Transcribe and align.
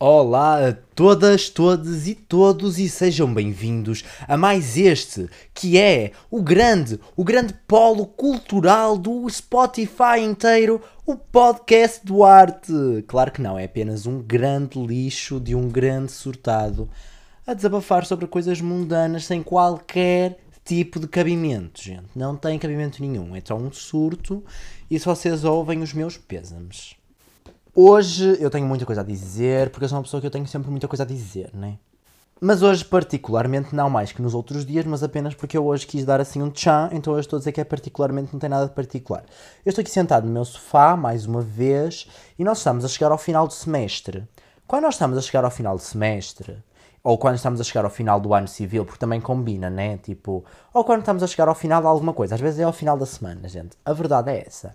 Olá 0.00 0.68
a 0.68 0.72
todas, 0.94 1.50
todos 1.50 2.06
e 2.06 2.14
todos 2.14 2.78
e 2.78 2.88
sejam 2.88 3.34
bem-vindos 3.34 4.04
a 4.28 4.36
mais 4.36 4.76
este, 4.76 5.28
que 5.52 5.76
é 5.76 6.12
o 6.30 6.40
grande, 6.40 7.00
o 7.16 7.24
grande 7.24 7.52
polo 7.66 8.06
cultural 8.06 8.96
do 8.96 9.28
Spotify 9.28 10.20
inteiro, 10.22 10.80
o 11.04 11.16
podcast 11.16 12.06
do 12.06 12.22
arte. 12.22 12.72
Claro 13.08 13.32
que 13.32 13.42
não, 13.42 13.58
é 13.58 13.64
apenas 13.64 14.06
um 14.06 14.22
grande 14.22 14.78
lixo 14.78 15.40
de 15.40 15.56
um 15.56 15.68
grande 15.68 16.12
surtado 16.12 16.88
a 17.44 17.52
desabafar 17.52 18.06
sobre 18.06 18.28
coisas 18.28 18.60
mundanas 18.60 19.24
sem 19.24 19.42
qualquer 19.42 20.38
tipo 20.64 21.00
de 21.00 21.08
cabimento, 21.08 21.82
gente. 21.82 22.06
Não 22.14 22.36
tem 22.36 22.56
cabimento 22.56 23.02
nenhum, 23.02 23.34
é 23.34 23.42
só 23.44 23.56
um 23.56 23.72
surto 23.72 24.44
e 24.88 24.96
se 24.96 25.04
vocês 25.04 25.42
ouvem 25.42 25.82
os 25.82 25.92
meus 25.92 26.16
pêsames. 26.16 26.97
Hoje 27.80 28.36
eu 28.40 28.50
tenho 28.50 28.66
muita 28.66 28.84
coisa 28.84 29.02
a 29.02 29.04
dizer, 29.04 29.70
porque 29.70 29.84
eu 29.84 29.88
sou 29.88 29.98
uma 29.98 30.02
pessoa 30.02 30.20
que 30.20 30.26
eu 30.26 30.32
tenho 30.32 30.44
sempre 30.48 30.68
muita 30.68 30.88
coisa 30.88 31.04
a 31.04 31.06
dizer, 31.06 31.52
né? 31.54 31.78
Mas 32.40 32.60
hoje, 32.60 32.84
particularmente, 32.84 33.72
não 33.72 33.88
mais 33.88 34.10
que 34.10 34.20
nos 34.20 34.34
outros 34.34 34.66
dias, 34.66 34.84
mas 34.84 35.04
apenas 35.04 35.32
porque 35.32 35.56
eu 35.56 35.64
hoje 35.64 35.86
quis 35.86 36.04
dar 36.04 36.20
assim 36.20 36.42
um 36.42 36.50
tchan, 36.50 36.90
então 36.90 37.12
hoje 37.12 37.26
estou 37.26 37.36
a 37.36 37.38
dizer 37.38 37.52
que 37.52 37.60
é 37.60 37.64
particularmente, 37.64 38.32
não 38.32 38.40
tem 38.40 38.50
nada 38.50 38.66
de 38.66 38.74
particular. 38.74 39.22
Eu 39.64 39.70
estou 39.70 39.80
aqui 39.80 39.92
sentado 39.92 40.26
no 40.26 40.32
meu 40.32 40.44
sofá, 40.44 40.96
mais 40.96 41.24
uma 41.24 41.40
vez, 41.40 42.08
e 42.36 42.42
nós 42.42 42.58
estamos 42.58 42.84
a 42.84 42.88
chegar 42.88 43.12
ao 43.12 43.18
final 43.18 43.46
do 43.46 43.52
semestre. 43.52 44.26
Quando 44.66 44.82
nós 44.82 44.94
estamos 44.94 45.16
a 45.16 45.20
chegar 45.20 45.44
ao 45.44 45.50
final 45.52 45.76
do 45.76 45.82
semestre, 45.82 46.56
ou 47.04 47.16
quando 47.16 47.36
estamos 47.36 47.60
a 47.60 47.64
chegar 47.64 47.84
ao 47.84 47.92
final 47.92 48.18
do 48.18 48.34
ano 48.34 48.48
civil, 48.48 48.84
porque 48.84 48.98
também 48.98 49.20
combina, 49.20 49.70
né? 49.70 49.98
Tipo, 49.98 50.44
ou 50.74 50.82
quando 50.82 51.02
estamos 51.02 51.22
a 51.22 51.28
chegar 51.28 51.46
ao 51.46 51.54
final 51.54 51.80
de 51.80 51.86
alguma 51.86 52.12
coisa, 52.12 52.34
às 52.34 52.40
vezes 52.40 52.58
é 52.58 52.64
ao 52.64 52.72
final 52.72 52.98
da 52.98 53.06
semana, 53.06 53.48
gente. 53.48 53.76
A 53.84 53.92
verdade 53.92 54.32
é 54.32 54.44
essa 54.44 54.74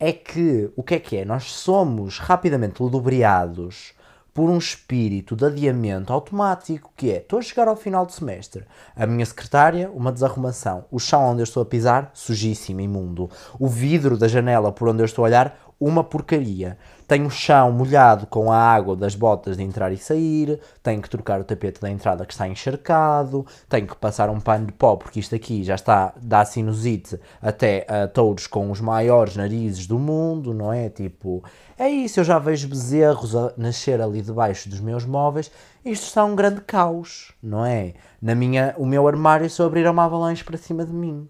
é 0.00 0.12
que 0.12 0.70
o 0.76 0.82
que 0.82 0.94
é 0.94 0.98
que 1.00 1.16
é? 1.16 1.24
Nós 1.24 1.52
somos 1.52 2.18
rapidamente 2.18 2.82
ludobriados 2.82 3.92
por 4.32 4.48
um 4.48 4.56
espírito 4.56 5.34
de 5.34 5.44
adiamento 5.44 6.12
automático, 6.12 6.92
que 6.96 7.10
é, 7.10 7.16
estou 7.16 7.40
a 7.40 7.42
chegar 7.42 7.66
ao 7.66 7.74
final 7.74 8.06
do 8.06 8.12
semestre, 8.12 8.64
a 8.94 9.04
minha 9.04 9.26
secretária, 9.26 9.90
uma 9.90 10.12
desarrumação, 10.12 10.84
o 10.92 11.00
chão 11.00 11.24
onde 11.24 11.40
eu 11.40 11.44
estou 11.44 11.60
a 11.60 11.66
pisar, 11.66 12.12
sujíssimo, 12.14 12.80
imundo, 12.80 13.28
o 13.58 13.66
vidro 13.66 14.16
da 14.16 14.28
janela 14.28 14.70
por 14.70 14.88
onde 14.88 15.02
eu 15.02 15.06
estou 15.06 15.24
a 15.24 15.28
olhar, 15.28 15.58
uma 15.80 16.02
porcaria. 16.02 16.76
Tenho 17.06 17.26
o 17.26 17.30
chão 17.30 17.72
molhado 17.72 18.26
com 18.26 18.52
a 18.52 18.58
água 18.58 18.94
das 18.94 19.14
botas 19.14 19.56
de 19.56 19.62
entrar 19.62 19.92
e 19.92 19.96
sair, 19.96 20.60
tenho 20.82 21.00
que 21.00 21.08
trocar 21.08 21.40
o 21.40 21.44
tapete 21.44 21.80
da 21.80 21.88
entrada 21.88 22.26
que 22.26 22.32
está 22.32 22.46
encharcado, 22.46 23.46
tenho 23.68 23.86
que 23.86 23.96
passar 23.96 24.28
um 24.28 24.40
pano 24.40 24.66
de 24.66 24.72
pó 24.72 24.96
porque 24.96 25.20
isto 25.20 25.34
aqui 25.34 25.62
já 25.64 25.74
está 25.74 26.12
da 26.20 26.44
sinusite 26.44 27.18
até 27.40 27.86
a 27.88 28.06
touros 28.08 28.46
com 28.46 28.70
os 28.70 28.80
maiores 28.80 29.36
narizes 29.36 29.86
do 29.86 29.98
mundo, 29.98 30.52
não 30.52 30.72
é? 30.72 30.90
Tipo, 30.90 31.42
é 31.78 31.88
isso, 31.88 32.20
eu 32.20 32.24
já 32.24 32.38
vejo 32.38 32.68
bezerros 32.68 33.34
a 33.34 33.52
nascer 33.56 34.00
ali 34.00 34.20
debaixo 34.20 34.68
dos 34.68 34.80
meus 34.80 35.04
móveis, 35.06 35.50
isto 35.84 36.04
está 36.04 36.24
um 36.24 36.36
grande 36.36 36.60
caos, 36.60 37.32
não 37.42 37.64
é? 37.64 37.94
Na 38.20 38.34
minha, 38.34 38.74
o 38.76 38.84
meu 38.84 39.06
armário 39.06 39.48
se 39.48 39.62
eu 39.62 39.66
abrir 39.66 39.88
uma 39.88 40.04
avalanche 40.04 40.44
para 40.44 40.58
cima 40.58 40.84
de 40.84 40.92
mim. 40.92 41.28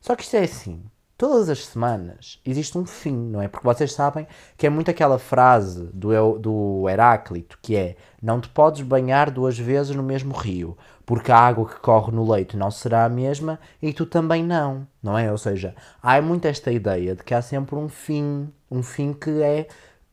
Só 0.00 0.14
que 0.14 0.22
isto 0.22 0.34
é 0.34 0.42
assim, 0.42 0.82
todas 1.16 1.48
as 1.48 1.66
semanas 1.66 2.40
existe 2.44 2.76
um 2.76 2.84
fim, 2.84 3.16
não 3.16 3.40
é? 3.40 3.48
Porque 3.48 3.66
vocês 3.66 3.92
sabem 3.92 4.26
que 4.56 4.66
é 4.66 4.70
muito 4.70 4.90
aquela 4.90 5.18
frase 5.18 5.90
do, 5.92 6.38
do 6.38 6.88
Heráclito 6.88 7.58
que 7.62 7.76
é 7.76 7.96
não 8.22 8.40
te 8.40 8.48
podes 8.48 8.82
banhar 8.82 9.30
duas 9.30 9.58
vezes 9.58 9.94
no 9.94 10.02
mesmo 10.02 10.34
rio, 10.34 10.76
porque 11.06 11.30
a 11.30 11.38
água 11.38 11.68
que 11.68 11.80
corre 11.80 12.12
no 12.12 12.30
leito 12.30 12.56
não 12.56 12.70
será 12.70 13.04
a 13.04 13.08
mesma 13.08 13.58
e 13.80 13.92
tu 13.92 14.06
também 14.06 14.42
não, 14.42 14.86
não 15.02 15.16
é? 15.16 15.30
Ou 15.30 15.38
seja, 15.38 15.74
há 16.02 16.20
muito 16.20 16.46
esta 16.46 16.72
ideia 16.72 17.14
de 17.14 17.22
que 17.22 17.34
há 17.34 17.42
sempre 17.42 17.76
um 17.76 17.88
fim, 17.88 18.48
um 18.70 18.82
fim 18.82 19.12
que 19.12 19.42
é 19.42 19.68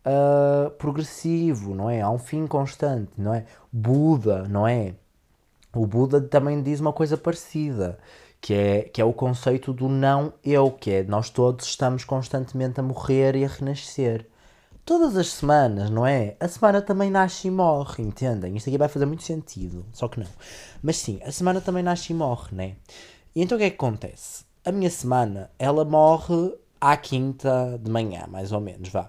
uh, 0.05 0.69
progressivo, 0.71 1.73
não 1.73 1.89
é? 1.89 2.01
Há 2.01 2.09
um 2.09 2.19
fim 2.19 2.45
constante, 2.47 3.11
não 3.17 3.33
é? 3.33 3.45
Buda, 3.71 4.43
não 4.47 4.67
é? 4.67 4.95
O 5.73 5.85
Buda 5.87 6.19
também 6.19 6.61
diz 6.61 6.79
uma 6.81 6.91
coisa 6.91 7.17
parecida, 7.17 7.97
que 8.41 8.55
é, 8.55 8.81
que 8.81 8.99
é 8.99 9.05
o 9.05 9.13
conceito 9.13 9.71
do 9.71 9.87
não 9.87 10.33
eu, 10.43 10.71
que 10.71 10.89
é 10.89 11.03
nós 11.03 11.29
todos 11.29 11.67
estamos 11.67 12.03
constantemente 12.03 12.79
a 12.79 12.83
morrer 12.83 13.35
e 13.35 13.45
a 13.45 13.47
renascer. 13.47 14.27
Todas 14.83 15.15
as 15.15 15.27
semanas, 15.27 15.91
não 15.91 16.07
é? 16.07 16.35
A 16.39 16.47
semana 16.47 16.81
também 16.81 17.11
nasce 17.11 17.47
e 17.47 17.51
morre, 17.51 18.03
entendem? 18.03 18.57
Isto 18.57 18.69
aqui 18.69 18.79
vai 18.79 18.89
fazer 18.89 19.05
muito 19.05 19.21
sentido, 19.21 19.85
só 19.93 20.07
que 20.07 20.19
não. 20.19 20.27
Mas 20.81 20.97
sim, 20.97 21.19
a 21.23 21.31
semana 21.31 21.61
também 21.61 21.83
nasce 21.83 22.11
e 22.11 22.15
morre, 22.15 22.55
né? 22.55 22.75
E 23.35 23.43
então 23.43 23.55
o 23.55 23.59
que 23.59 23.65
é 23.65 23.69
que 23.69 23.75
acontece? 23.75 24.43
A 24.65 24.71
minha 24.71 24.89
semana, 24.89 25.51
ela 25.59 25.85
morre 25.85 26.55
à 26.79 26.97
quinta 26.97 27.79
de 27.81 27.91
manhã, 27.91 28.25
mais 28.27 28.51
ou 28.51 28.59
menos, 28.59 28.89
vá. 28.89 29.07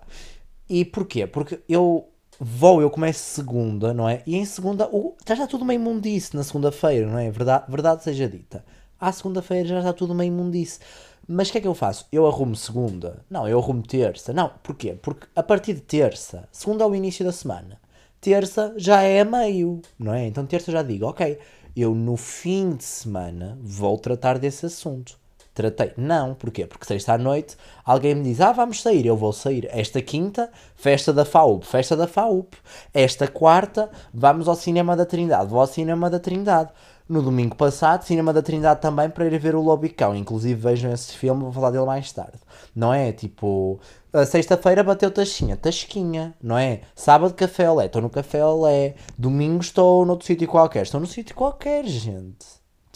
E 0.69 0.85
porquê? 0.85 1.27
Porque 1.27 1.61
eu 1.67 2.07
vou, 2.39 2.83
eu 2.83 2.91
começo 2.91 3.21
segunda, 3.21 3.95
não 3.95 4.07
é? 4.07 4.23
E 4.27 4.37
em 4.37 4.45
segunda, 4.45 4.91
já 5.27 5.35
está 5.35 5.47
tudo 5.47 5.65
meio 5.65 5.81
mundice 5.81 6.37
na 6.37 6.43
segunda-feira, 6.43 7.07
não 7.07 7.19
é? 7.19 7.31
Verdade, 7.31 7.65
verdade 7.71 8.05
seja 8.05 8.29
dita 8.29 8.63
à 9.03 9.11
segunda-feira 9.11 9.69
já 9.69 9.79
está 9.79 9.93
tudo 9.93 10.15
meio 10.15 10.29
imundice. 10.29 10.79
Mas 11.27 11.49
o 11.49 11.53
que 11.53 11.59
é 11.59 11.61
que 11.61 11.67
eu 11.67 11.75
faço? 11.75 12.07
Eu 12.13 12.25
arrumo 12.25 12.55
segunda? 12.55 13.25
Não, 13.29 13.49
eu 13.49 13.59
arrumo 13.59 13.83
terça. 13.83 14.33
Não, 14.33 14.53
porquê? 14.63 14.97
Porque 15.03 15.27
a 15.35 15.43
partir 15.43 15.75
de 15.75 15.81
terça, 15.81 16.49
segunda 16.53 16.85
é 16.85 16.87
o 16.87 16.95
início 16.95 17.25
da 17.25 17.33
semana, 17.33 17.81
terça 18.21 18.73
já 18.77 19.03
é 19.03 19.25
meio, 19.25 19.83
não 19.99 20.15
é? 20.15 20.25
Então 20.27 20.47
terça 20.47 20.71
já 20.71 20.85
digo, 20.85 21.07
ok, 21.07 21.37
eu 21.77 21.95
no 21.97 22.17
fim 22.17 22.77
de 22.77 22.85
semana 22.85 23.59
vou 23.61 23.99
tratar 23.99 24.39
desse 24.39 24.67
assunto. 24.67 25.21
Tratei. 25.55 25.93
Não, 25.99 26.33
porquê? 26.35 26.67
Porque 26.67 26.87
sexta 26.87 27.13
à 27.13 27.19
noite 27.19 27.57
alguém 27.85 28.15
me 28.15 28.23
diz, 28.23 28.41
ah, 28.41 28.53
vamos 28.53 28.81
sair, 28.81 29.05
eu 29.05 29.17
vou 29.17 29.33
sair. 29.33 29.69
Esta 29.71 30.01
quinta, 30.01 30.51
festa 30.77 31.13
da 31.13 31.25
FAUP, 31.25 31.67
festa 31.67 31.95
da 31.95 32.07
FAUP. 32.07 32.55
Esta 32.95 33.29
quarta, 33.29 33.91
vamos 34.15 34.49
ao 34.49 34.55
cinema 34.55 34.97
da 34.97 35.05
Trindade, 35.05 35.51
vou 35.51 35.61
ao 35.61 35.67
cinema 35.67 36.09
da 36.09 36.19
Trindade 36.19 36.71
no 37.13 37.23
domingo 37.23 37.55
passado, 37.55 38.05
Cinema 38.05 38.33
da 38.33 38.41
Trindade 38.41 38.81
também, 38.81 39.11
para 39.11 39.27
ir 39.27 39.39
ver 39.39 39.55
o 39.55 39.61
Lobicão. 39.61 40.17
Inclusive 40.17 40.59
vejam 40.59 40.91
esse 40.91 41.13
filme, 41.13 41.43
vou 41.43 41.53
falar 41.53 41.71
dele 41.71 41.85
mais 41.85 42.11
tarde. 42.11 42.39
Não 42.75 42.93
é? 42.93 43.13
Tipo, 43.13 43.79
sexta-feira 44.27 44.83
bateu 44.83 45.11
Tasquinha, 45.11 45.57
Tasquinha, 45.57 46.35
não 46.43 46.57
é? 46.57 46.81
Sábado 46.95 47.35
Café 47.35 47.71
Olé, 47.71 47.87
estou 47.87 48.01
no 48.01 48.09
Café 48.09 48.43
Olé. 48.45 48.95
Domingo 49.19 49.61
estou 49.61 50.07
noutro 50.07 50.27
sítio 50.27 50.49
qualquer, 50.49 50.85
estou 50.85 51.01
no 51.01 51.07
sítio 51.07 51.37
qualquer, 51.37 51.85
gente. 51.85 52.47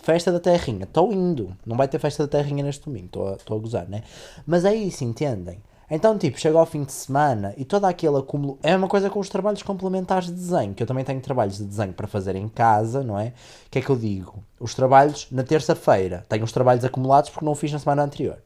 Festa 0.03 0.33
da 0.33 0.41
Terrinha, 0.41 0.85
estou 0.85 1.13
indo. 1.13 1.55
Não 1.67 1.77
vai 1.77 1.87
ter 1.87 1.99
festa 1.99 2.27
da 2.27 2.29
Terrinha 2.29 2.65
neste 2.65 2.85
domingo, 2.85 3.35
estou 3.35 3.55
a, 3.55 3.59
a 3.59 3.61
gozar, 3.61 3.89
né? 3.89 4.03
Mas 4.47 4.65
é 4.65 4.75
isso, 4.75 5.05
entendem? 5.05 5.61
Então, 5.89 6.19
tipo, 6.19 6.39
chega 6.39 6.59
ao 6.59 6.67
fim 6.67 6.83
de 6.83 6.93
semana 6.93 7.55
e 7.57 7.65
todo 7.65 7.85
aquele 7.85 8.17
acúmulo. 8.17 8.59
É 8.63 8.77
uma 8.77 8.89
coisa 8.89 9.09
com 9.09 9.21
os 9.21 9.29
trabalhos 9.29 9.63
complementares 9.63 10.27
de 10.27 10.33
desenho, 10.33 10.75
que 10.75 10.83
eu 10.83 10.87
também 10.87 11.05
tenho 11.05 11.21
trabalhos 11.21 11.59
de 11.59 11.65
desenho 11.65 11.93
para 11.93 12.09
fazer 12.09 12.35
em 12.35 12.49
casa, 12.49 13.05
não 13.05 13.19
é? 13.19 13.33
O 13.67 13.71
que 13.71 13.79
é 13.79 13.83
que 13.83 13.91
eu 13.91 13.97
digo? 13.97 14.43
Os 14.59 14.75
trabalhos 14.75 15.29
na 15.31 15.45
terça-feira. 15.45 16.25
Tenho 16.29 16.45
os 16.45 16.51
trabalhos 16.51 16.85
acumulados 16.85 17.31
porque 17.31 17.45
não 17.45 17.55
fiz 17.55 17.73
na 17.73 17.79
semana 17.79 18.03
anterior. 18.03 18.39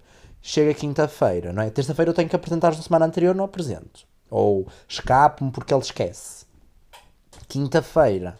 Chega 0.42 0.74
quinta-feira, 0.74 1.52
não 1.52 1.62
é? 1.62 1.70
Terça-feira 1.70 2.10
eu 2.10 2.14
tenho 2.14 2.28
que 2.28 2.36
apresentar 2.36 2.74
na 2.74 2.82
semana 2.82 3.06
anterior, 3.06 3.34
não 3.34 3.44
apresento. 3.44 4.06
Ou 4.28 4.66
escapo-me 4.86 5.50
porque 5.50 5.72
ele 5.72 5.82
esquece. 5.82 6.44
Quinta-feira 7.48 8.38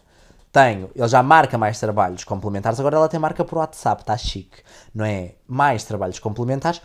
tenho, 0.51 0.89
ele 0.93 1.07
já 1.07 1.23
marca 1.23 1.57
mais 1.57 1.79
trabalhos 1.79 2.25
complementares, 2.25 2.79
agora 2.79 2.97
ela 2.97 3.07
tem 3.07 3.19
marca 3.19 3.45
por 3.45 3.57
WhatsApp, 3.57 4.01
está 4.01 4.17
chique, 4.17 4.61
não 4.93 5.05
é? 5.05 5.35
Mais 5.47 5.85
trabalhos 5.85 6.19
complementares, 6.19 6.81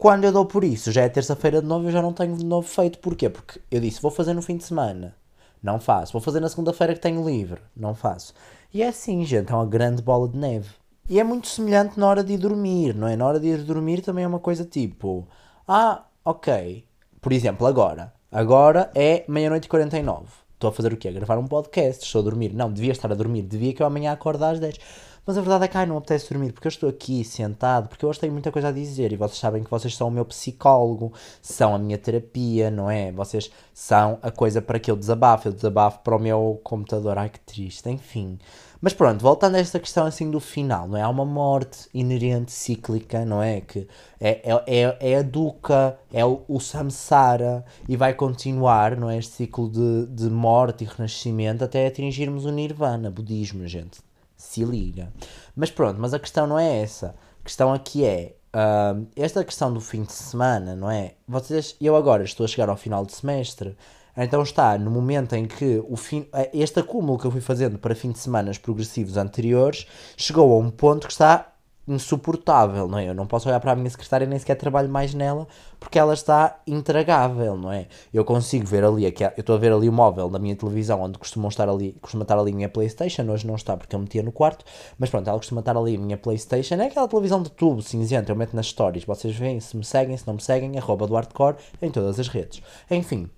quando 0.00 0.24
eu 0.24 0.32
dou 0.32 0.46
por 0.46 0.64
isso, 0.64 0.90
já 0.90 1.02
é 1.02 1.10
terça-feira 1.10 1.60
de 1.60 1.66
novo, 1.66 1.86
eu 1.86 1.92
já 1.92 2.00
não 2.00 2.14
tenho 2.14 2.34
de 2.34 2.42
novo 2.42 2.66
feito. 2.66 2.98
Porquê? 3.00 3.28
Porque 3.28 3.60
eu 3.70 3.82
disse, 3.82 4.00
vou 4.00 4.10
fazer 4.10 4.32
no 4.32 4.40
fim 4.40 4.56
de 4.56 4.64
semana. 4.64 5.14
Não 5.62 5.78
faço. 5.78 6.14
Vou 6.14 6.22
fazer 6.22 6.40
na 6.40 6.48
segunda-feira 6.48 6.94
que 6.94 7.00
tenho 7.00 7.22
livre. 7.22 7.60
Não 7.76 7.94
faço. 7.94 8.32
E 8.72 8.82
é 8.82 8.88
assim, 8.88 9.22
gente, 9.26 9.52
é 9.52 9.54
uma 9.54 9.66
grande 9.66 10.00
bola 10.00 10.26
de 10.26 10.38
neve. 10.38 10.70
E 11.06 11.20
é 11.20 11.22
muito 11.22 11.48
semelhante 11.48 12.00
na 12.00 12.08
hora 12.08 12.24
de 12.24 12.32
ir 12.32 12.38
dormir, 12.38 12.94
não 12.94 13.08
é? 13.08 13.14
Na 13.14 13.26
hora 13.26 13.38
de 13.38 13.48
ir 13.48 13.58
dormir 13.58 14.00
também 14.00 14.24
é 14.24 14.26
uma 14.26 14.38
coisa 14.38 14.64
tipo, 14.64 15.28
ah, 15.68 16.06
ok. 16.24 16.82
Por 17.20 17.30
exemplo, 17.30 17.66
agora. 17.66 18.10
Agora 18.32 18.90
é 18.94 19.22
meia-noite 19.28 19.66
e 19.66 19.68
49. 19.68 20.24
Estou 20.54 20.70
a 20.70 20.72
fazer 20.72 20.94
o 20.94 20.96
quê? 20.96 21.08
A 21.08 21.12
gravar 21.12 21.36
um 21.36 21.46
podcast. 21.46 22.06
Estou 22.06 22.22
a 22.22 22.24
dormir. 22.24 22.54
Não, 22.54 22.72
devia 22.72 22.92
estar 22.92 23.12
a 23.12 23.14
dormir. 23.14 23.42
Devia 23.42 23.74
que 23.74 23.82
eu 23.82 23.86
amanhã 23.86 24.12
acorde 24.12 24.42
às 24.42 24.58
10. 24.58 24.78
Mas 25.26 25.36
a 25.36 25.40
verdade 25.40 25.64
é 25.64 25.68
que 25.68 25.76
ai, 25.76 25.86
não 25.86 25.98
apetece 25.98 26.30
dormir 26.30 26.52
porque 26.52 26.66
eu 26.66 26.70
estou 26.70 26.88
aqui 26.88 27.22
sentado, 27.24 27.88
porque 27.88 28.04
hoje 28.06 28.18
tenho 28.18 28.32
muita 28.32 28.50
coisa 28.50 28.68
a 28.68 28.72
dizer 28.72 29.12
e 29.12 29.16
vocês 29.16 29.38
sabem 29.38 29.62
que 29.62 29.70
vocês 29.70 29.94
são 29.94 30.08
o 30.08 30.10
meu 30.10 30.24
psicólogo, 30.24 31.12
são 31.42 31.74
a 31.74 31.78
minha 31.78 31.98
terapia, 31.98 32.70
não 32.70 32.90
é? 32.90 33.12
Vocês 33.12 33.50
são 33.74 34.18
a 34.22 34.30
coisa 34.30 34.62
para 34.62 34.78
que 34.78 34.90
eu 34.90 34.96
desabafo, 34.96 35.48
eu 35.48 35.52
desabafo 35.52 36.00
para 36.00 36.16
o 36.16 36.18
meu 36.18 36.60
computador. 36.64 37.18
Ai 37.18 37.28
que 37.28 37.40
triste, 37.40 37.88
enfim. 37.90 38.38
Mas 38.80 38.94
pronto, 38.94 39.20
voltando 39.20 39.56
a 39.56 39.58
esta 39.58 39.78
questão 39.78 40.06
assim 40.06 40.30
do 40.30 40.40
final, 40.40 40.88
não 40.88 40.96
é? 40.96 41.02
Há 41.02 41.08
uma 41.08 41.24
morte 41.24 41.86
inerente, 41.92 42.50
cíclica, 42.50 43.24
não 43.26 43.42
é? 43.42 43.60
Que 43.60 43.86
é, 44.18 44.40
é, 44.42 44.62
é, 44.66 45.12
é 45.12 45.18
a 45.18 45.22
dukkha, 45.22 45.98
é 46.10 46.24
o, 46.24 46.42
o 46.48 46.58
samsara 46.58 47.62
e 47.86 47.94
vai 47.94 48.14
continuar, 48.14 48.96
não 48.96 49.10
é? 49.10 49.18
Este 49.18 49.32
ciclo 49.34 49.68
de, 49.68 50.06
de 50.06 50.30
morte 50.30 50.84
e 50.84 50.86
renascimento 50.86 51.62
até 51.62 51.86
atingirmos 51.86 52.46
o 52.46 52.50
nirvana, 52.50 53.10
budismo, 53.10 53.66
gente 53.66 54.00
se 54.40 54.64
liga. 54.64 55.12
Mas 55.54 55.70
pronto, 55.70 56.00
mas 56.00 56.14
a 56.14 56.18
questão 56.18 56.46
não 56.46 56.58
é 56.58 56.82
essa. 56.82 57.14
A 57.40 57.44
questão 57.44 57.72
aqui 57.72 58.04
é. 58.04 58.36
Uh, 58.52 59.06
esta 59.14 59.44
questão 59.44 59.72
do 59.72 59.80
fim 59.80 60.02
de 60.02 60.12
semana, 60.12 60.74
não 60.74 60.90
é? 60.90 61.14
Vocês, 61.28 61.76
eu 61.80 61.94
agora 61.94 62.24
estou 62.24 62.42
a 62.42 62.48
chegar 62.48 62.68
ao 62.68 62.76
final 62.76 63.06
de 63.06 63.12
semestre, 63.12 63.76
Então 64.16 64.42
está 64.42 64.76
no 64.76 64.90
momento 64.90 65.34
em 65.34 65.46
que 65.46 65.80
o 65.88 65.96
fim, 65.96 66.26
este 66.52 66.80
acúmulo 66.80 67.16
que 67.16 67.26
eu 67.26 67.30
fui 67.30 67.40
fazendo 67.40 67.78
para 67.78 67.94
fim 67.94 68.10
de 68.10 68.18
semanas 68.18 68.58
progressivos 68.58 69.16
anteriores 69.16 69.86
chegou 70.16 70.52
a 70.52 70.58
um 70.58 70.68
ponto 70.68 71.06
que 71.06 71.12
está 71.12 71.49
insuportável, 71.90 72.86
não 72.86 72.98
é? 72.98 73.08
Eu 73.08 73.14
não 73.14 73.26
posso 73.26 73.48
olhar 73.48 73.58
para 73.58 73.72
a 73.72 73.76
minha 73.76 73.90
secretária 73.90 74.26
nem 74.26 74.38
sequer 74.38 74.54
trabalho 74.54 74.88
mais 74.88 75.12
nela 75.12 75.46
porque 75.78 75.98
ela 75.98 76.14
está 76.14 76.60
intragável, 76.66 77.56
não 77.56 77.72
é? 77.72 77.88
Eu 78.12 78.24
consigo 78.24 78.66
ver 78.66 78.84
ali, 78.84 79.04
eu 79.04 79.10
estou 79.36 79.56
a 79.56 79.58
ver 79.58 79.72
ali 79.72 79.88
o 79.88 79.92
móvel 79.92 80.28
da 80.28 80.38
minha 80.38 80.54
televisão 80.54 81.02
onde 81.02 81.18
costumam 81.18 81.48
estar 81.48 81.68
ali, 81.68 81.96
costuma 82.00 82.22
estar 82.22 82.38
ali 82.38 82.52
a 82.52 82.54
minha 82.54 82.68
Playstation, 82.68 83.22
hoje 83.28 83.46
não 83.46 83.56
está 83.56 83.76
porque 83.76 83.96
eu 83.96 83.98
metia 83.98 84.22
no 84.22 84.30
quarto, 84.30 84.64
mas 84.98 85.10
pronto, 85.10 85.28
ela 85.28 85.38
costuma 85.38 85.60
estar 85.60 85.76
ali 85.76 85.96
a 85.96 85.98
minha 85.98 86.16
Playstation, 86.16 86.74
é 86.74 86.86
aquela 86.86 87.08
televisão 87.08 87.42
de 87.42 87.50
tubo 87.50 87.82
cinzenta, 87.82 88.30
eu 88.30 88.36
meto 88.36 88.54
nas 88.54 88.66
stories, 88.66 89.04
vocês 89.04 89.34
veem, 89.34 89.58
se 89.58 89.76
me 89.76 89.84
seguem, 89.84 90.16
se 90.16 90.26
não 90.26 90.34
me 90.34 90.42
seguem, 90.42 90.78
arroba 90.78 91.06
do 91.06 91.14
hardcore 91.14 91.56
em 91.82 91.90
todas 91.90 92.20
as 92.20 92.28
redes. 92.28 92.62
Enfim, 92.90 93.28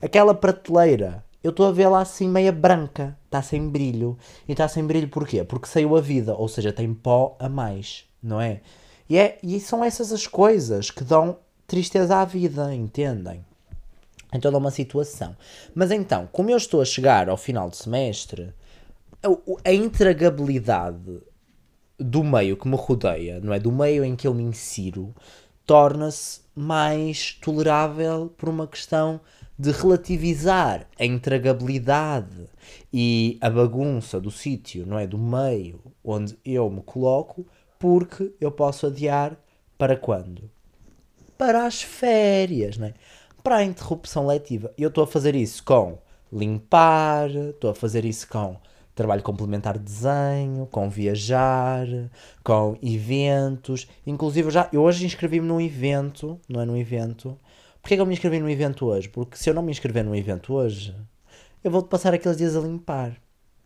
aquela 0.00 0.34
prateleira 0.34 1.24
eu 1.42 1.50
estou 1.50 1.66
a 1.66 1.72
vê-la 1.72 2.00
assim 2.00 2.28
meia 2.28 2.50
branca, 2.50 3.16
está 3.26 3.40
sem 3.40 3.68
brilho. 3.68 4.18
E 4.46 4.52
está 4.52 4.66
sem 4.66 4.84
brilho 4.84 5.08
porquê? 5.08 5.44
Porque 5.44 5.68
saiu 5.68 5.96
a 5.96 6.00
vida, 6.00 6.34
ou 6.34 6.48
seja, 6.48 6.72
tem 6.72 6.92
pó 6.92 7.36
a 7.38 7.48
mais, 7.48 8.04
não 8.22 8.40
é? 8.40 8.60
E, 9.08 9.16
é, 9.16 9.38
e 9.42 9.58
são 9.60 9.84
essas 9.84 10.12
as 10.12 10.26
coisas 10.26 10.90
que 10.90 11.04
dão 11.04 11.38
tristeza 11.66 12.16
à 12.16 12.24
vida, 12.24 12.74
entendem? 12.74 13.44
Em 14.32 14.40
toda 14.40 14.58
uma 14.58 14.70
situação. 14.70 15.36
Mas 15.74 15.90
então, 15.90 16.28
como 16.32 16.50
eu 16.50 16.56
estou 16.56 16.82
a 16.82 16.84
chegar 16.84 17.28
ao 17.28 17.36
final 17.36 17.70
do 17.70 17.76
semestre, 17.76 18.52
a, 19.22 19.70
a 19.70 19.72
intragabilidade 19.72 21.20
do 21.98 22.22
meio 22.22 22.56
que 22.56 22.68
me 22.68 22.76
rodeia, 22.76 23.40
não 23.40 23.52
é? 23.52 23.58
Do 23.58 23.72
meio 23.72 24.04
em 24.04 24.14
que 24.14 24.26
eu 24.26 24.34
me 24.34 24.42
insiro, 24.42 25.14
torna-se 25.64 26.40
mais 26.54 27.32
tolerável 27.40 28.32
por 28.36 28.48
uma 28.48 28.66
questão 28.66 29.20
de 29.58 29.72
relativizar 29.72 30.86
a 30.98 31.04
intragabilidade 31.04 32.48
e 32.92 33.36
a 33.40 33.50
bagunça 33.50 34.20
do 34.20 34.30
sítio, 34.30 34.86
não 34.86 34.98
é? 34.98 35.06
Do 35.06 35.18
meio 35.18 35.80
onde 36.04 36.38
eu 36.44 36.70
me 36.70 36.80
coloco, 36.82 37.44
porque 37.78 38.32
eu 38.40 38.52
posso 38.52 38.86
adiar 38.86 39.36
para 39.76 39.96
quando? 39.96 40.48
Para 41.36 41.66
as 41.66 41.82
férias, 41.82 42.78
não 42.78 42.86
é? 42.86 42.94
Para 43.42 43.56
a 43.56 43.64
interrupção 43.64 44.26
letiva. 44.26 44.72
Eu 44.78 44.88
estou 44.88 45.04
a 45.04 45.06
fazer 45.06 45.34
isso 45.34 45.64
com 45.64 45.98
limpar, 46.32 47.30
estou 47.30 47.70
a 47.70 47.74
fazer 47.74 48.04
isso 48.04 48.28
com 48.28 48.56
trabalho 48.94 49.22
complementar 49.22 49.78
de 49.78 49.84
desenho, 49.84 50.66
com 50.72 50.90
viajar, 50.90 51.86
com 52.42 52.76
eventos. 52.82 53.86
Inclusive, 54.04 54.48
eu, 54.48 54.50
já, 54.50 54.68
eu 54.72 54.82
hoje 54.82 55.06
inscrevi-me 55.06 55.46
num 55.46 55.60
evento, 55.60 56.38
não 56.48 56.60
é 56.60 56.64
num 56.64 56.76
evento, 56.76 57.38
Porquê 57.80 57.96
que 57.96 58.00
eu 58.00 58.06
me 58.06 58.12
inscrevi 58.12 58.38
no 58.38 58.50
evento 58.50 58.86
hoje? 58.86 59.08
Porque 59.08 59.36
se 59.36 59.48
eu 59.48 59.54
não 59.54 59.62
me 59.62 59.70
inscrever 59.70 60.04
no 60.04 60.14
evento 60.14 60.52
hoje, 60.54 60.94
eu 61.62 61.70
vou 61.70 61.82
passar 61.82 62.12
aqueles 62.14 62.36
dias 62.36 62.56
a 62.56 62.60
limpar. 62.60 63.16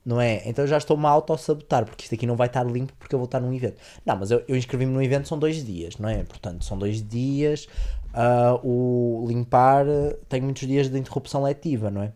Não 0.05 0.21
é? 0.21 0.43
Então 0.49 0.65
eu 0.65 0.69
já 0.69 0.79
estou-me 0.79 1.07
a 1.07 1.11
auto-sabotar, 1.11 1.85
porque 1.85 2.03
isto 2.03 2.15
aqui 2.17 2.27
não 2.27 2.35
vai 2.35 2.49
estar 2.49 2.65
limpo 2.65 2.93
porque 2.99 3.15
eu 3.15 3.19
vou 3.21 3.27
estar 3.27 3.39
num 3.39 3.53
evento. 3.53 3.77
Não, 4.05 4.17
mas 4.17 4.33
eu, 4.33 4.43
eu 4.49 4.57
inscrevi-me 4.57 4.93
no 4.93 5.01
evento, 5.01 5.29
são 5.29 5.39
dois 5.39 5.65
dias, 5.65 5.97
não 5.97 6.09
é? 6.09 6.25
Portanto, 6.25 6.65
são 6.65 6.77
dois 6.77 7.07
dias. 7.07 7.69
Uh, 8.13 8.67
o 8.67 9.27
limpar 9.29 9.87
tem 10.29 10.41
muitos 10.41 10.67
dias 10.67 10.89
de 10.89 10.99
interrupção 10.99 11.43
letiva, 11.45 11.91
não 11.91 12.03
é? 12.03 12.13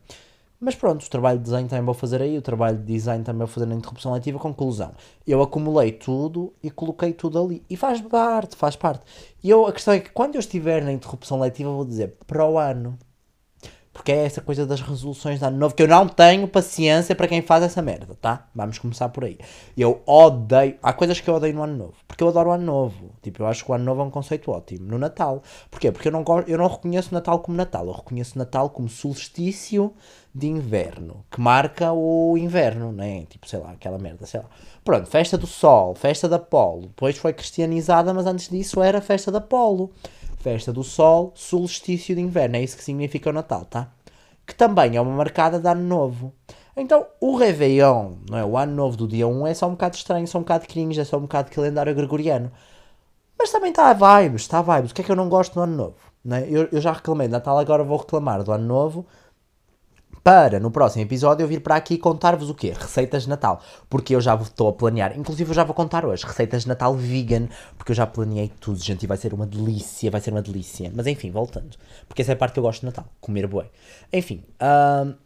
Mas 0.59 0.75
pronto, 0.75 1.05
o 1.05 1.11
trabalho 1.11 1.39
de 1.39 1.45
desenho 1.45 1.69
também 1.69 1.85
vou 1.85 1.95
fazer 1.95 2.23
aí, 2.23 2.39
o 2.39 2.43
trabalho 2.43 2.79
de 2.79 2.85
design 2.85 3.23
também 3.23 3.41
vou 3.41 3.47
fazer 3.47 3.67
na 3.67 3.75
interrupção 3.75 4.13
letiva. 4.13 4.39
Conclusão, 4.39 4.93
eu 5.27 5.43
acumulei 5.43 5.93
tudo 5.93 6.53
e 6.63 6.71
coloquei 6.71 7.13
tudo 7.13 7.39
ali. 7.43 7.63
E 7.69 7.77
faz 7.77 8.01
parte, 8.01 8.57
faz 8.57 8.75
parte. 8.75 9.03
E 9.43 9.51
eu, 9.51 9.67
a 9.67 9.73
questão 9.73 9.93
é 9.93 10.01
que 10.01 10.11
quando 10.11 10.37
eu 10.37 10.41
estiver 10.41 10.83
na 10.83 10.93
interrupção 10.93 11.39
letiva, 11.39 11.71
vou 11.71 11.85
dizer 11.85 12.17
para 12.27 12.47
o 12.49 12.59
ano. 12.59 12.99
Porque 13.97 14.13
é 14.13 14.27
essa 14.27 14.43
coisa 14.43 14.67
das 14.67 14.83
resoluções 14.83 15.39
de 15.39 15.45
ano 15.47 15.57
novo 15.57 15.75
que 15.75 15.83
eu 15.83 15.89
não 15.89 16.07
tenho 16.07 16.47
paciência 16.47 17.15
para 17.15 17.27
quem 17.27 17.41
faz 17.41 17.65
essa 17.65 17.81
merda, 17.81 18.15
tá? 18.21 18.47
Vamos 18.55 18.79
começar 18.79 19.09
por 19.09 19.25
aí. 19.25 19.39
Eu 19.75 20.03
odeio. 20.05 20.77
Há 20.83 20.93
coisas 20.93 21.19
que 21.19 21.29
eu 21.29 21.35
odeio 21.35 21.55
no 21.55 21.63
ano 21.63 21.77
novo. 21.77 21.95
Porque 22.07 22.23
eu 22.23 22.29
adoro 22.29 22.51
o 22.51 22.53
ano 22.53 22.65
novo. 22.65 23.13
Tipo, 23.23 23.43
eu 23.43 23.47
acho 23.47 23.65
que 23.65 23.71
o 23.71 23.75
ano 23.75 23.85
novo 23.85 24.03
é 24.03 24.05
um 24.05 24.11
conceito 24.11 24.51
ótimo. 24.51 24.87
No 24.87 24.99
Natal. 24.99 25.43
Porquê? 25.71 25.91
Porque 25.91 26.09
eu 26.09 26.13
não, 26.13 26.23
eu 26.47 26.59
não 26.59 26.69
reconheço 26.69 27.15
Natal 27.15 27.39
como 27.39 27.57
Natal. 27.57 27.87
Eu 27.87 27.95
reconheço 27.95 28.37
Natal 28.37 28.69
como 28.69 28.87
solstício 28.87 29.95
de 30.35 30.47
inverno. 30.47 31.25
Que 31.31 31.41
marca 31.41 31.91
o 31.91 32.37
inverno, 32.37 32.93
né? 32.93 33.25
Tipo, 33.31 33.49
sei 33.49 33.61
lá, 33.61 33.71
aquela 33.71 33.99
merda, 33.99 34.27
sei 34.27 34.41
lá. 34.41 34.47
Pronto, 34.85 35.09
festa 35.09 35.39
do 35.39 35.47
sol, 35.47 35.95
festa 35.95 36.29
da 36.29 36.37
Apolo. 36.37 36.83
Depois 36.83 37.17
foi 37.17 37.33
cristianizada, 37.33 38.13
mas 38.13 38.27
antes 38.27 38.51
disso 38.51 38.83
era 38.83 39.01
festa 39.01 39.33
da 39.33 39.39
Apolo 39.39 39.91
festa 40.47 40.73
do 40.73 40.85
Sol, 40.85 41.33
solstício 41.35 42.15
de 42.15 42.21
inverno. 42.21 42.55
É 42.55 42.63
isso 42.63 42.77
que 42.77 42.85
significa 42.85 43.31
o 43.31 43.33
Natal, 43.33 43.65
tá? 43.65 43.89
Que 44.47 44.55
também 44.55 44.95
é 44.95 45.01
uma 45.01 45.11
marcada 45.11 45.59
de 45.59 45.67
Ano 45.67 45.83
Novo. 45.83 46.33
Então, 46.77 47.05
o 47.21 47.35
Réveillon, 47.35 48.13
não 48.31 48.39
é? 48.39 48.45
o 48.45 48.57
Ano 48.57 48.73
Novo 48.73 48.97
do 48.97 49.09
dia 49.09 49.27
1 49.27 49.47
é 49.49 49.55
só 49.55 49.67
um 49.67 49.73
bocado 49.73 49.97
estranho, 49.97 50.29
só 50.29 50.39
um 50.39 50.43
bocado 50.43 50.69
cringe, 50.69 51.01
é 51.01 51.05
só 51.05 51.17
um 51.17 51.23
bocado 51.23 51.51
calendário 51.51 51.93
gregoriano. 51.97 52.53
Mas 53.37 53.51
também 53.51 53.71
está 53.71 53.91
a 53.91 53.93
vibes, 53.93 54.43
está 54.43 54.61
a 54.61 54.63
vibes. 54.63 54.93
O 54.93 54.95
que 54.95 55.01
é 55.01 55.05
que 55.05 55.11
eu 55.11 55.17
não 55.17 55.29
gosto 55.29 55.55
do 55.55 55.63
Ano 55.63 55.77
Novo? 55.77 55.97
Não 56.25 56.37
é? 56.37 56.47
eu, 56.49 56.69
eu 56.71 56.81
já 56.81 56.93
reclamei 56.93 57.27
de 57.27 57.33
Natal, 57.33 57.59
agora 57.59 57.83
vou 57.83 57.99
reclamar 57.99 58.45
do 58.45 58.53
Ano 58.53 58.67
Novo 58.67 59.05
para 60.27 60.59
no 60.59 60.73
próximo 60.73 61.05
episódio 61.05 61.45
eu 61.45 61.47
vir 61.47 61.61
para 61.61 61.77
aqui 61.77 61.97
contar-vos 61.97 62.51
o 62.51 62.55
quê? 62.55 62.75
Receitas 62.77 63.23
de 63.23 63.29
Natal. 63.29 63.63
Porque 63.89 64.13
eu 64.13 64.21
já 64.21 64.35
estou 64.35 64.67
a 64.67 64.73
planear, 64.73 65.17
inclusive 65.17 65.49
eu 65.49 65.55
já 65.55 65.63
vou 65.63 65.73
contar 65.73 66.05
hoje, 66.05 66.27
receitas 66.27 66.63
de 66.63 66.69
Natal 66.69 66.93
vegan, 66.97 67.47
porque 67.79 67.93
eu 67.93 67.95
já 67.95 68.09
planeei 68.09 68.51
tudo, 68.61 68.83
gente, 68.83 69.05
e 69.05 69.07
vai 69.07 69.17
ser 69.17 69.33
uma 69.33 69.47
delícia, 69.47 70.11
vai 70.11 70.21
ser 70.21 70.33
uma 70.33 70.43
delícia. 70.43 70.91
Mas 70.93 71.07
enfim, 71.07 71.31
voltando, 71.31 71.77
porque 72.09 72.23
essa 72.23 72.33
é 72.33 72.35
a 72.35 72.37
parte 72.37 72.55
que 72.55 72.59
eu 72.59 72.65
gosto 72.65 72.81
de 72.81 72.87
Natal, 72.87 73.05
comer 73.21 73.47
bué. 73.47 73.67
Enfim, 74.13 74.43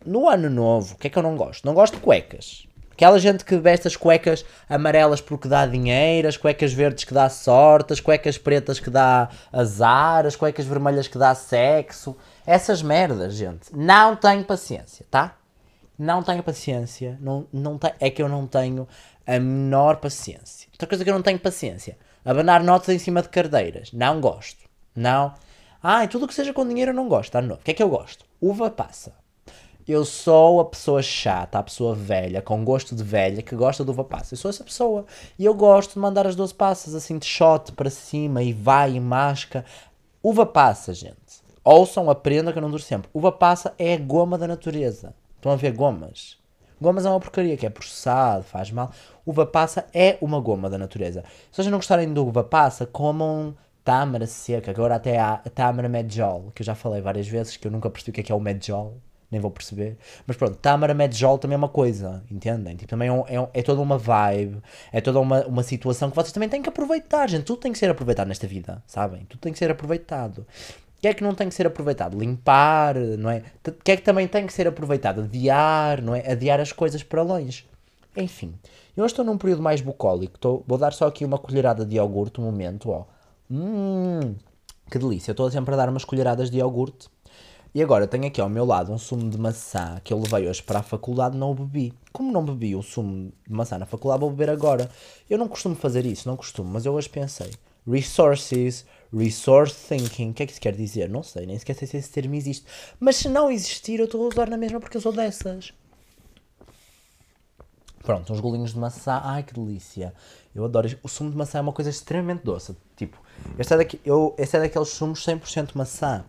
no 0.05 0.29
ano 0.29 0.51
novo, 0.51 0.93
o 0.93 0.99
que 0.99 1.07
é 1.07 1.11
que 1.11 1.19
eu 1.19 1.23
não 1.23 1.35
gosto? 1.35 1.65
Não 1.65 1.73
gosto 1.73 1.95
de 1.95 2.01
cuecas. 2.01 2.67
Aquela 2.93 3.19
gente 3.19 3.43
que 3.43 3.57
veste 3.57 3.89
as 3.89 3.97
cuecas 3.97 4.45
amarelas 4.69 5.23
porque 5.23 5.49
dá 5.49 5.65
dinheiro, 5.65 6.29
as 6.29 6.37
cuecas 6.37 6.75
verdes 6.75 7.05
que 7.05 7.15
dá 7.15 7.31
sorte, 7.31 7.95
as 7.95 8.01
cuecas 8.01 8.37
pretas 8.37 8.79
que 8.79 8.91
dá 8.91 9.31
azar, 9.51 10.27
as 10.27 10.37
cuecas 10.37 10.67
vermelhas 10.67 11.09
que 11.09 11.17
dá 11.17 11.35
sexo. 11.35 12.15
Essas 12.47 12.83
merdas, 12.83 13.35
gente. 13.35 13.75
Não 13.75 14.17
tenho 14.17 14.45
paciência, 14.45 15.07
tá? 15.11 15.37
Não 15.99 16.23
tenho 16.23 16.43
paciência. 16.43 17.19
Não, 17.21 17.47
não 17.53 17.79
te, 17.79 17.93
é 18.01 18.11
que 18.11 18.23
eu 18.23 18.29
não 18.29 18.47
tenho 18.47 18.89
a 19.27 19.39
menor 19.39 19.97
paciência. 19.97 20.69
Outra 20.73 20.89
coisa 20.89 21.05
que 21.05 21.11
eu 21.11 21.15
não 21.15 21.23
tenho 21.23 21.39
paciência. 21.39 21.99
Abanar 22.25 22.63
notas 22.65 22.95
em 22.95 22.99
cima 22.99 23.23
de 23.23 23.29
cardeiras. 23.29 23.93
Não 23.93 24.21
gosto. 24.21 24.65
Não. 24.95 25.35
Ai, 25.83 26.09
tudo 26.09 26.27
que 26.27 26.35
seja 26.35 26.53
com 26.53 26.67
dinheiro 26.67 26.91
eu 26.91 26.95
não 26.95 27.09
gosto. 27.09 27.33
Tá 27.33 27.43
novo. 27.43 27.61
O 27.61 27.65
que 27.65 27.71
é 27.71 27.75
que 27.75 27.83
eu 27.83 27.89
gosto? 27.89 28.25
Uva 28.41 28.71
passa. 28.71 29.13
Eu 29.87 30.05
sou 30.05 30.61
a 30.61 30.65
pessoa 30.65 31.03
chata, 31.03 31.59
a 31.59 31.63
pessoa 31.63 31.95
velha, 31.95 32.41
com 32.41 32.65
gosto 32.65 32.95
de 32.95 33.03
velha, 33.03 33.43
que 33.43 33.57
gosta 33.57 33.85
de 33.85 33.91
uva 33.91 34.05
passa. 34.05 34.35
Eu 34.35 34.39
sou 34.39 34.49
essa 34.49 34.63
pessoa. 34.63 35.05
E 35.39 35.45
eu 35.45 35.53
gosto 35.53 35.95
de 35.95 35.99
mandar 35.99 36.27
as 36.27 36.37
12 36.37 36.55
passas 36.55 36.95
assim 36.95 37.19
de 37.19 37.27
shot 37.27 37.73
para 37.73 37.91
cima 37.91 38.43
e 38.43 38.53
vai 38.53 38.95
e 38.95 39.01
masca. 39.01 39.65
Uva 40.23 40.47
passa, 40.47 40.95
gente. 40.95 41.20
Ouçam, 41.73 42.11
aprendam 42.11 42.53
que 42.53 42.59
eu 42.59 42.63
não 42.63 42.69
duro 42.69 42.83
sempre. 42.83 43.09
Uva 43.15 43.31
passa 43.31 43.73
é 43.79 43.95
a 43.95 43.97
goma 43.97 44.37
da 44.37 44.49
natureza. 44.49 45.15
Estão 45.37 45.53
a 45.53 45.55
ver 45.57 45.71
gomas? 45.71 46.37
Gomas 46.81 47.07
é 47.07 47.09
uma 47.09 47.21
porcaria, 47.21 47.57
que 47.57 47.65
é 47.65 47.71
processado, 47.71 48.43
faz 48.43 48.73
mal. 48.73 48.91
Uva 49.25 49.47
passa 49.47 49.87
é 49.95 50.19
uma 50.21 50.41
goma 50.41 50.69
da 50.69 50.77
natureza. 50.77 51.23
Se 51.49 51.63
vocês 51.63 51.69
não 51.69 51.79
gostarem 51.79 52.13
de 52.13 52.19
uva 52.19 52.43
passa, 52.43 52.87
comam 52.87 53.55
tâmara 53.85 54.27
seca, 54.27 54.73
agora 54.73 54.97
até 54.97 55.21
há 55.21 55.37
tâmara 55.55 55.89
medjol, 55.89 56.51
que 56.57 56.63
eu 56.63 56.67
já 56.67 56.75
falei 56.75 57.01
várias 57.01 57.29
vezes, 57.29 57.57
que 57.57 57.69
eu 57.69 57.71
nunca 57.71 57.89
percebi 57.89 58.11
o 58.11 58.15
que 58.15 58.21
é, 58.21 58.25
que 58.25 58.33
é 58.33 58.35
o 58.35 58.41
medjol, 58.41 58.97
nem 59.31 59.41
vou 59.41 59.53
perceber. 59.53 59.97
Mas 60.27 60.37
pronto, 60.37 60.57
tâmara 60.57 60.93
medjol 60.93 61.39
também 61.39 61.55
é 61.55 61.59
uma 61.59 61.69
coisa, 61.69 62.25
entendem? 62.29 62.75
Tipo, 62.75 62.91
também 62.91 63.07
é, 63.07 63.13
um, 63.13 63.21
é, 63.29 63.49
é, 63.55 63.63
toda 63.63 63.81
uma 63.81 63.97
vibe, 63.97 64.61
é 64.93 65.01
toda 65.01 65.21
uma, 65.21 65.47
uma 65.47 65.63
situação 65.63 66.11
que 66.11 66.17
vocês 66.17 66.33
também 66.33 66.49
têm 66.49 66.63
que 66.63 66.69
aproveitar, 66.69 67.29
gente. 67.31 67.45
Tudo 67.45 67.61
tem 67.61 67.71
que 67.71 67.79
ser 67.79 67.91
aproveitado 67.91 68.27
nesta 68.27 68.49
vida, 68.49 68.83
sabem? 68.89 69.25
Tudo 69.27 69.39
tem 69.39 69.53
que 69.53 69.59
ser 69.61 69.71
aproveitado. 69.71 70.45
Que 71.01 71.09
é 71.09 71.15
que 71.15 71.23
não 71.23 71.35
tem 71.35 71.49
que 71.49 71.55
ser 71.55 71.67
aproveitado? 71.67 72.19
Limpar, 72.19 72.95
não 73.19 73.31
é? 73.31 73.43
O 73.67 73.73
que 73.73 73.93
é 73.93 73.97
que 73.97 74.03
também 74.03 74.29
tem 74.29 74.47
que 74.47 74.53
ser 74.53 74.69
aproveitado? 74.69 75.23
Adiar, 75.23 76.03
não 76.03 76.15
é? 76.15 76.31
Adiar 76.31 76.61
as 76.61 76.73
coisas 76.73 77.03
para 77.03 77.23
longe. 77.23 77.65
Enfim, 78.17 78.55
eu 78.97 79.07
estou 79.07 79.25
num 79.25 79.39
período 79.39 79.63
mais 79.63 79.81
bucólico. 79.81 80.37
Estou, 80.37 80.65
vou 80.67 80.77
dar 80.77 80.93
só 80.93 81.07
aqui 81.07 81.25
uma 81.25 81.39
colherada 81.39 81.87
de 81.87 81.97
iogurte, 81.97 82.41
um 82.41 82.45
momento, 82.45 82.91
ó. 82.91 83.05
Hum, 83.51 84.35
que 84.91 84.99
delícia. 84.99 85.31
Estou 85.31 85.51
sempre 85.51 85.75
a 85.75 85.77
dar 85.77 85.89
umas 85.89 86.05
colheradas 86.05 86.51
de 86.51 86.59
iogurte. 86.59 87.09
E 87.73 87.81
agora 87.81 88.07
tenho 88.07 88.27
aqui 88.27 88.41
ao 88.41 88.49
meu 88.49 88.65
lado 88.65 88.93
um 88.93 88.99
sumo 88.99 89.31
de 89.31 89.39
maçã 89.39 90.01
que 90.03 90.13
eu 90.13 90.19
levei 90.19 90.49
hoje 90.49 90.61
para 90.61 90.81
a 90.81 90.83
faculdade 90.83 91.37
não 91.37 91.53
o 91.53 91.55
bebi. 91.55 91.95
Como 92.13 92.33
não 92.33 92.45
bebi 92.45 92.75
o 92.75 92.83
sumo 92.83 93.33
de 93.47 93.53
maçã 93.53 93.79
na 93.79 93.87
faculdade, 93.87 94.21
vou 94.21 94.31
beber 94.31 94.51
agora. 94.51 94.91
Eu 95.29 95.39
não 95.39 95.47
costumo 95.47 95.77
fazer 95.77 96.05
isso, 96.05 96.29
não 96.29 96.37
costumo, 96.37 96.69
mas 96.69 96.85
eu 96.85 96.93
hoje 96.93 97.09
pensei. 97.09 97.53
Resources, 97.87 98.85
Resource 99.13 99.75
thinking. 99.89 100.31
O 100.31 100.35
que 100.35 100.43
é 100.43 100.47
que 100.47 100.53
isso 100.53 100.61
quer 100.61 100.75
dizer? 100.77 101.09
Não 101.09 101.23
sei, 101.23 101.47
nem 101.47 101.59
sequer 101.59 101.75
sei 101.75 101.89
se 101.89 101.97
esse 101.97 102.11
termo 102.11 102.35
existe. 102.35 102.67
Mas 102.99 103.17
se 103.17 103.29
não 103.29 103.51
existir, 103.51 103.99
eu 103.99 104.05
estou 104.07 104.25
a 104.25 104.29
usar 104.29 104.49
na 104.49 104.57
mesma 104.57 104.81
porque 104.81 104.97
eu 104.97 105.01
sou 105.01 105.13
dessas. 105.13 105.73
Pronto, 108.03 108.33
uns 108.33 108.41
golinhos 108.41 108.73
de 108.73 108.79
maçã. 108.79 109.21
Ai, 109.23 109.43
que 109.43 109.53
delícia. 109.55 110.15
Eu 110.55 110.65
adoro. 110.65 110.89
O 111.03 111.09
sumo 111.09 111.31
de 111.31 111.37
maçã 111.37 111.59
é 111.59 111.61
uma 111.61 111.73
coisa 111.73 111.91
extremamente 111.91 112.43
doce. 112.45 112.77
Tipo, 112.97 113.19
este 113.59 113.75
é, 113.75 113.77
daqui, 113.77 114.01
eu, 114.05 114.35
este 114.39 114.57
é 114.57 114.61
daqueles 114.61 114.89
sumos 114.89 115.25
100% 115.27 115.71
maçã. 115.75 116.25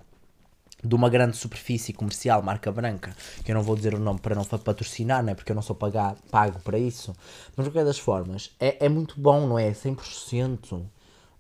de 0.84 0.96
uma 0.96 1.10
grande 1.10 1.38
superfície 1.38 1.94
comercial, 1.94 2.42
marca 2.42 2.72
branca, 2.72 3.16
que 3.46 3.52
eu 3.52 3.56
não 3.56 3.62
vou 3.64 3.76
dizer 3.76 3.94
o 3.94 4.00
nome 4.00 4.20
para 4.20 4.34
não 4.36 4.44
patrocinar, 4.44 5.24
né, 5.24 5.36
porque 5.36 5.52
eu 5.52 5.56
não 5.56 5.62
sou 5.62 5.76
pagar, 5.76 6.16
pago 6.32 6.60
para 6.62 6.80
isso, 6.80 7.14
mas 7.56 7.66
de 7.66 7.72
qualquer 7.72 7.86
das 7.86 8.00
formas, 8.00 8.52
é, 8.60 8.86
é 8.86 8.90
muito 8.90 9.20
bom, 9.20 9.48
não 9.48 9.60
é? 9.60 9.72
100%. 9.72 10.84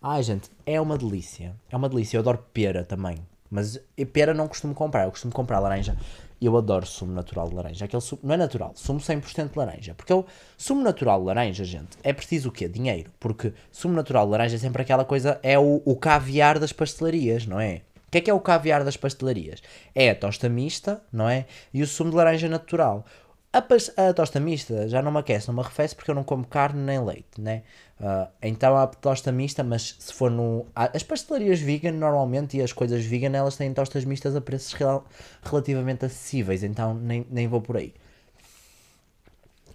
Ai, 0.03 0.23
gente, 0.23 0.49
é 0.65 0.81
uma 0.81 0.97
delícia. 0.97 1.55
É 1.69 1.77
uma 1.77 1.87
delícia. 1.87 2.17
Eu 2.17 2.21
adoro 2.21 2.43
pera 2.51 2.83
também. 2.83 3.19
Mas 3.51 3.79
pera 4.11 4.33
não 4.33 4.47
costumo 4.47 4.73
comprar, 4.73 5.03
eu 5.03 5.11
costumo 5.11 5.31
comprar 5.31 5.59
laranja. 5.59 5.95
Eu 6.41 6.57
adoro 6.57 6.87
sumo 6.87 7.13
natural 7.13 7.49
de 7.49 7.53
laranja. 7.53 7.85
Aquele 7.85 8.01
sumo, 8.01 8.21
não 8.23 8.33
é 8.33 8.37
natural, 8.37 8.71
sumo 8.73 8.99
100% 8.99 9.51
de 9.51 9.59
laranja. 9.59 9.93
Porque 9.93 10.11
o 10.11 10.25
sumo 10.57 10.81
natural 10.81 11.19
de 11.19 11.27
laranja, 11.27 11.63
gente, 11.63 11.99
é 12.01 12.11
preciso 12.13 12.49
o 12.49 12.51
quê? 12.51 12.67
Dinheiro. 12.67 13.11
Porque 13.19 13.53
sumo 13.71 13.93
natural 13.93 14.25
de 14.25 14.31
laranja 14.31 14.55
é 14.55 14.59
sempre 14.59 14.81
aquela 14.81 15.05
coisa, 15.05 15.39
é 15.43 15.59
o, 15.59 15.83
o 15.85 15.95
caviar 15.95 16.57
das 16.57 16.73
pastelarias, 16.73 17.45
não 17.45 17.59
é? 17.59 17.81
O 18.07 18.11
que 18.11 18.17
é 18.17 18.21
que 18.21 18.31
é 18.31 18.33
o 18.33 18.39
caviar 18.39 18.83
das 18.83 18.97
pastelarias? 18.97 19.61
É 19.93 20.09
a 20.09 20.15
tosta 20.15 20.49
mista, 20.49 21.03
não 21.13 21.29
é? 21.29 21.45
E 21.71 21.83
o 21.83 21.87
sumo 21.87 22.09
de 22.09 22.15
laranja 22.15 22.49
natural. 22.49 23.05
A, 23.53 23.59
a, 24.07 24.13
tosta 24.13 24.39
mista 24.39 24.87
já 24.87 25.01
não 25.01 25.11
me 25.11 25.19
aquece, 25.19 25.49
não 25.49 25.55
me 25.55 25.61
arrefece 25.61 25.93
porque 25.93 26.09
eu 26.09 26.15
não 26.15 26.23
como 26.23 26.47
carne 26.47 26.81
nem 26.81 27.03
leite, 27.03 27.39
né? 27.39 27.63
Uh, 28.01 28.27
então 28.41 28.75
a 28.75 28.87
tosta 28.87 29.31
mista, 29.31 29.63
mas 29.63 29.95
se 29.99 30.11
for 30.11 30.31
no. 30.31 30.65
As 30.73 31.03
pastelarias 31.03 31.59
vegan 31.59 31.91
normalmente 31.91 32.57
e 32.57 32.61
as 32.61 32.73
coisas 32.73 33.05
vegan 33.05 33.37
elas 33.37 33.55
têm 33.55 33.71
tostas 33.75 34.03
mistas 34.05 34.35
a 34.35 34.41
preços 34.41 34.73
rel 34.73 35.03
relativamente 35.43 36.05
acessíveis, 36.05 36.63
então 36.63 36.95
nem, 36.95 37.27
nem 37.29 37.47
vou 37.47 37.61
por 37.61 37.77
aí. 37.77 37.93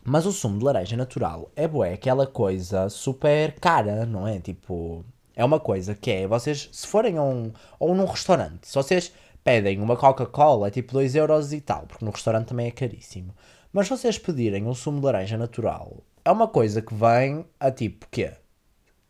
Mas 0.03 0.27
o 0.27 0.33
sumo 0.33 0.59
de 0.59 0.65
laranja 0.65 0.97
natural 0.97 1.53
é 1.55 1.69
boé, 1.69 1.93
aquela 1.93 2.27
coisa 2.27 2.89
super 2.89 3.53
cara, 3.61 4.05
não 4.05 4.27
é? 4.27 4.41
Tipo, 4.41 5.05
é 5.37 5.45
uma 5.45 5.61
coisa 5.61 5.95
que 5.95 6.11
é, 6.11 6.27
vocês, 6.27 6.69
se 6.73 6.87
forem 6.87 7.19
a 7.19 7.23
um, 7.23 7.53
ou 7.79 7.95
num 7.95 8.07
restaurante, 8.07 8.67
se 8.67 8.75
vocês 8.75 9.13
pedem 9.45 9.81
uma 9.81 9.97
Coca-Cola, 9.97 10.67
é 10.67 10.71
tipo 10.73 10.93
2 10.93 11.15
euros 11.15 11.53
e 11.53 11.61
tal, 11.61 11.87
porque 11.87 12.05
no 12.05 12.11
restaurante 12.11 12.49
também 12.49 12.67
é 12.67 12.73
caríssimo. 12.73 13.33
Mas 13.73 13.87
se 13.87 13.97
vocês 13.97 14.19
pedirem 14.19 14.67
um 14.67 14.75
sumo 14.75 14.99
de 14.99 15.07
laranja 15.07 15.37
natural, 15.37 16.03
é 16.27 16.31
uma 16.33 16.49
coisa 16.49 16.83
que 16.83 16.93
vem 16.93 17.47
a 17.61 17.71
tipo, 17.71 18.05
quê? 18.11 18.33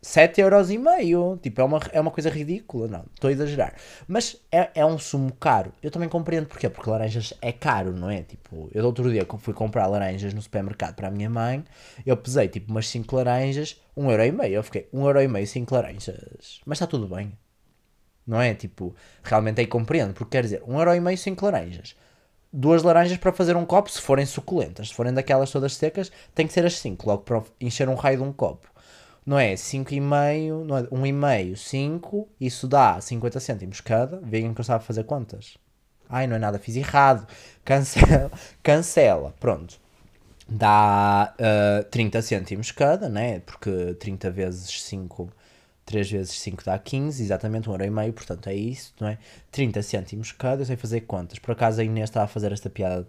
7,5€. 0.03 1.41
Tipo, 1.41 1.61
é 1.63 1.65
uma, 1.65 1.81
é 1.93 1.99
uma 1.99 2.11
coisa 2.11 2.29
ridícula. 2.29 2.87
Não, 2.87 3.07
estou 3.15 3.29
a 3.29 3.33
exagerar. 3.33 3.75
Mas 4.07 4.37
é, 4.53 4.71
é 4.75 4.85
um 4.85 4.99
sumo 4.99 5.33
caro. 5.33 5.73
Eu 5.83 5.91
também 5.91 6.11
compreendo 6.11 6.47
porquê. 6.47 6.69
Porque 6.69 6.91
laranjas 6.91 7.33
é 7.41 7.53
caro, 7.53 7.93
não 7.93 8.11
é? 8.11 8.23
Tipo, 8.23 8.69
eu 8.75 8.83
do 8.83 8.89
outro 8.89 9.11
dia 9.11 9.27
fui 9.39 9.55
comprar 9.55 9.87
laranjas 9.87 10.35
no 10.35 10.43
supermercado 10.43 10.95
para 10.95 11.09
a 11.09 11.11
minha 11.11 11.31
mãe. 11.31 11.65
Eu 12.05 12.19
pesei 12.19 12.49
tipo 12.49 12.71
umas 12.71 12.87
5 12.89 13.17
laranjas, 13.17 13.81
1,5€. 13.97 14.51
Eu 14.51 14.63
fiquei 14.63 14.87
1,5€, 14.93 15.47
5 15.47 15.75
laranjas. 15.75 16.61
Mas 16.67 16.77
está 16.77 16.87
tudo 16.87 17.09
bem. 17.09 17.33
Não 18.27 18.43
é? 18.43 18.55
Tipo, 18.55 18.95
realmente 19.23 19.61
aí 19.61 19.67
compreendo. 19.67 20.13
Porque 20.13 20.37
quer 20.37 20.43
dizer, 20.43 20.61
1,5€, 20.61 21.17
5 21.17 21.45
laranjas 21.47 21.97
duas 22.53 22.83
laranjas 22.83 23.19
para 23.19 23.33
fazer 23.33 23.57
um 23.57 23.67
copo, 23.67 23.91
se 23.91 24.01
forem 24.01 24.27
suculentas. 24.27 24.89
Se 24.89 24.95
forem 24.95 25.13
daquelas 25.13 25.51
todas 25.51 25.75
secas, 25.75 26.11
tem 26.35 26.47
que 26.47 26.53
ser 26.53 26.65
as 26.65 26.79
5, 26.79 27.07
logo 27.07 27.23
para 27.23 27.43
encher 27.61 27.89
um 27.89 27.95
raio 27.95 28.19
de 28.19 28.23
um 28.25 28.33
copo. 28.33 28.69
Não 29.25 29.39
é 29.39 29.55
5,5, 29.55 30.65
não 30.65 30.79
é 30.79 30.83
1,5, 30.85 31.57
5, 31.57 32.29
isso 32.41 32.69
dá 32.69 33.01
50 33.01 33.41
cêntimos 33.41 33.81
cada. 33.81 34.21
Veem 34.21 34.55
que 34.55 34.61
eu 34.61 34.65
sabe 34.65 34.85
fazer 34.85 35.05
contas. 35.05 35.59
Ai, 36.09 36.27
não 36.29 36.37
é 36.37 36.39
nada, 36.39 36.59
fiz 36.59 36.77
errado. 36.77 37.27
Cancela, 37.65 38.31
cancela. 38.63 39.35
pronto. 39.41 39.81
Dá 40.49 41.35
uh, 41.41 41.85
30 41.91 42.23
cêntimos 42.23 42.71
cada, 42.71 43.09
né? 43.09 43.41
Porque 43.41 43.95
30 43.95 44.31
vezes 44.31 44.83
5 44.85 45.29
3 45.87 46.11
vezes 46.11 46.33
5 46.41 46.65
dá 46.65 46.77
15, 46.79 47.23
exatamente 47.23 47.71
um 47.71 47.73
euro 47.73 47.85
e 47.85 47.91
meio, 47.91 48.13
portanto 48.13 48.49
é 48.49 48.55
isso, 48.55 48.93
não 49.01 49.09
é? 49.09 49.19
30 49.53 49.81
cêntimos 49.83 50.33
cada, 50.33 50.63
eu 50.63 50.67
sei 50.67 50.77
fazer 50.77 51.03
contas. 51.03 51.39
Por 51.39 51.53
acaso 51.53 51.81
a 51.81 51.85
Inês 51.85 52.11
estava 52.11 52.25
a 52.25 52.29
fazer 52.29 52.53
esta 52.53 52.69
piada, 52.69 53.07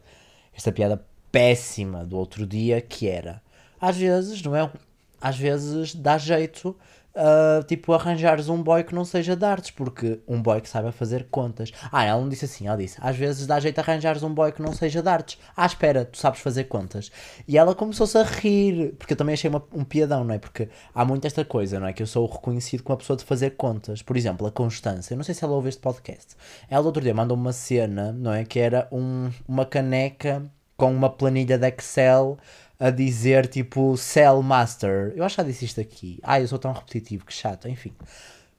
esta 0.53 0.71
piada 0.71 1.03
péssima 1.31 2.05
do 2.05 2.15
outro 2.17 2.45
dia, 2.45 2.79
que 2.79 3.07
era, 3.07 3.41
às 3.81 3.97
vezes, 3.97 4.41
não 4.43 4.55
é? 4.55 4.71
Às 5.19 5.37
vezes 5.37 5.95
dá 5.95 6.19
jeito 6.19 6.75
uh, 7.17 7.63
tipo, 7.63 7.93
arranjares 7.93 8.47
um 8.47 8.61
boy 8.61 8.83
que 8.83 8.93
não 8.93 9.03
seja 9.03 9.35
de 9.35 9.43
artes, 9.43 9.71
porque 9.71 10.19
um 10.27 10.41
boy 10.41 10.61
que 10.61 10.69
saiba 10.69 10.91
fazer 10.91 11.27
contas. 11.29 11.71
Ah, 11.91 12.05
ela 12.05 12.21
não 12.21 12.29
disse 12.29 12.45
assim, 12.45 12.67
ela 12.67 12.77
disse, 12.77 12.97
às 13.01 13.15
vezes 13.15 13.47
dá 13.47 13.59
jeito 13.59 13.79
arranjares 13.79 14.23
um 14.23 14.33
boy 14.33 14.51
que 14.51 14.61
não 14.61 14.73
seja 14.73 15.01
de 15.01 15.09
artes. 15.09 15.37
Ah, 15.55 15.65
espera, 15.65 16.05
tu 16.05 16.17
sabes 16.17 16.39
fazer 16.39 16.65
contas. 16.65 17.11
E 17.47 17.57
ela 17.57 17.73
começou-se 17.73 18.17
a 18.17 18.23
rir, 18.23 18.93
porque 18.97 19.13
eu 19.13 19.17
também 19.17 19.33
achei 19.33 19.49
uma, 19.49 19.63
um 19.73 19.83
piadão, 19.83 20.23
não 20.23 20.33
é? 20.33 20.39
Porque 20.39 20.69
há 20.93 21.03
muito 21.03 21.25
esta 21.25 21.43
coisa, 21.43 21.79
não 21.79 21.87
é? 21.87 21.93
Que 21.93 22.03
eu 22.03 22.07
sou 22.07 22.25
reconhecido 22.27 22.83
como 22.83 22.93
uma 22.93 22.99
pessoa 22.99 23.17
de 23.17 23.23
fazer 23.23 23.51
contas. 23.51 24.01
Por 24.01 24.15
exemplo, 24.15 24.45
a 24.45 24.51
Constância, 24.51 25.13
eu 25.13 25.17
não 25.17 25.23
sei 25.23 25.33
se 25.33 25.43
ela 25.43 25.53
ouve 25.53 25.69
este 25.69 25.81
podcast. 25.81 26.35
Ela 26.69 26.85
outro 26.85 27.01
dia 27.01 27.13
mandou 27.13 27.35
uma 27.35 27.53
cena, 27.53 28.11
não 28.11 28.33
é? 28.33 28.45
Que 28.45 28.59
era 28.59 28.87
um, 28.91 29.29
uma 29.47 29.65
caneca 29.65 30.43
com 30.77 30.91
uma 30.93 31.09
planilha 31.09 31.57
de 31.57 31.67
Excel 31.67 32.37
a 32.79 32.89
dizer 32.89 33.47
tipo 33.47 33.97
Cell 33.97 34.41
Master. 34.41 35.13
Eu 35.15 35.23
acho 35.23 35.35
que 35.35 35.41
já 35.41 35.47
disse 35.47 35.65
isto 35.65 35.81
aqui. 35.81 36.19
Ai, 36.23 36.43
eu 36.43 36.47
sou 36.47 36.59
tão 36.59 36.71
repetitivo, 36.71 37.25
que 37.25 37.33
chato, 37.33 37.67
enfim. 37.67 37.93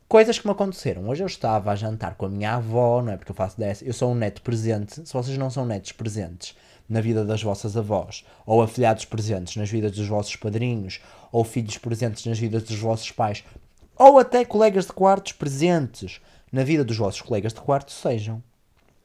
Coisas 0.09 0.39
que 0.39 0.47
me 0.47 0.53
aconteceram. 0.53 1.09
Hoje 1.09 1.23
eu 1.23 1.27
estava 1.27 1.71
a 1.71 1.77
jantar 1.77 2.15
com 2.15 2.27
a 2.27 2.29
minha 2.29 2.55
avó, 2.55 3.03
não 3.03 3.13
é? 3.13 3.17
Porque 3.17 3.31
eu 3.31 3.37
faço 3.37 3.59
dessa. 3.59 3.85
Eu 3.85 3.93
sou 3.93 4.11
um 4.11 4.15
neto 4.15 4.43
presente. 4.43 5.07
Se 5.07 5.13
vocês 5.13 5.37
não 5.37 5.51
são 5.51 5.67
netos 5.67 5.93
presentes 5.93 6.57
na 6.89 7.01
vida 7.01 7.25
das 7.25 7.43
vossas 7.43 7.77
avós, 7.77 8.25
ou 8.47 8.63
afilhados 8.63 9.05
presentes 9.05 9.57
nas 9.57 9.69
vidas 9.69 9.93
dos 9.93 10.09
vossos 10.09 10.35
padrinhos, 10.37 11.01
ou 11.31 11.45
filhos 11.45 11.77
presentes 11.77 12.25
nas 12.25 12.39
vidas 12.39 12.63
dos 12.63 12.79
vossos 12.79 13.11
pais, 13.11 13.45
ou 13.95 14.19
até 14.19 14.45
colegas 14.45 14.87
de 14.87 14.93
quartos 14.93 15.33
presentes 15.33 16.21
na 16.51 16.65
vida 16.65 16.83
dos 16.83 16.97
vossos 16.97 17.21
colegas 17.21 17.53
de 17.53 17.61
quarto, 17.61 17.93
sejam. 17.93 18.43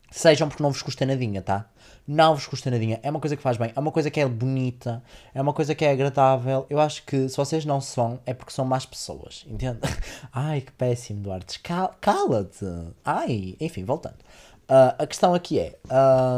Sejam 0.09 0.47
porque 0.47 0.63
não 0.63 0.71
vos 0.71 0.81
custa 0.81 1.05
nadinha, 1.05 1.41
tá? 1.41 1.69
Não 2.05 2.35
vos 2.35 2.45
custa 2.45 2.69
nadinha. 2.69 2.99
É 3.01 3.09
uma 3.09 3.19
coisa 3.19 3.35
que 3.35 3.41
faz 3.41 3.55
bem. 3.55 3.71
É 3.75 3.79
uma 3.79 3.91
coisa 3.91 4.11
que 4.11 4.19
é 4.19 4.27
bonita. 4.27 5.01
É 5.33 5.41
uma 5.41 5.53
coisa 5.53 5.73
que 5.73 5.85
é 5.85 5.91
agradável. 5.91 6.65
Eu 6.69 6.79
acho 6.79 7.03
que 7.05 7.29
se 7.29 7.37
vocês 7.37 7.63
não 7.63 7.79
são, 7.79 8.19
é 8.25 8.33
porque 8.33 8.51
são 8.51 8.65
más 8.65 8.85
pessoas. 8.85 9.45
Entende? 9.47 9.79
Ai, 10.33 10.61
que 10.61 10.71
péssimo, 10.73 11.21
Duarte. 11.21 11.61
Cala-te. 11.61 12.65
Ai, 13.05 13.55
enfim, 13.59 13.85
voltando. 13.85 14.17
Uh, 14.63 14.95
a 14.97 15.07
questão 15.07 15.33
aqui 15.33 15.59
é: 15.59 15.77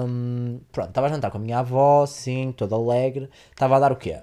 um, 0.06 0.60
pronto, 0.72 0.90
estava 0.90 1.08
a 1.08 1.10
jantar 1.10 1.32
com 1.32 1.38
a 1.38 1.42
minha 1.42 1.60
avó, 1.60 2.06
sim, 2.06 2.54
toda 2.56 2.76
alegre. 2.76 3.30
Estava 3.52 3.76
a 3.78 3.80
dar 3.80 3.92
o 3.92 3.96
quê? 3.96 4.20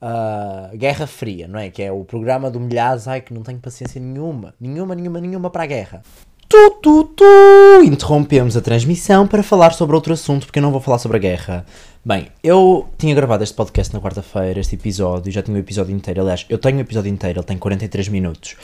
Uh, 0.00 0.76
Guerra 0.76 1.06
Fria, 1.06 1.48
não 1.48 1.58
é? 1.58 1.70
Que 1.70 1.82
é 1.82 1.92
o 1.92 2.04
programa 2.04 2.50
do 2.50 2.60
Milhares. 2.60 3.08
Ai, 3.08 3.20
que 3.20 3.34
não 3.34 3.42
tenho 3.42 3.58
paciência 3.58 4.00
nenhuma. 4.00 4.54
Nenhuma, 4.60 4.94
nenhuma, 4.94 5.20
nenhuma 5.20 5.50
para 5.50 5.64
a 5.64 5.66
guerra. 5.66 6.02
Tu, 6.48 6.70
tu, 6.80 7.04
tu! 7.04 7.82
Interrompemos 7.84 8.56
a 8.56 8.62
transmissão 8.62 9.26
para 9.26 9.42
falar 9.42 9.74
sobre 9.74 9.94
outro 9.94 10.14
assunto, 10.14 10.46
porque 10.46 10.58
eu 10.58 10.62
não 10.62 10.72
vou 10.72 10.80
falar 10.80 10.98
sobre 10.98 11.18
a 11.18 11.20
guerra. 11.20 11.66
Bem, 12.02 12.28
eu 12.42 12.88
tinha 12.96 13.14
gravado 13.14 13.44
este 13.44 13.54
podcast 13.54 13.92
na 13.92 14.00
quarta-feira, 14.00 14.58
este 14.58 14.74
episódio, 14.74 15.30
já 15.30 15.42
tinha 15.42 15.54
o 15.54 15.60
episódio 15.60 15.94
inteiro. 15.94 16.22
Aliás, 16.22 16.46
eu 16.48 16.56
tenho 16.56 16.78
o 16.78 16.80
episódio 16.80 17.10
inteiro, 17.10 17.40
ele 17.40 17.46
tem 17.46 17.58
43 17.58 18.08
minutos. 18.08 18.56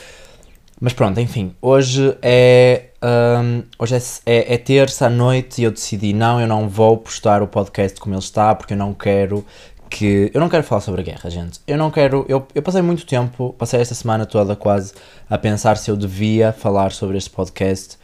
Mas 0.81 0.93
pronto, 0.93 1.19
enfim, 1.19 1.55
hoje 1.61 2.17
é, 2.23 2.85
um, 3.03 3.63
hoje 3.77 3.95
é, 3.95 3.99
é, 4.25 4.53
é, 4.55 4.57
terça 4.57 5.05
à 5.05 5.09
noite 5.09 5.61
e 5.61 5.63
eu 5.63 5.71
decidi, 5.71 6.11
não, 6.11 6.41
eu 6.41 6.47
não 6.47 6.67
vou 6.67 6.97
postar 6.97 7.43
o 7.43 7.47
podcast 7.47 7.99
como 7.99 8.15
ele 8.15 8.19
está, 8.19 8.55
porque 8.55 8.73
eu 8.73 8.77
não 8.77 8.95
quero 8.95 9.45
que. 9.89 10.31
Eu 10.33 10.39
não 10.39 10.49
quero 10.49 10.63
falar 10.63 10.81
sobre 10.81 11.01
a 11.01 11.03
guerra, 11.03 11.29
gente. 11.29 11.59
Eu 11.67 11.77
não 11.77 11.91
quero. 11.91 12.25
Eu, 12.27 12.47
eu 12.53 12.61
passei 12.61 12.81
muito 12.81 13.05
tempo, 13.05 13.55
passei 13.57 13.79
esta 13.79 13.95
semana 13.95 14.25
toda 14.25 14.55
quase 14.55 14.93
a 15.29 15.37
pensar 15.37 15.77
se 15.77 15.89
eu 15.89 15.95
devia 15.95 16.51
falar 16.51 16.91
sobre 16.91 17.17
este 17.17 17.29
podcast, 17.29 17.97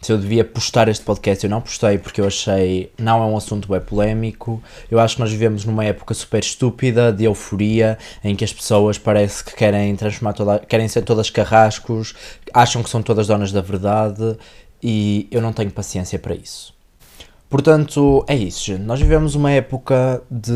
se 0.00 0.12
eu 0.12 0.18
devia 0.18 0.44
postar 0.44 0.88
este 0.88 1.04
podcast. 1.04 1.44
Eu 1.44 1.50
não 1.50 1.60
postei 1.60 1.98
porque 1.98 2.20
eu 2.20 2.26
achei. 2.26 2.92
Não 2.98 3.22
é 3.22 3.26
um 3.26 3.36
assunto 3.36 3.68
bem 3.68 3.80
polémico. 3.80 4.62
Eu 4.90 4.98
acho 4.98 5.16
que 5.16 5.20
nós 5.20 5.30
vivemos 5.30 5.64
numa 5.64 5.84
época 5.84 6.14
super 6.14 6.40
estúpida, 6.40 7.12
de 7.12 7.24
euforia, 7.24 7.98
em 8.24 8.34
que 8.34 8.44
as 8.44 8.52
pessoas 8.52 8.98
parece 8.98 9.44
que 9.44 9.54
querem 9.54 9.94
transformar 9.96 10.32
toda. 10.32 10.58
querem 10.58 10.88
ser 10.88 11.02
todas 11.02 11.30
carrascos, 11.30 12.14
acham 12.52 12.82
que 12.82 12.90
são 12.90 13.02
todas 13.02 13.26
donas 13.26 13.52
da 13.52 13.60
verdade 13.60 14.36
e 14.82 15.28
eu 15.30 15.40
não 15.40 15.52
tenho 15.52 15.70
paciência 15.70 16.18
para 16.18 16.34
isso. 16.34 16.79
Portanto, 17.50 18.24
é 18.28 18.36
isso, 18.36 18.64
gente. 18.64 18.82
Nós 18.82 19.00
vivemos 19.00 19.34
uma 19.34 19.50
época 19.50 20.22
de. 20.30 20.52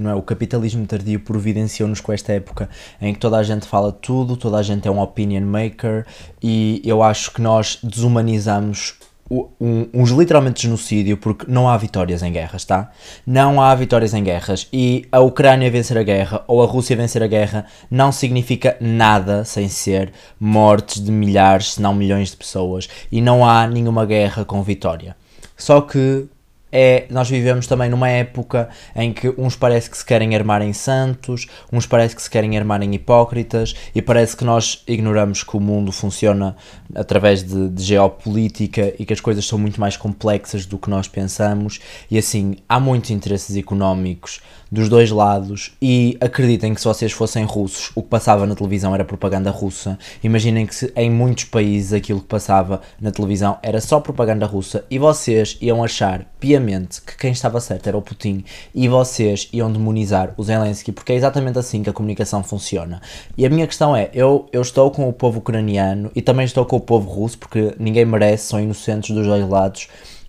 Não 0.00 0.10
é? 0.12 0.14
O 0.14 0.22
capitalismo 0.22 0.86
tardio 0.86 1.18
providenciou-nos 1.18 2.00
com 2.00 2.12
esta 2.12 2.32
época 2.32 2.70
em 3.02 3.12
que 3.12 3.18
toda 3.18 3.36
a 3.36 3.42
gente 3.42 3.66
fala 3.66 3.90
tudo, 3.90 4.36
toda 4.36 4.56
a 4.56 4.62
gente 4.62 4.86
é 4.86 4.90
um 4.90 5.00
opinion 5.00 5.44
maker 5.44 6.06
e 6.40 6.80
eu 6.84 7.02
acho 7.02 7.32
que 7.32 7.42
nós 7.42 7.80
desumanizamos 7.82 8.94
um, 9.28 9.88
uns 9.92 10.10
literalmente 10.10 10.62
genocídio 10.62 11.16
porque 11.16 11.46
não 11.48 11.68
há 11.68 11.76
vitórias 11.76 12.22
em 12.22 12.30
guerras, 12.30 12.64
tá? 12.64 12.92
Não 13.26 13.60
há 13.60 13.74
vitórias 13.74 14.14
em 14.14 14.22
guerras 14.22 14.68
e 14.72 15.04
a 15.10 15.18
Ucrânia 15.18 15.68
vencer 15.68 15.98
a 15.98 16.04
guerra 16.04 16.44
ou 16.46 16.62
a 16.62 16.66
Rússia 16.66 16.94
vencer 16.94 17.24
a 17.24 17.26
guerra 17.26 17.66
não 17.90 18.12
significa 18.12 18.76
nada 18.80 19.44
sem 19.44 19.68
ser 19.68 20.12
mortes 20.38 21.02
de 21.02 21.10
milhares, 21.10 21.74
se 21.74 21.82
não 21.82 21.92
milhões 21.92 22.30
de 22.30 22.36
pessoas 22.36 22.88
e 23.10 23.20
não 23.20 23.44
há 23.44 23.66
nenhuma 23.66 24.06
guerra 24.06 24.44
com 24.44 24.62
vitória. 24.62 25.16
Só 25.56 25.80
que 25.80 26.28
é, 26.70 27.06
nós 27.10 27.28
vivemos 27.30 27.66
também 27.66 27.88
numa 27.88 28.08
época 28.08 28.68
em 28.94 29.12
que 29.12 29.32
uns 29.38 29.54
parece 29.54 29.88
que 29.88 29.96
se 29.96 30.04
querem 30.04 30.34
armar 30.34 30.62
em 30.62 30.72
santos, 30.72 31.46
uns 31.72 31.86
parece 31.86 32.16
que 32.16 32.22
se 32.22 32.28
querem 32.28 32.58
armar 32.58 32.82
em 32.82 32.94
hipócritas 32.94 33.74
e 33.94 34.02
parece 34.02 34.36
que 34.36 34.44
nós 34.44 34.82
ignoramos 34.86 35.42
que 35.42 35.56
o 35.56 35.60
mundo 35.60 35.92
funciona 35.92 36.56
através 36.94 37.42
de, 37.42 37.68
de 37.68 37.82
geopolítica 37.82 38.92
e 38.98 39.04
que 39.04 39.12
as 39.12 39.20
coisas 39.20 39.46
são 39.46 39.58
muito 39.58 39.80
mais 39.80 39.96
complexas 39.96 40.66
do 40.66 40.76
que 40.76 40.90
nós 40.90 41.06
pensamos 41.08 41.80
e 42.10 42.18
assim 42.18 42.56
há 42.68 42.80
muitos 42.80 43.10
interesses 43.10 43.56
económicos 43.56 44.40
dos 44.70 44.88
dois 44.88 45.10
lados 45.10 45.72
e 45.80 46.16
acreditem 46.20 46.74
que 46.74 46.80
se 46.80 46.88
vocês 46.88 47.12
fossem 47.12 47.44
russos, 47.44 47.90
o 47.94 48.02
que 48.02 48.08
passava 48.08 48.46
na 48.46 48.54
televisão 48.54 48.94
era 48.94 49.04
propaganda 49.04 49.50
russa. 49.50 49.98
Imaginem 50.22 50.66
que 50.66 50.74
se, 50.74 50.92
em 50.96 51.10
muitos 51.10 51.44
países 51.44 51.92
aquilo 51.92 52.20
que 52.20 52.26
passava 52.26 52.80
na 53.00 53.10
televisão 53.10 53.58
era 53.62 53.80
só 53.80 54.00
propaganda 54.00 54.44
russa 54.44 54.84
e 54.90 54.98
vocês 54.98 55.56
iam 55.60 55.84
achar 55.84 56.26
piamente 56.56 57.02
que 57.02 57.16
quem 57.16 57.32
estava 57.32 57.60
certo 57.60 57.86
era 57.86 57.98
o 57.98 58.02
Putin 58.02 58.42
e 58.74 58.88
vocês 58.88 59.48
iam 59.52 59.70
demonizar 59.70 60.32
o 60.38 60.42
Zelensky 60.42 60.90
porque 60.90 61.12
é 61.12 61.14
exatamente 61.14 61.58
assim 61.58 61.82
que 61.82 61.90
a 61.90 61.92
comunicação 61.92 62.42
funciona. 62.42 63.00
E 63.36 63.44
a 63.44 63.50
minha 63.50 63.66
questão 63.66 63.94
é, 63.94 64.10
eu, 64.14 64.48
eu 64.52 64.62
estou 64.62 64.90
com 64.90 65.06
o 65.08 65.12
povo 65.12 65.38
ucraniano 65.38 66.10
e 66.14 66.22
também 66.22 66.46
estou 66.46 66.64
com 66.64 66.76
o 66.76 66.80
povo 66.80 67.10
russo 67.10 67.38
porque 67.38 67.74
ninguém 67.78 68.06
merece, 68.06 68.48
são 68.48 68.60
inocentes 68.60 69.14
dos 69.14 69.26
dois 69.26 69.46
lados 69.46 69.88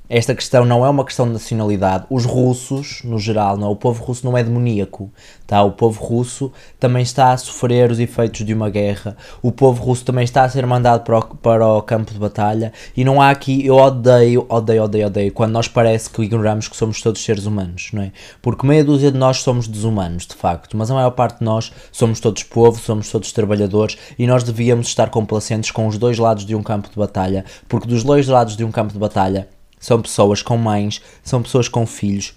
esta 0.10 0.34
questão 0.34 0.64
não 0.64 0.86
é 0.86 0.90
uma 0.90 1.04
questão 1.04 1.26
de 1.26 1.34
nacionalidade. 1.34 2.06
Os 2.10 2.24
russos, 2.24 3.02
no 3.04 3.20
geral, 3.20 3.58
não, 3.58 3.70
o 3.70 3.76
povo 3.76 4.04
russo 4.04 4.26
não 4.26 4.38
é 4.38 4.44
demoníaco. 4.44 5.12
Tá? 5.46 5.62
O 5.64 5.72
povo 5.72 6.02
russo 6.02 6.52
também 6.80 7.04
está 7.04 7.32
a 7.32 7.38
sofrer 7.38 7.92
os 7.92 8.00
efeitos 8.00 8.46
de 8.46 8.54
uma 8.54 8.70
guerra. 8.70 9.18
O 9.42 9.52
povo 9.52 9.84
russo 9.84 10.06
também 10.06 10.24
está 10.24 10.44
a 10.44 10.50
ser 10.50 10.66
mandado 10.66 11.04
para 11.04 11.20
o, 11.20 11.24
para 11.36 11.68
o 11.68 11.82
campo 11.82 12.14
de 12.14 12.20
batalha. 12.20 12.72
E 12.96 13.04
não 13.04 13.22
há 13.22 13.30
aqui, 13.30 13.66
eu 13.66 13.76
odeio, 13.76 14.46
odeio, 14.48 14.84
odeio, 14.84 15.08
odeio, 15.08 15.32
quando 15.34 15.52
nós 15.52 15.68
parece 15.68 16.10
que 16.10 16.22
ignoramos 16.22 16.68
que 16.68 16.78
somos 16.78 17.02
todos 17.02 17.24
seres 17.24 17.46
humanos, 17.46 17.90
não 17.92 18.04
é? 18.04 18.12
Porque 18.42 18.66
meia 18.66 18.84
dúzia 18.84 19.12
de 19.12 19.18
nós 19.18 19.42
somos 19.42 19.68
desumanos, 19.68 20.26
de 20.26 20.36
facto, 20.36 20.78
mas 20.78 20.90
a 20.90 20.94
maior 20.94 21.12
parte 21.12 21.40
de 21.40 21.46
nós 21.46 21.72
somos 21.92 22.20
todos 22.20 22.44
povo, 22.44 22.80
somos 22.80 23.12
todos 23.12 23.32
trabalhadores 23.32 23.98
e 24.18 24.26
nós 24.26 24.44
devíamos 24.44 24.88
estar 24.88 25.10
complacentes 25.10 25.72
com 25.72 25.88
os 25.88 25.98
dois 25.98 26.18
lados 26.18 26.46
de 26.46 26.56
um 26.56 26.64
campo 26.64 26.90
de 26.90 26.96
batalha, 26.96 27.44
porque 27.68 27.88
dos 27.88 28.04
dois 28.04 28.28
lados 28.28 28.56
de 28.56 28.64
um 28.64 28.72
campo 28.72 28.94
de 28.94 29.00
batalha 29.00 29.48
são 29.79 30.01
pessoas 30.01 30.41
com 30.41 30.57
mães, 30.57 31.01
são 31.24 31.41
pessoas 31.41 31.67
com 31.67 31.86
filhos. 31.86 32.34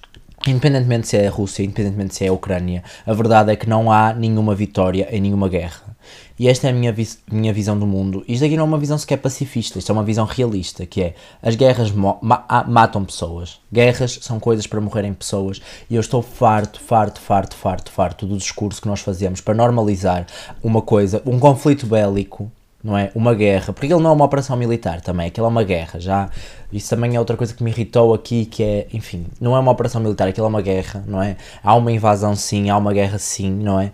Independentemente 0.46 1.06
se 1.06 1.18
é 1.18 1.26
a 1.26 1.30
Rússia, 1.30 1.62
independentemente 1.62 2.14
se 2.14 2.24
é 2.24 2.28
a 2.28 2.32
Ucrânia, 2.32 2.82
a 3.04 3.12
verdade 3.12 3.52
é 3.52 3.56
que 3.56 3.68
não 3.68 3.92
há 3.92 4.14
nenhuma 4.14 4.54
vitória 4.54 5.06
em 5.10 5.20
nenhuma 5.20 5.48
guerra. 5.48 5.96
E 6.38 6.48
esta 6.48 6.66
é 6.66 6.70
a 6.70 6.72
minha, 6.72 6.90
vis 6.90 7.18
minha 7.30 7.52
visão 7.52 7.78
do 7.78 7.86
mundo. 7.86 8.24
Isto 8.26 8.46
aqui 8.46 8.56
não 8.56 8.64
é 8.64 8.66
uma 8.66 8.78
visão 8.78 8.96
sequer 8.96 9.18
pacifista, 9.18 9.78
isto 9.78 9.90
é 9.90 9.92
uma 9.92 10.02
visão 10.02 10.24
realista, 10.24 10.86
que 10.86 11.02
é 11.02 11.14
as 11.42 11.54
guerras 11.54 11.92
ma 11.92 12.18
matam 12.66 13.04
pessoas. 13.04 13.60
Guerras 13.70 14.18
são 14.22 14.40
coisas 14.40 14.66
para 14.66 14.80
morrerem 14.80 15.12
pessoas. 15.12 15.60
E 15.90 15.94
eu 15.94 16.00
estou 16.00 16.22
farto, 16.22 16.80
farto, 16.80 17.20
farto, 17.20 17.54
farto, 17.54 17.90
farto 17.92 18.26
do 18.26 18.38
discurso 18.38 18.80
que 18.80 18.88
nós 18.88 19.00
fazemos 19.00 19.42
para 19.42 19.52
normalizar 19.52 20.26
uma 20.62 20.80
coisa, 20.80 21.22
um 21.26 21.38
conflito 21.38 21.84
bélico 21.84 22.50
não 22.82 22.96
é? 22.96 23.10
Uma 23.14 23.34
guerra, 23.34 23.72
porque 23.72 23.92
ele 23.92 24.02
não 24.02 24.10
é 24.10 24.12
uma 24.12 24.24
operação 24.24 24.56
militar 24.56 25.00
também, 25.00 25.26
aquilo 25.28 25.46
é 25.46 25.48
uma 25.48 25.62
guerra, 25.62 26.00
já. 26.00 26.30
Isso 26.72 26.88
também 26.90 27.16
é 27.16 27.18
outra 27.18 27.36
coisa 27.36 27.52
que 27.52 27.62
me 27.62 27.70
irritou 27.70 28.14
aqui, 28.14 28.46
que 28.46 28.62
é, 28.62 28.86
enfim, 28.92 29.26
não 29.40 29.56
é 29.56 29.58
uma 29.58 29.72
operação 29.72 30.00
militar, 30.00 30.28
aquilo 30.28 30.46
é 30.46 30.48
uma 30.48 30.62
guerra, 30.62 31.04
não 31.06 31.22
é? 31.22 31.36
Há 31.62 31.74
uma 31.74 31.92
invasão 31.92 32.34
sim, 32.34 32.70
há 32.70 32.76
uma 32.76 32.92
guerra 32.92 33.18
sim, 33.18 33.50
não 33.50 33.80
é? 33.80 33.92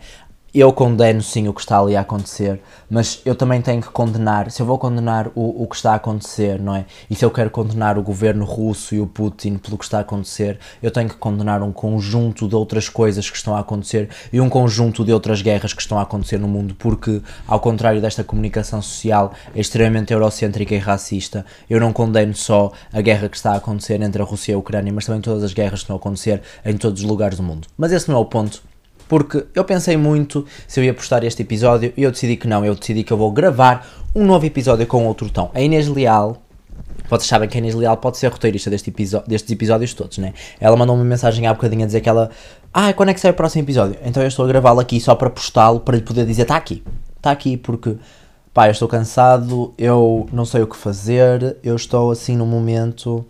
Eu 0.54 0.72
condeno 0.72 1.22
sim 1.22 1.48
o 1.48 1.52
que 1.52 1.60
está 1.60 1.78
ali 1.78 1.94
a 1.96 2.00
acontecer, 2.00 2.60
mas 2.88 3.20
eu 3.26 3.34
também 3.34 3.60
tenho 3.60 3.82
que 3.82 3.90
condenar, 3.90 4.50
se 4.50 4.62
eu 4.62 4.66
vou 4.66 4.78
condenar 4.78 5.28
o, 5.34 5.62
o 5.62 5.66
que 5.66 5.76
está 5.76 5.92
a 5.92 5.96
acontecer, 5.96 6.58
não 6.58 6.74
é? 6.74 6.86
E 7.10 7.14
se 7.14 7.24
eu 7.24 7.30
quero 7.30 7.50
condenar 7.50 7.98
o 7.98 8.02
governo 8.02 8.44
russo 8.44 8.94
e 8.94 9.00
o 9.00 9.06
Putin 9.06 9.58
pelo 9.58 9.76
que 9.76 9.84
está 9.84 9.98
a 9.98 10.00
acontecer, 10.00 10.58
eu 10.82 10.90
tenho 10.90 11.08
que 11.08 11.16
condenar 11.16 11.62
um 11.62 11.72
conjunto 11.72 12.48
de 12.48 12.54
outras 12.54 12.88
coisas 12.88 13.28
que 13.28 13.36
estão 13.36 13.54
a 13.54 13.60
acontecer 13.60 14.08
e 14.32 14.40
um 14.40 14.48
conjunto 14.48 15.04
de 15.04 15.12
outras 15.12 15.42
guerras 15.42 15.74
que 15.74 15.82
estão 15.82 15.98
a 15.98 16.02
acontecer 16.02 16.38
no 16.38 16.48
mundo, 16.48 16.74
porque, 16.78 17.20
ao 17.46 17.60
contrário 17.60 18.00
desta 18.00 18.24
comunicação 18.24 18.80
social 18.80 19.32
extremamente 19.54 20.12
eurocêntrica 20.12 20.74
e 20.74 20.78
racista, 20.78 21.44
eu 21.68 21.78
não 21.78 21.92
condeno 21.92 22.34
só 22.34 22.72
a 22.92 23.00
guerra 23.00 23.28
que 23.28 23.36
está 23.36 23.52
a 23.52 23.56
acontecer 23.56 24.00
entre 24.00 24.22
a 24.22 24.24
Rússia 24.24 24.52
e 24.52 24.54
a 24.54 24.58
Ucrânia, 24.58 24.92
mas 24.92 25.04
também 25.04 25.20
todas 25.20 25.42
as 25.42 25.52
guerras 25.52 25.80
que 25.80 25.84
estão 25.84 25.96
a 25.96 25.98
acontecer 25.98 26.40
em 26.64 26.76
todos 26.76 27.02
os 27.02 27.08
lugares 27.08 27.36
do 27.36 27.42
mundo. 27.42 27.68
Mas 27.76 27.92
esse 27.92 28.08
não 28.08 28.16
é 28.16 28.20
o 28.20 28.24
ponto 28.24 28.62
porque 29.08 29.46
eu 29.54 29.64
pensei 29.64 29.96
muito 29.96 30.44
se 30.66 30.80
eu 30.80 30.84
ia 30.84 30.94
postar 30.94 31.22
este 31.24 31.42
episódio 31.42 31.92
e 31.96 32.02
eu 32.02 32.11
decidi 32.11 32.37
que 32.37 32.48
não, 32.48 32.64
eu 32.64 32.74
decidi 32.74 33.02
que 33.02 33.12
eu 33.12 33.16
vou 33.16 33.31
gravar 33.31 33.87
um 34.14 34.24
novo 34.24 34.44
episódio 34.46 34.87
com 34.87 35.07
outro 35.07 35.31
tom. 35.31 35.50
A 35.54 35.61
Inês 35.61 35.87
Leal, 35.88 36.42
vocês 37.09 37.28
sabem 37.28 37.48
que 37.48 37.57
a 37.57 37.59
Inês 37.59 37.74
Leal 37.74 37.96
pode 37.96 38.18
ser 38.18 38.28
roteirista 38.28 38.70
deste 38.70 38.92
destes 39.26 39.50
episódios 39.50 39.94
todos, 39.94 40.18
né? 40.18 40.35
Ela 40.61 40.76
mandou 40.76 40.96
uma 40.96 41.04
mensagem 41.04 41.46
há 41.46 41.54
bocadinho 41.54 41.85
a 41.85 41.87
dizer 41.87 42.00
que 42.00 42.09
ela, 42.09 42.31
ah, 42.72 42.92
quando 42.92 43.11
é 43.11 43.14
que 43.14 43.20
sai 43.20 43.31
o 43.31 43.35
próximo 43.35 43.62
episódio? 43.62 43.96
Então 44.04 44.22
eu 44.22 44.28
estou 44.28 44.44
a 44.44 44.48
gravá-lo 44.48 44.81
aqui 44.81 45.00
só 45.00 45.14
para 45.14 45.31
postá-lo, 45.31 45.81
para 45.81 45.96
lhe 45.96 46.02
poder 46.02 46.26
dizer, 46.26 46.42
está 46.42 46.57
aqui, 46.57 46.83
está 47.16 47.31
aqui, 47.31 47.57
porque, 47.57 47.96
pá, 48.52 48.66
eu 48.66 48.72
estou 48.72 48.88
cansado, 48.88 49.72
eu 49.78 50.26
não 50.33 50.44
sei 50.44 50.62
o 50.62 50.66
que 50.66 50.76
fazer, 50.76 51.57
eu 51.62 51.76
estou 51.76 52.11
assim 52.11 52.37
no 52.37 52.46
momento 52.46 53.24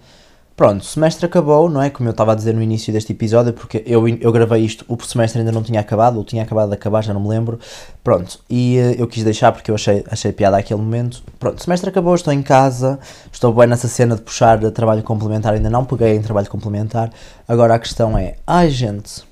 Pronto, 0.57 0.81
o 0.81 0.85
semestre 0.85 1.27
acabou, 1.27 1.69
não 1.69 1.83
é? 1.83 1.91
Como 1.91 2.09
eu 2.09 2.13
estava 2.13 2.33
a 2.33 2.35
dizer 2.35 2.55
no 2.55 2.63
início 2.63 2.91
deste 2.91 3.13
episódio, 3.13 3.53
porque 3.53 3.83
eu, 3.85 4.09
eu 4.09 4.33
gravei 4.33 4.65
isto, 4.65 4.87
o 4.89 4.99
semestre 5.05 5.41
ainda 5.41 5.53
não 5.53 5.63
tinha 5.63 5.81
acabado, 5.81 6.17
ou 6.17 6.25
tinha 6.25 6.43
acabado 6.43 6.71
de 6.71 6.75
acabar, 6.75 7.05
já 7.05 7.13
não 7.13 7.21
me 7.21 7.29
lembro. 7.29 7.61
Pronto, 8.03 8.41
e 8.49 8.79
uh, 8.79 8.99
eu 8.99 9.07
quis 9.07 9.23
deixar 9.23 9.53
porque 9.53 9.71
eu 9.71 9.75
achei, 9.75 10.03
achei 10.11 10.33
piada 10.33 10.57
aquele 10.57 10.81
momento. 10.81 11.23
Pronto, 11.39 11.59
o 11.59 11.63
semestre 11.63 11.91
acabou, 11.91 12.15
estou 12.15 12.33
em 12.33 12.41
casa, 12.41 12.99
estou 13.31 13.53
bem 13.53 13.67
nessa 13.67 13.87
cena 13.87 14.17
de 14.17 14.23
puxar 14.23 14.59
trabalho 14.71 15.03
complementar, 15.03 15.53
ainda 15.53 15.69
não 15.69 15.85
peguei 15.85 16.17
em 16.17 16.23
trabalho 16.23 16.49
complementar. 16.49 17.13
Agora 17.47 17.75
a 17.75 17.79
questão 17.79 18.17
é, 18.17 18.37
ai 18.47 18.71
gente, 18.71 19.25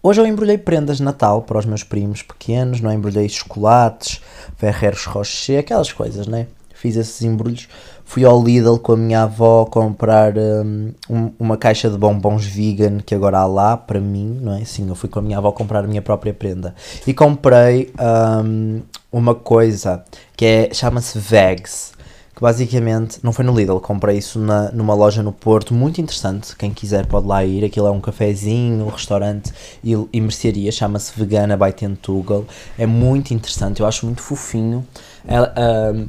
hoje 0.00 0.20
eu 0.20 0.26
embrulhei 0.26 0.56
prendas 0.56 0.98
de 0.98 1.02
Natal 1.02 1.42
para 1.42 1.58
os 1.58 1.66
meus 1.66 1.82
primos 1.82 2.22
pequenos, 2.22 2.80
não 2.80 2.92
é? 2.92 2.94
embrulhei 2.94 3.28
chocolates, 3.28 4.20
Ferreiros 4.56 5.04
Rocher, 5.04 5.58
aquelas 5.58 5.92
coisas, 5.92 6.28
né? 6.28 6.46
Fiz 6.76 6.94
esses 6.94 7.22
embrulhos 7.22 7.68
fui 8.06 8.24
ao 8.24 8.42
Lidl 8.42 8.78
com 8.78 8.92
a 8.92 8.96
minha 8.96 9.24
avó 9.24 9.66
comprar 9.66 10.32
um, 10.38 10.92
uma 11.38 11.58
caixa 11.58 11.90
de 11.90 11.98
bombons 11.98 12.46
vegan 12.46 13.00
que 13.04 13.14
agora 13.14 13.40
há 13.40 13.46
lá 13.46 13.76
para 13.76 14.00
mim, 14.00 14.38
não 14.40 14.54
é? 14.54 14.64
Sim, 14.64 14.88
eu 14.88 14.94
fui 14.94 15.08
com 15.08 15.18
a 15.18 15.22
minha 15.22 15.36
avó 15.36 15.52
comprar 15.52 15.84
a 15.84 15.88
minha 15.88 16.00
própria 16.00 16.32
prenda. 16.32 16.74
E 17.06 17.12
comprei 17.12 17.92
um, 18.00 18.80
uma 19.12 19.34
coisa 19.34 20.04
que 20.36 20.46
é, 20.46 20.70
chama-se 20.72 21.18
Vegs, 21.18 21.92
que 22.36 22.40
basicamente, 22.40 23.18
não 23.22 23.32
foi 23.32 23.44
no 23.44 23.54
Lidl, 23.54 23.80
comprei 23.80 24.18
isso 24.18 24.38
na, 24.38 24.70
numa 24.70 24.94
loja 24.94 25.22
no 25.22 25.32
Porto, 25.32 25.74
muito 25.74 26.00
interessante, 26.00 26.54
quem 26.54 26.70
quiser 26.70 27.06
pode 27.06 27.26
lá 27.26 27.44
ir, 27.44 27.64
aquilo 27.64 27.86
é 27.86 27.90
um 27.90 28.00
cafezinho, 28.00 28.84
um 28.84 28.88
restaurante 28.88 29.52
e, 29.82 29.94
e 30.12 30.20
mercearia, 30.20 30.70
chama-se 30.70 31.12
Vegana 31.18 31.56
by 31.56 31.72
Tentugal, 31.72 32.44
é 32.78 32.86
muito 32.86 33.34
interessante, 33.34 33.80
eu 33.80 33.86
acho 33.86 34.06
muito 34.06 34.22
fofinho. 34.22 34.86
Ela, 35.26 35.52
um, 35.92 36.06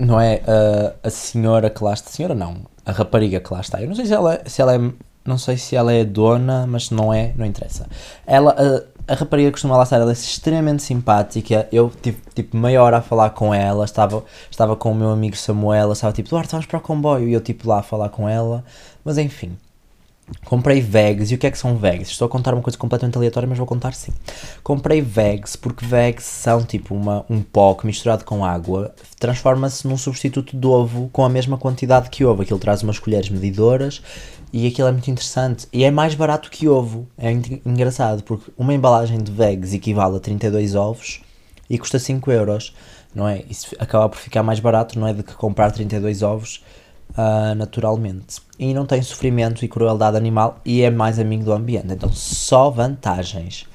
não 0.00 0.20
é 0.20 0.40
a, 0.46 1.08
a 1.08 1.10
senhora 1.10 1.68
que 1.68 1.84
lá 1.84 1.92
está, 1.92 2.10
senhora 2.10 2.34
não, 2.34 2.62
a 2.84 2.92
rapariga 2.92 3.38
que 3.40 3.52
lá 3.52 3.60
está. 3.60 3.80
Eu 3.80 3.88
não 3.88 3.94
sei 3.94 4.06
se 4.06 4.14
ela, 4.14 4.40
se 4.46 4.62
ela 4.62 4.74
é, 4.74 4.80
não 5.24 5.38
sei 5.38 5.56
se 5.56 5.76
ela 5.76 5.92
é 5.92 6.04
dona, 6.04 6.66
mas 6.66 6.90
não 6.90 7.12
é, 7.12 7.32
não 7.36 7.44
interessa. 7.44 7.86
Ela, 8.26 8.56
a, 9.06 9.12
a 9.12 9.14
rapariga 9.14 9.50
costuma 9.50 9.76
lá 9.76 9.82
estar, 9.82 9.96
ela 9.96 10.10
é 10.10 10.12
extremamente 10.12 10.82
simpática. 10.82 11.68
Eu 11.70 11.92
tive 12.02 12.18
tipo 12.34 12.56
meia 12.56 12.82
hora 12.82 12.98
a 12.98 13.02
falar 13.02 13.30
com 13.30 13.54
ela, 13.54 13.84
estava, 13.84 14.24
estava 14.50 14.74
com 14.74 14.92
o 14.92 14.94
meu 14.94 15.10
amigo 15.10 15.36
Samuel, 15.36 15.92
estava 15.92 16.12
tipo, 16.12 16.30
Duarte, 16.30 16.50
vamos 16.50 16.66
para 16.66 16.78
o 16.78 16.80
comboio, 16.80 17.28
e 17.28 17.32
eu 17.32 17.40
tipo 17.40 17.68
lá 17.68 17.80
a 17.80 17.82
falar 17.82 18.08
com 18.08 18.28
ela, 18.28 18.64
mas 19.04 19.18
enfim. 19.18 19.56
Comprei 20.44 20.80
Vegs, 20.80 21.30
e 21.30 21.34
o 21.34 21.38
que 21.38 21.46
é 21.46 21.50
que 21.50 21.58
são 21.58 21.76
Vegs? 21.76 22.10
Estou 22.10 22.26
a 22.26 22.28
contar 22.28 22.54
uma 22.54 22.62
coisa 22.62 22.78
completamente 22.78 23.16
aleatória, 23.16 23.48
mas 23.48 23.58
vou 23.58 23.66
contar 23.66 23.94
sim. 23.94 24.12
Comprei 24.62 25.00
Vegs 25.00 25.56
porque 25.56 25.84
Vegs 25.84 26.24
são 26.24 26.62
tipo 26.62 26.94
uma, 26.94 27.24
um 27.28 27.42
pó 27.42 27.74
que 27.74 27.86
misturado 27.86 28.24
com 28.24 28.44
água 28.44 28.94
transforma-se 29.18 29.86
num 29.86 29.96
substituto 29.96 30.56
de 30.56 30.66
ovo 30.66 31.08
com 31.12 31.24
a 31.24 31.28
mesma 31.28 31.58
quantidade 31.58 32.10
que 32.10 32.24
ovo. 32.24 32.42
Aquilo 32.42 32.58
traz 32.58 32.82
umas 32.82 32.98
colheres 32.98 33.28
medidoras 33.28 34.02
e 34.52 34.66
aquilo 34.66 34.88
é 34.88 34.92
muito 34.92 35.10
interessante. 35.10 35.68
E 35.72 35.84
é 35.84 35.90
mais 35.90 36.14
barato 36.14 36.50
que 36.50 36.68
ovo. 36.68 37.06
É 37.16 37.30
engraçado 37.30 38.22
porque 38.22 38.50
uma 38.56 38.74
embalagem 38.74 39.18
de 39.18 39.30
Vegs 39.30 39.74
equivale 39.74 40.16
a 40.16 40.20
32 40.20 40.74
ovos 40.74 41.20
e 41.68 41.78
custa 41.78 41.98
5 41.98 42.30
euros, 42.32 42.74
não 43.14 43.28
é? 43.28 43.44
Isso 43.48 43.76
acaba 43.78 44.08
por 44.08 44.18
ficar 44.18 44.42
mais 44.42 44.58
barato, 44.58 44.98
não 44.98 45.06
é? 45.06 45.14
Do 45.14 45.22
que 45.22 45.34
comprar 45.34 45.70
32 45.70 46.22
ovos 46.22 46.64
uh, 47.10 47.54
naturalmente. 47.54 48.38
E 48.58 48.74
não 48.74 48.86
tem 48.86 49.02
sofrimento 49.02 49.64
e 49.64 49.68
crueldade 49.68 50.16
animal 50.16 50.60
e 50.64 50.82
é 50.82 50.90
mais 50.90 51.18
amigo 51.18 51.44
do 51.44 51.52
ambiente. 51.52 51.92
Então, 51.92 52.12
só 52.12 52.70
vantagens. 52.70 53.66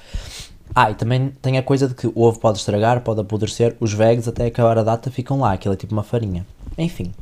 Ah, 0.74 0.92
e 0.92 0.96
também 0.96 1.30
tem 1.42 1.58
a 1.58 1.64
coisa 1.64 1.88
de 1.88 1.96
que 1.96 2.08
o 2.08 2.14
ovo 2.22 2.40
pode 2.40 2.58
estragar, 2.58 3.02
pode 3.02 3.22
apodrecer, 3.22 3.78
os 3.80 3.94
vegs 3.94 4.28
até 4.28 4.48
acabar 4.48 4.78
a 4.78 4.84
data 4.84 5.10
ficam 5.10 5.40
lá, 5.40 5.54
aquilo 5.54 5.74
é 5.74 5.78
tipo 5.78 5.94
uma 5.94 6.04
farinha. 6.04 6.46
Enfim. 6.78 7.14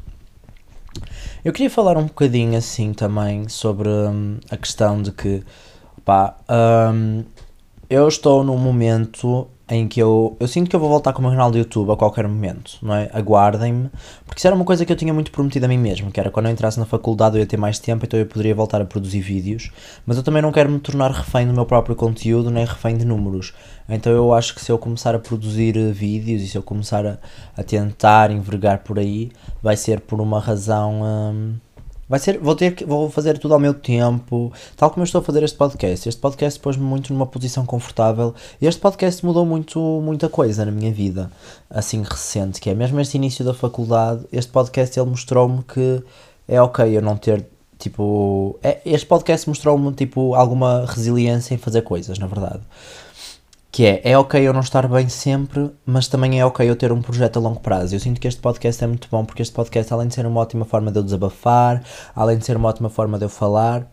Eu 1.46 1.54
queria 1.54 1.70
falar 1.70 1.98
um 1.98 2.06
bocadinho 2.06 2.58
assim 2.58 2.94
também 2.94 3.48
sobre 3.50 3.90
hum, 3.90 4.40
a 4.50 4.58
questão 4.58 5.02
de 5.02 5.12
que, 5.12 5.44
pá, 6.04 6.36
hum, 6.94 7.24
eu 7.90 8.08
estou 8.08 8.44
num 8.44 8.58
momento 8.58 9.48
em 9.74 9.88
que 9.88 10.00
eu, 10.00 10.38
eu 10.40 10.48
sinto 10.48 10.70
que 10.70 10.76
eu 10.76 10.80
vou 10.80 10.88
voltar 10.88 11.14
com 11.14 11.20
o 11.20 11.22
meu 11.24 11.32
canal 11.32 11.50
do 11.50 11.58
YouTube 11.58 11.92
a 11.92 11.96
qualquer 11.96 12.28
momento, 12.28 12.78
não 12.82 12.94
é? 12.96 13.10
Aguardem-me, 13.12 13.90
porque 14.26 14.40
isso 14.40 14.48
era 14.48 14.56
uma 14.56 14.66
coisa 14.66 14.86
que 14.86 14.92
eu 14.92 14.96
tinha 14.96 15.14
muito 15.14 15.32
prometido 15.32 15.66
a 15.66 15.68
mim 15.68 15.78
mesmo, 15.78 16.12
que 16.12 16.20
era 16.20 16.30
quando 16.30 16.46
eu 16.46 16.52
entrasse 16.52 16.80
na 16.80 16.86
faculdade 16.86 17.36
eu 17.36 17.40
ia 17.40 17.46
ter 17.46 17.58
mais 17.58 17.80
tempo, 17.80 18.06
então 18.06 18.20
eu 18.20 18.26
poderia 18.26 18.54
voltar 18.54 18.82
a 18.82 18.86
produzir 18.86 19.22
vídeos, 19.22 19.72
mas 20.06 20.18
eu 20.18 20.24
também 20.24 20.42
não 20.42 20.52
quero 20.52 20.70
me 20.70 20.80
tornar 20.80 21.12
refém 21.12 21.48
do 21.48 21.54
meu 21.54 21.66
próprio 21.66 21.96
conteúdo, 21.96 22.52
nem 22.52 22.66
refém 22.66 22.98
de 22.98 23.06
números. 23.06 23.54
Então 23.90 24.14
eu 24.14 24.34
acho 24.34 24.54
que 24.54 24.62
se 24.62 24.72
eu 24.72 24.78
começar 24.78 25.16
a 25.16 25.20
produzir 25.20 25.76
eh, 25.76 25.92
vídeos 25.92 26.42
e 26.42 26.48
se 26.48 26.58
eu 26.58 26.64
começar 26.64 27.06
a, 27.06 27.18
a 27.58 27.64
tentar 27.64 28.32
envergar 28.32 28.80
por 28.80 29.00
aí, 29.00 29.32
vai 29.62 29.76
ser 29.76 30.00
por 30.00 30.22
uma 30.22 30.40
razão. 30.40 31.02
Hum, 31.04 31.56
Vai 32.14 32.20
ser, 32.20 32.38
vou 32.38 32.56
ter 32.56 32.76
que, 32.76 32.86
vou 32.86 33.10
fazer 33.10 33.40
tudo 33.40 33.56
ao 33.56 33.60
meu 33.60 33.74
tempo, 33.74 34.54
tal 34.78 34.92
como 34.92 35.02
eu 35.02 35.06
estou 35.06 35.20
a 35.20 35.24
fazer 35.24 35.42
este 35.42 35.58
podcast. 35.58 36.08
Este 36.08 36.22
podcast 36.22 36.60
pôs-me 36.60 36.84
muito 36.84 37.12
numa 37.12 37.26
posição 37.26 37.66
confortável. 37.66 38.36
Este 38.62 38.80
podcast 38.80 39.26
mudou 39.26 39.44
muito, 39.48 39.80
muita 39.80 40.30
coisa 40.30 40.64
na 40.64 40.72
minha 40.72 40.92
vida, 40.92 41.32
assim 41.68 42.04
recente, 42.04 42.62
que 42.62 42.70
é 42.70 42.76
mesmo 42.76 43.00
este 43.00 43.16
início 43.16 43.44
da 43.44 43.52
faculdade. 43.52 44.28
Este 44.32 44.52
podcast 44.52 45.00
ele 45.00 45.10
mostrou-me 45.10 45.64
que 45.64 46.04
é 46.48 46.62
ok 46.62 46.96
eu 46.96 47.02
não 47.02 47.18
ter 47.18 47.48
tipo, 47.80 48.60
é, 48.62 48.80
este 48.86 49.08
podcast 49.08 49.50
mostrou-me 49.50 49.92
tipo 49.94 50.36
alguma 50.36 50.86
resiliência 50.86 51.56
em 51.56 51.58
fazer 51.58 51.82
coisas, 51.82 52.20
na 52.20 52.28
verdade 52.28 52.62
que 53.74 53.88
é, 53.88 54.02
é 54.04 54.16
ok 54.16 54.40
eu 54.40 54.54
não 54.54 54.60
estar 54.60 54.88
bem 54.88 55.10
sempre, 55.10 55.72
mas 55.84 56.08
também 56.08 56.40
é 56.40 56.46
ok 56.46 56.70
eu 56.70 56.76
ter 56.76 56.92
um 56.92 57.02
projeto 57.02 57.38
a 57.38 57.40
longo 57.40 57.60
prazo. 57.60 57.96
Eu 57.96 58.00
sinto 58.00 58.22
que 58.22 58.28
este 58.28 58.40
podcast 58.40 58.84
é 58.84 58.86
muito 58.86 59.08
bom 59.10 59.26
porque 59.26 59.42
este 59.42 59.52
podcast, 59.52 59.92
além 59.92 60.08
de 60.08 60.14
ser 60.14 60.28
uma 60.28 60.42
ótima 60.42 60.64
forma 60.64 60.92
de 60.92 61.00
eu 61.00 61.04
desabafar, 61.04 61.82
além 62.16 62.38
de 62.38 62.46
ser 62.46 62.56
uma 62.56 62.70
ótima 62.70 62.88
forma 62.88 63.18
de 63.18 63.26
eu 63.26 63.30
falar, 63.30 63.92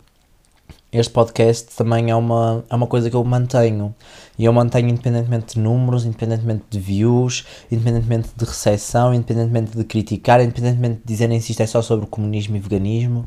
este 0.93 1.11
podcast 1.11 1.75
também 1.75 2.11
é 2.11 2.15
uma, 2.15 2.63
é 2.69 2.75
uma 2.75 2.87
coisa 2.87 3.09
que 3.09 3.17
eu 3.17 3.25
mantenho. 3.25 3.95
E 4.39 4.45
eu 4.45 4.53
mantenho 4.53 4.91
independentemente 4.91 5.55
de 5.55 5.61
números, 5.61 6.05
independentemente 6.05 6.65
de 6.69 6.79
views, 6.79 7.47
independentemente 7.73 8.29
de 8.37 8.45
recepção, 8.45 9.15
independentemente 9.15 9.79
de 9.79 9.85
criticar, 9.85 10.43
independentemente 10.43 10.97
de 10.97 11.07
dizerem 11.07 11.41
se 11.41 11.53
isto 11.53 11.63
é 11.63 11.67
só 11.67 11.81
sobre 11.81 12.05
comunismo 12.05 12.55
e 12.55 12.61
veganismo. 12.61 13.27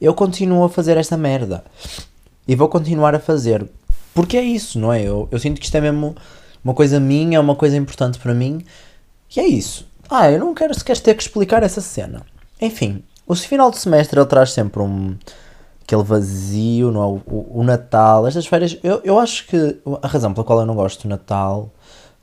Eu 0.00 0.14
continuo 0.14 0.64
a 0.64 0.68
fazer 0.68 0.96
esta 0.96 1.16
merda. 1.16 1.62
E 2.48 2.56
vou 2.56 2.68
continuar 2.68 3.14
a 3.14 3.20
fazer 3.20 3.70
porque 4.14 4.36
é 4.36 4.42
isso, 4.42 4.78
não 4.78 4.92
é? 4.92 5.02
Eu, 5.02 5.28
eu 5.30 5.38
sinto 5.38 5.58
que 5.58 5.64
isto 5.64 5.74
é 5.76 5.80
mesmo 5.80 6.14
uma 6.64 6.74
coisa 6.74 7.00
minha, 7.00 7.36
é 7.36 7.40
uma 7.40 7.56
coisa 7.56 7.76
importante 7.76 8.18
para 8.18 8.34
mim. 8.34 8.64
E 9.34 9.40
é 9.40 9.46
isso. 9.46 9.86
Ah, 10.08 10.30
eu 10.30 10.38
não 10.38 10.54
quero 10.54 10.74
sequer 10.74 10.98
ter 10.98 11.14
que 11.14 11.22
explicar 11.22 11.62
essa 11.62 11.80
cena. 11.80 12.22
Enfim, 12.60 13.02
o 13.26 13.34
final 13.34 13.70
de 13.70 13.78
semestre 13.78 14.18
ele 14.18 14.26
traz 14.26 14.52
sempre 14.52 14.82
um 14.82 15.16
aquele 15.82 16.02
vazio, 16.02 16.90
não 16.90 17.02
é? 17.02 17.06
O, 17.06 17.22
o, 17.26 17.60
o, 17.60 17.64
Natal, 17.64 18.26
estas 18.26 18.46
férias, 18.46 18.78
eu, 18.82 19.00
eu 19.04 19.18
acho 19.18 19.46
que 19.46 19.80
a 20.00 20.06
razão 20.06 20.32
pela 20.32 20.44
qual 20.44 20.60
eu 20.60 20.66
não 20.66 20.74
gosto 20.74 21.02
do 21.02 21.08
Natal, 21.08 21.70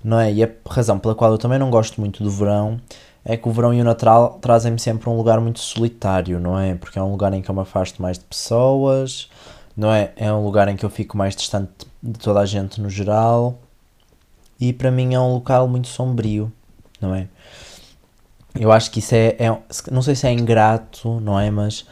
não 0.04 0.20
é? 0.20 0.32
E 0.32 0.44
a 0.44 0.50
razão 0.68 0.98
pela 0.98 1.14
qual 1.14 1.32
eu 1.32 1.38
também 1.38 1.60
não 1.60 1.70
gosto 1.70 2.00
muito 2.00 2.24
do 2.24 2.32
verão 2.32 2.80
é 3.24 3.36
que 3.36 3.48
o 3.48 3.52
verão 3.52 3.74
e 3.74 3.82
o 3.82 3.84
Natal 3.84 4.40
trazem-me 4.42 4.80
sempre 4.80 5.10
um 5.10 5.18
lugar 5.18 5.40
muito 5.42 5.60
solitário, 5.60 6.40
não 6.40 6.58
é? 6.58 6.76
Porque 6.76 6.98
é 6.98 7.04
um 7.04 7.12
lugar 7.12 7.34
em 7.34 7.42
que 7.42 7.50
eu 7.50 7.56
me 7.56 7.62
afasto 7.62 8.02
mais 8.02 8.18
de 8.18 8.26
pessoas, 8.26 9.30
não 9.80 9.94
é? 9.94 10.12
É 10.18 10.32
um 10.32 10.44
lugar 10.44 10.68
em 10.68 10.76
que 10.76 10.86
eu 10.86 10.90
fico 10.90 11.18
mais 11.18 11.36
distante 11.36 11.72
de 12.04 12.20
toda 12.20 12.42
a 12.42 12.46
gente 12.46 12.82
no 12.82 12.90
geral 12.90 13.58
e 14.60 14.74
para 14.74 14.92
mim 14.92 15.14
é 15.14 15.20
um 15.20 15.34
local 15.34 15.70
muito 15.70 15.88
sombrio, 15.88 16.52
não 17.00 17.16
é? 17.16 17.28
Eu 18.60 18.74
acho 18.74 18.92
que 18.92 19.00
isso 19.00 19.16
é, 19.16 19.38
é, 19.40 19.58
não 19.90 20.02
sei 20.02 20.16
se 20.16 20.28
é 20.28 20.34
ingrato, 20.34 21.22
não 21.22 21.40
é? 21.40 21.50
Mas 21.50 21.86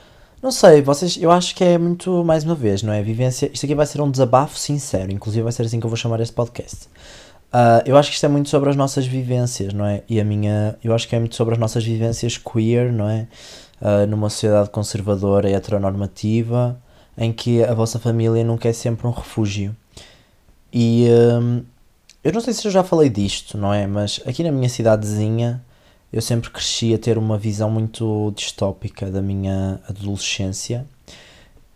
não 0.43 0.51
sei, 0.51 0.81
vocês, 0.81 1.17
eu 1.17 1.31
acho 1.31 1.55
que 1.55 1.63
é 1.63 1.77
muito, 1.77 2.25
mais 2.25 2.43
uma 2.43 2.55
vez, 2.55 2.83
não 2.83 2.91
é? 2.91 3.01
Vivência, 3.01 3.49
isto 3.53 3.65
aqui 3.65 3.73
vai 3.73 3.85
ser 3.85 4.01
um 4.01 4.11
desabafo 4.11 4.59
sincero, 4.59 5.09
inclusive 5.11 5.43
vai 5.43 5.53
ser 5.53 5.63
assim 5.63 5.79
que 5.79 5.85
eu 5.85 5.89
vou 5.89 5.97
chamar 5.97 6.19
este 6.19 6.33
podcast. 6.33 6.87
Uh, 7.53 7.79
eu 7.85 7.95
acho 7.95 8.09
que 8.09 8.15
isto 8.15 8.25
é 8.25 8.29
muito 8.29 8.49
sobre 8.49 8.69
as 8.69 8.75
nossas 8.75 9.07
vivências, 9.07 9.73
não 9.73 9.85
é? 9.85 10.03
E 10.09 10.19
a 10.19 10.25
minha, 10.25 10.75
eu 10.83 10.93
acho 10.93 11.07
que 11.07 11.15
é 11.15 11.19
muito 11.19 11.35
sobre 11.35 11.53
as 11.53 11.59
nossas 11.59 11.85
vivências 11.85 12.37
queer, 12.37 12.91
não 12.91 13.07
é? 13.07 13.27
Uh, 13.81 14.05
numa 14.07 14.29
sociedade 14.29 14.69
conservadora 14.71 15.49
e 15.49 15.53
heteronormativa, 15.53 16.77
em 17.17 17.33
que 17.33 17.63
a 17.63 17.73
vossa 17.73 17.99
família 17.99 18.43
nunca 18.43 18.69
é 18.69 18.73
sempre 18.73 19.07
um 19.07 19.11
refúgio. 19.11 19.75
E 20.71 21.07
hum, 21.41 21.63
eu 22.23 22.31
não 22.33 22.41
sei 22.41 22.53
se 22.53 22.67
eu 22.67 22.71
já 22.71 22.83
falei 22.83 23.09
disto, 23.09 23.57
não 23.57 23.73
é? 23.73 23.87
Mas 23.87 24.21
aqui 24.25 24.43
na 24.43 24.51
minha 24.51 24.69
cidadezinha 24.69 25.63
eu 26.11 26.21
sempre 26.21 26.49
cresci 26.49 26.93
a 26.93 26.97
ter 26.97 27.17
uma 27.17 27.37
visão 27.37 27.69
muito 27.69 28.31
distópica 28.35 29.09
da 29.09 29.21
minha 29.21 29.79
adolescência 29.89 30.85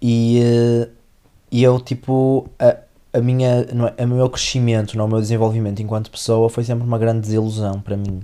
e, 0.02 0.40
eh, 0.42 0.90
e 1.52 1.64
eu 1.64 1.80
tipo 1.80 2.50
a, 2.60 2.78
a 3.14 3.20
minha 3.22 3.66
não 3.74 3.88
é, 3.98 4.06
o 4.06 4.08
meu 4.08 4.30
crescimento, 4.30 4.98
não, 4.98 5.06
o 5.06 5.08
meu 5.08 5.20
desenvolvimento 5.20 5.82
enquanto 5.82 6.12
pessoa 6.12 6.50
foi 6.50 6.64
sempre 6.64 6.86
uma 6.86 6.98
grande 6.98 7.22
desilusão 7.22 7.82
para 7.82 7.98
mim, 7.98 8.22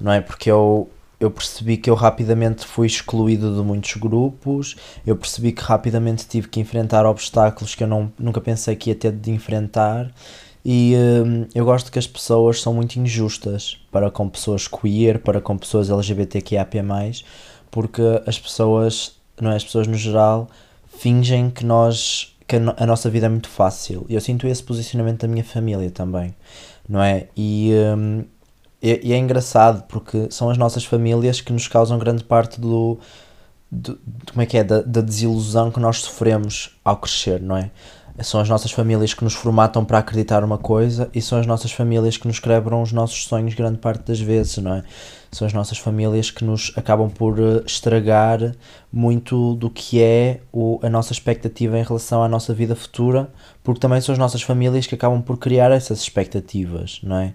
não 0.00 0.12
é? 0.12 0.20
Porque 0.20 0.50
eu 0.50 0.88
eu 1.20 1.30
percebi 1.30 1.76
que 1.76 1.90
eu 1.90 1.94
rapidamente 1.94 2.66
fui 2.66 2.86
excluído 2.86 3.54
de 3.54 3.62
muitos 3.62 3.94
grupos, 3.96 4.74
eu 5.06 5.14
percebi 5.14 5.52
que 5.52 5.62
rapidamente 5.62 6.26
tive 6.26 6.48
que 6.48 6.58
enfrentar 6.58 7.04
obstáculos 7.04 7.74
que 7.74 7.84
eu 7.84 7.88
não, 7.88 8.10
nunca 8.18 8.40
pensei 8.40 8.74
que 8.74 8.88
ia 8.88 8.96
ter 8.96 9.12
de 9.12 9.30
enfrentar. 9.30 10.10
E 10.64 10.94
hum, 10.96 11.46
eu 11.54 11.64
gosto 11.64 11.92
que 11.92 11.98
as 11.98 12.06
pessoas 12.06 12.62
são 12.62 12.72
muito 12.72 12.96
injustas 12.96 13.78
para 13.92 14.10
com 14.10 14.28
pessoas 14.28 14.66
queer, 14.66 15.18
para 15.18 15.40
com 15.40 15.58
pessoas 15.58 15.90
LGBTQIAP+, 15.90 16.78
porque 17.70 18.02
as 18.26 18.38
pessoas, 18.38 19.16
não 19.40 19.52
é, 19.52 19.56
as 19.56 19.64
pessoas 19.64 19.86
no 19.86 19.96
geral, 19.96 20.48
fingem 20.88 21.50
que 21.50 21.64
nós 21.64 22.34
que 22.48 22.56
a 22.56 22.84
nossa 22.84 23.08
vida 23.08 23.26
é 23.26 23.28
muito 23.28 23.48
fácil. 23.48 24.04
E 24.08 24.14
eu 24.16 24.20
sinto 24.20 24.44
esse 24.48 24.60
posicionamento 24.60 25.20
da 25.20 25.28
minha 25.28 25.44
família 25.44 25.88
também, 25.88 26.34
não 26.88 27.00
é? 27.00 27.28
E 27.36 27.70
hum, 27.96 28.24
e, 28.82 29.12
é 29.12 29.16
engraçado 29.16 29.84
porque 29.88 30.28
são 30.30 30.50
as 30.50 30.56
nossas 30.56 30.84
famílias 30.84 31.40
que 31.40 31.52
nos 31.52 31.68
causam 31.68 31.98
grande 31.98 32.24
parte 32.24 32.60
do, 32.60 32.98
do 33.70 33.98
como 34.30 34.42
é 34.42 34.46
que 34.46 34.56
é 34.56 34.64
da, 34.64 34.80
da, 34.80 35.00
desilusão 35.00 35.70
que 35.70 35.78
nós 35.78 35.98
sofremos 35.98 36.78
ao 36.84 36.96
crescer, 36.96 37.40
não 37.40 37.56
é? 37.56 37.70
São 38.22 38.40
as 38.40 38.48
nossas 38.48 38.70
famílias 38.70 39.14
que 39.14 39.24
nos 39.24 39.32
formatam 39.32 39.82
para 39.82 39.98
acreditar 39.98 40.44
uma 40.44 40.58
coisa 40.58 41.08
e 41.14 41.22
são 41.22 41.38
as 41.38 41.46
nossas 41.46 41.72
famílias 41.72 42.18
que 42.18 42.26
nos 42.26 42.38
quebram 42.38 42.82
os 42.82 42.92
nossos 42.92 43.24
sonhos 43.24 43.54
grande 43.54 43.78
parte 43.78 44.02
das 44.04 44.20
vezes, 44.20 44.58
não 44.58 44.74
é? 44.74 44.82
São 45.32 45.46
as 45.46 45.54
nossas 45.54 45.78
famílias 45.78 46.30
que 46.30 46.44
nos 46.44 46.72
acabam 46.76 47.08
por 47.08 47.38
eh, 47.38 47.62
estragar 47.64 48.54
muito 48.92 49.54
do 49.54 49.70
que 49.70 50.02
é 50.02 50.40
o, 50.52 50.78
a 50.82 50.90
nossa 50.90 51.12
expectativa 51.12 51.78
em 51.78 51.82
relação 51.82 52.22
à 52.22 52.28
nossa 52.28 52.52
vida 52.52 52.74
futura, 52.74 53.30
porque 53.70 53.80
também 53.80 54.00
são 54.00 54.12
as 54.12 54.18
nossas 54.18 54.42
famílias 54.42 54.84
que 54.84 54.96
acabam 54.96 55.22
por 55.22 55.38
criar 55.38 55.70
essas 55.70 56.00
expectativas, 56.00 56.98
não 57.04 57.16
é? 57.16 57.34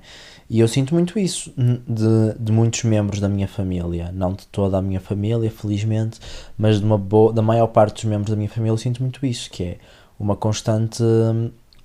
E 0.49 0.59
eu 0.59 0.67
sinto 0.67 0.93
muito 0.93 1.17
isso 1.17 1.53
de, 1.57 2.37
de 2.37 2.51
muitos 2.51 2.83
membros 2.83 3.21
da 3.21 3.29
minha 3.29 3.47
família, 3.47 4.11
não 4.13 4.33
de 4.33 4.45
toda 4.47 4.77
a 4.77 4.81
minha 4.81 4.99
família, 4.99 5.49
felizmente, 5.49 6.19
mas 6.57 6.79
de 6.79 6.85
uma 6.85 6.97
boa, 6.97 7.31
da 7.31 7.41
maior 7.41 7.67
parte 7.67 7.95
dos 7.95 8.03
membros 8.03 8.31
da 8.31 8.35
minha 8.35 8.49
família 8.49 8.73
eu 8.73 8.77
sinto 8.77 9.01
muito 9.01 9.25
isso, 9.25 9.49
que 9.49 9.63
é 9.63 9.77
uma 10.19 10.35
constante, 10.35 11.01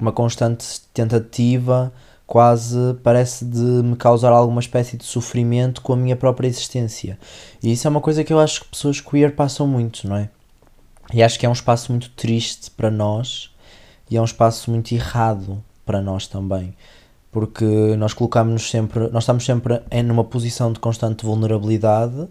uma 0.01 0.11
constante 0.11 0.81
tentativa, 0.93 1.93
quase 2.27 2.77
parece 3.05 3.45
de 3.45 3.61
me 3.61 3.95
causar 3.95 4.33
alguma 4.33 4.61
espécie 4.61 4.97
de 4.97 5.05
sofrimento 5.05 5.81
com 5.81 5.93
a 5.93 5.97
minha 5.97 6.17
própria 6.17 6.49
existência. 6.49 7.17
E 7.63 7.71
isso 7.71 7.87
é 7.87 7.91
uma 7.91 8.01
coisa 8.01 8.25
que 8.25 8.33
eu 8.33 8.41
acho 8.41 8.63
que 8.63 8.71
pessoas 8.71 9.01
queer 9.01 9.37
passam 9.37 9.65
muito, 9.65 10.09
não 10.09 10.17
é? 10.17 10.29
E 11.13 11.23
acho 11.23 11.39
que 11.39 11.47
é 11.47 11.49
um 11.49 11.53
espaço 11.53 11.93
muito 11.93 12.11
triste 12.11 12.69
para 12.71 12.91
nós 12.91 13.50
e 14.11 14.17
é 14.17 14.21
um 14.21 14.25
espaço 14.25 14.71
muito 14.71 14.93
errado 14.93 15.63
para 15.87 16.03
nós 16.03 16.27
também 16.27 16.75
porque 17.31 17.65
nós 17.97 18.13
colocamos 18.13 18.71
sempre, 18.71 19.09
nós 19.11 19.23
estamos 19.23 19.45
sempre 19.45 19.81
em 19.91 20.03
numa 20.03 20.25
posição 20.25 20.73
de 20.73 20.81
constante 20.81 21.25
vulnerabilidade. 21.25 22.29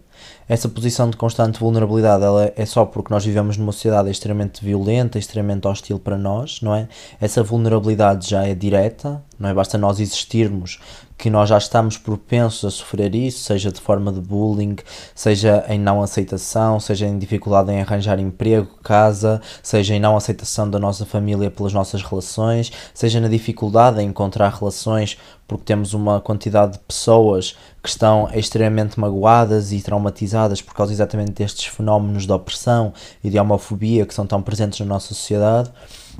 Essa 0.47 0.67
posição 0.67 1.09
de 1.09 1.17
constante 1.17 1.59
vulnerabilidade 1.59 2.23
ela 2.23 2.51
é 2.55 2.65
só 2.65 2.85
porque 2.85 3.13
nós 3.13 3.23
vivemos 3.23 3.57
numa 3.57 3.71
sociedade 3.71 4.09
extremamente 4.09 4.63
violenta, 4.65 5.19
extremamente 5.19 5.67
hostil 5.67 5.99
para 5.99 6.17
nós, 6.17 6.59
não 6.61 6.73
é? 6.73 6.87
Essa 7.21 7.43
vulnerabilidade 7.43 8.29
já 8.29 8.47
é 8.47 8.55
direta, 8.55 9.23
não 9.39 9.49
é? 9.49 9.53
Basta 9.53 9.77
nós 9.77 9.99
existirmos 9.99 10.79
que 11.19 11.29
nós 11.29 11.49
já 11.49 11.57
estamos 11.57 11.97
propensos 11.97 12.63
a 12.63 12.71
sofrer 12.71 13.13
isso, 13.13 13.43
seja 13.43 13.71
de 13.71 13.81
forma 13.81 14.09
de 14.11 14.21
bullying, 14.21 14.77
seja 15.13 15.65
em 15.67 15.77
não 15.77 16.01
aceitação, 16.01 16.79
seja 16.79 17.05
em 17.05 17.19
dificuldade 17.19 17.69
em 17.71 17.81
arranjar 17.81 18.17
emprego, 18.19 18.69
casa, 18.81 19.41
seja 19.61 19.93
em 19.93 19.99
não 19.99 20.15
aceitação 20.15 20.69
da 20.69 20.79
nossa 20.79 21.05
família 21.05 21.51
pelas 21.51 21.73
nossas 21.73 22.01
relações, 22.01 22.71
seja 22.93 23.19
na 23.19 23.27
dificuldade 23.27 24.01
em 24.01 24.07
encontrar 24.07 24.49
relações 24.49 25.17
porque 25.49 25.63
temos 25.65 25.95
uma 25.95 26.21
quantidade 26.21 26.73
de 26.73 26.79
pessoas 26.79 27.57
que 27.81 27.89
estão 27.89 28.29
extremamente 28.35 28.99
magoadas 28.99 29.71
e 29.71 29.81
traumatizadas 29.81 30.61
por 30.61 30.75
causa 30.75 30.93
exatamente 30.93 31.31
destes 31.31 31.65
fenómenos 31.65 32.27
de 32.27 32.31
opressão 32.31 32.93
e 33.23 33.31
de 33.31 33.39
homofobia 33.39 34.05
que 34.05 34.13
são 34.13 34.27
tão 34.27 34.43
presentes 34.43 34.79
na 34.79 34.85
nossa 34.85 35.07
sociedade. 35.07 35.71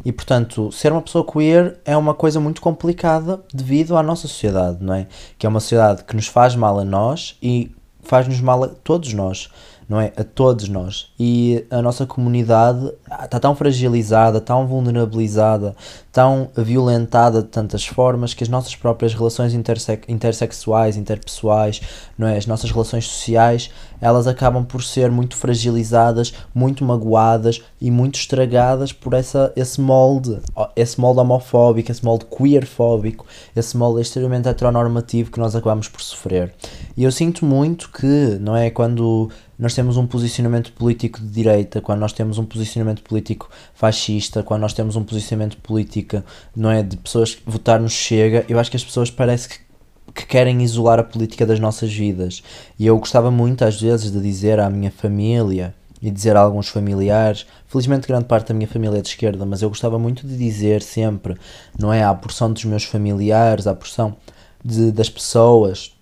E 0.03 0.11
portanto, 0.11 0.71
ser 0.71 0.91
uma 0.91 1.01
pessoa 1.01 1.23
queer 1.23 1.77
é 1.85 1.95
uma 1.95 2.15
coisa 2.15 2.39
muito 2.39 2.59
complicada 2.59 3.39
devido 3.53 3.95
à 3.95 4.01
nossa 4.01 4.27
sociedade, 4.27 4.79
não 4.81 4.95
é? 4.95 5.05
Que 5.37 5.45
é 5.45 5.49
uma 5.49 5.59
sociedade 5.59 6.03
que 6.05 6.15
nos 6.15 6.25
faz 6.25 6.55
mal 6.55 6.79
a 6.79 6.83
nós 6.83 7.37
e 7.39 7.71
faz-nos 8.01 8.41
mal 8.41 8.63
a 8.63 8.67
todos 8.67 9.13
nós, 9.13 9.51
não 9.89 9.99
é? 9.99 10.13
A 10.15 10.23
todos 10.23 10.69
nós. 10.69 11.11
E 11.19 11.65
a 11.71 11.81
nossa 11.81 12.05
comunidade 12.05 12.93
está 13.23 13.39
tão 13.39 13.55
fragilizada, 13.55 14.39
tão 14.39 14.67
vulnerabilizada, 14.67 15.75
tão 16.11 16.51
violentada 16.55 17.41
de 17.41 17.47
tantas 17.47 17.87
formas 17.87 18.35
que 18.35 18.43
as 18.43 18.49
nossas 18.49 18.75
próprias 18.75 19.15
relações 19.15 19.55
interse 19.55 19.99
intersexuais, 20.07 20.95
interpessoais, 20.95 21.81
não 22.15 22.27
é? 22.27 22.37
As 22.37 22.45
nossas 22.45 22.69
relações 22.69 23.07
sociais, 23.07 23.71
elas 24.01 24.27
acabam 24.27 24.63
por 24.63 24.83
ser 24.83 25.11
muito 25.11 25.35
fragilizadas, 25.35 26.33
muito 26.53 26.83
magoadas 26.83 27.61
e 27.79 27.89
muito 27.91 28.15
estragadas 28.19 28.91
por 28.91 29.13
essa, 29.13 29.51
esse 29.55 29.79
molde, 29.79 30.39
esse 30.75 30.99
molde 30.99 31.19
homofóbico, 31.19 31.91
esse 31.91 32.03
molde 32.03 32.25
queerfóbico, 32.25 33.25
esse 33.55 33.75
molde 33.77 34.01
extremamente 34.01 34.47
heteronormativo 34.47 35.31
que 35.31 35.39
nós 35.39 35.55
acabamos 35.55 35.87
por 35.87 36.01
sofrer. 36.01 36.53
E 36.95 37.03
eu 37.03 37.11
sinto 37.11 37.45
muito 37.45 37.89
que, 37.91 38.37
não 38.39 38.55
é? 38.55 38.69
Quando 38.69 39.29
nós 39.57 39.73
temos 39.73 39.97
um 39.97 40.07
posicionamento 40.07 40.71
político 40.71 41.19
de 41.19 41.27
direita, 41.27 41.81
quando 41.81 41.99
nós 41.99 42.13
temos 42.13 42.37
um 42.37 42.45
posicionamento 42.45 43.03
político 43.03 43.49
fascista, 43.73 44.41
quando 44.41 44.61
nós 44.61 44.73
temos 44.73 44.95
um 44.95 45.03
posicionamento 45.03 45.57
político, 45.57 46.23
não 46.55 46.71
é? 46.71 46.81
De 46.81 46.95
pessoas 46.95 47.37
votar 47.45 47.79
nos 47.79 47.91
Chega, 47.91 48.45
eu 48.47 48.57
acho 48.57 48.71
que 48.71 48.77
as 48.77 48.83
pessoas 48.83 49.11
parece 49.11 49.49
que, 49.49 49.68
que 50.13 50.25
querem 50.25 50.61
isolar 50.61 50.99
a 50.99 51.03
política 51.03 51.45
das 51.45 51.59
nossas 51.59 51.93
vidas. 51.93 52.43
E 52.77 52.85
eu 52.85 52.97
gostava 52.97 53.29
muito, 53.29 53.63
às 53.63 53.79
vezes, 53.79 54.11
de 54.11 54.21
dizer 54.21 54.59
à 54.59 54.69
minha 54.69 54.91
família 54.91 55.73
e 56.01 56.09
dizer 56.09 56.35
a 56.35 56.41
alguns 56.41 56.69
familiares, 56.69 57.45
felizmente 57.67 58.07
grande 58.07 58.25
parte 58.25 58.47
da 58.47 58.53
minha 58.53 58.67
família 58.67 58.99
é 58.99 59.01
de 59.01 59.09
esquerda, 59.09 59.45
mas 59.45 59.61
eu 59.61 59.69
gostava 59.69 59.99
muito 59.99 60.25
de 60.25 60.37
dizer 60.37 60.81
sempre, 60.81 61.35
não 61.77 61.91
é? 61.91 62.03
À 62.03 62.13
porção 62.13 62.51
dos 62.51 62.63
meus 62.63 62.85
familiares, 62.85 63.67
à 63.67 63.75
porção 63.75 64.15
de, 64.63 64.91
das 64.91 65.09
pessoas, 65.09 65.93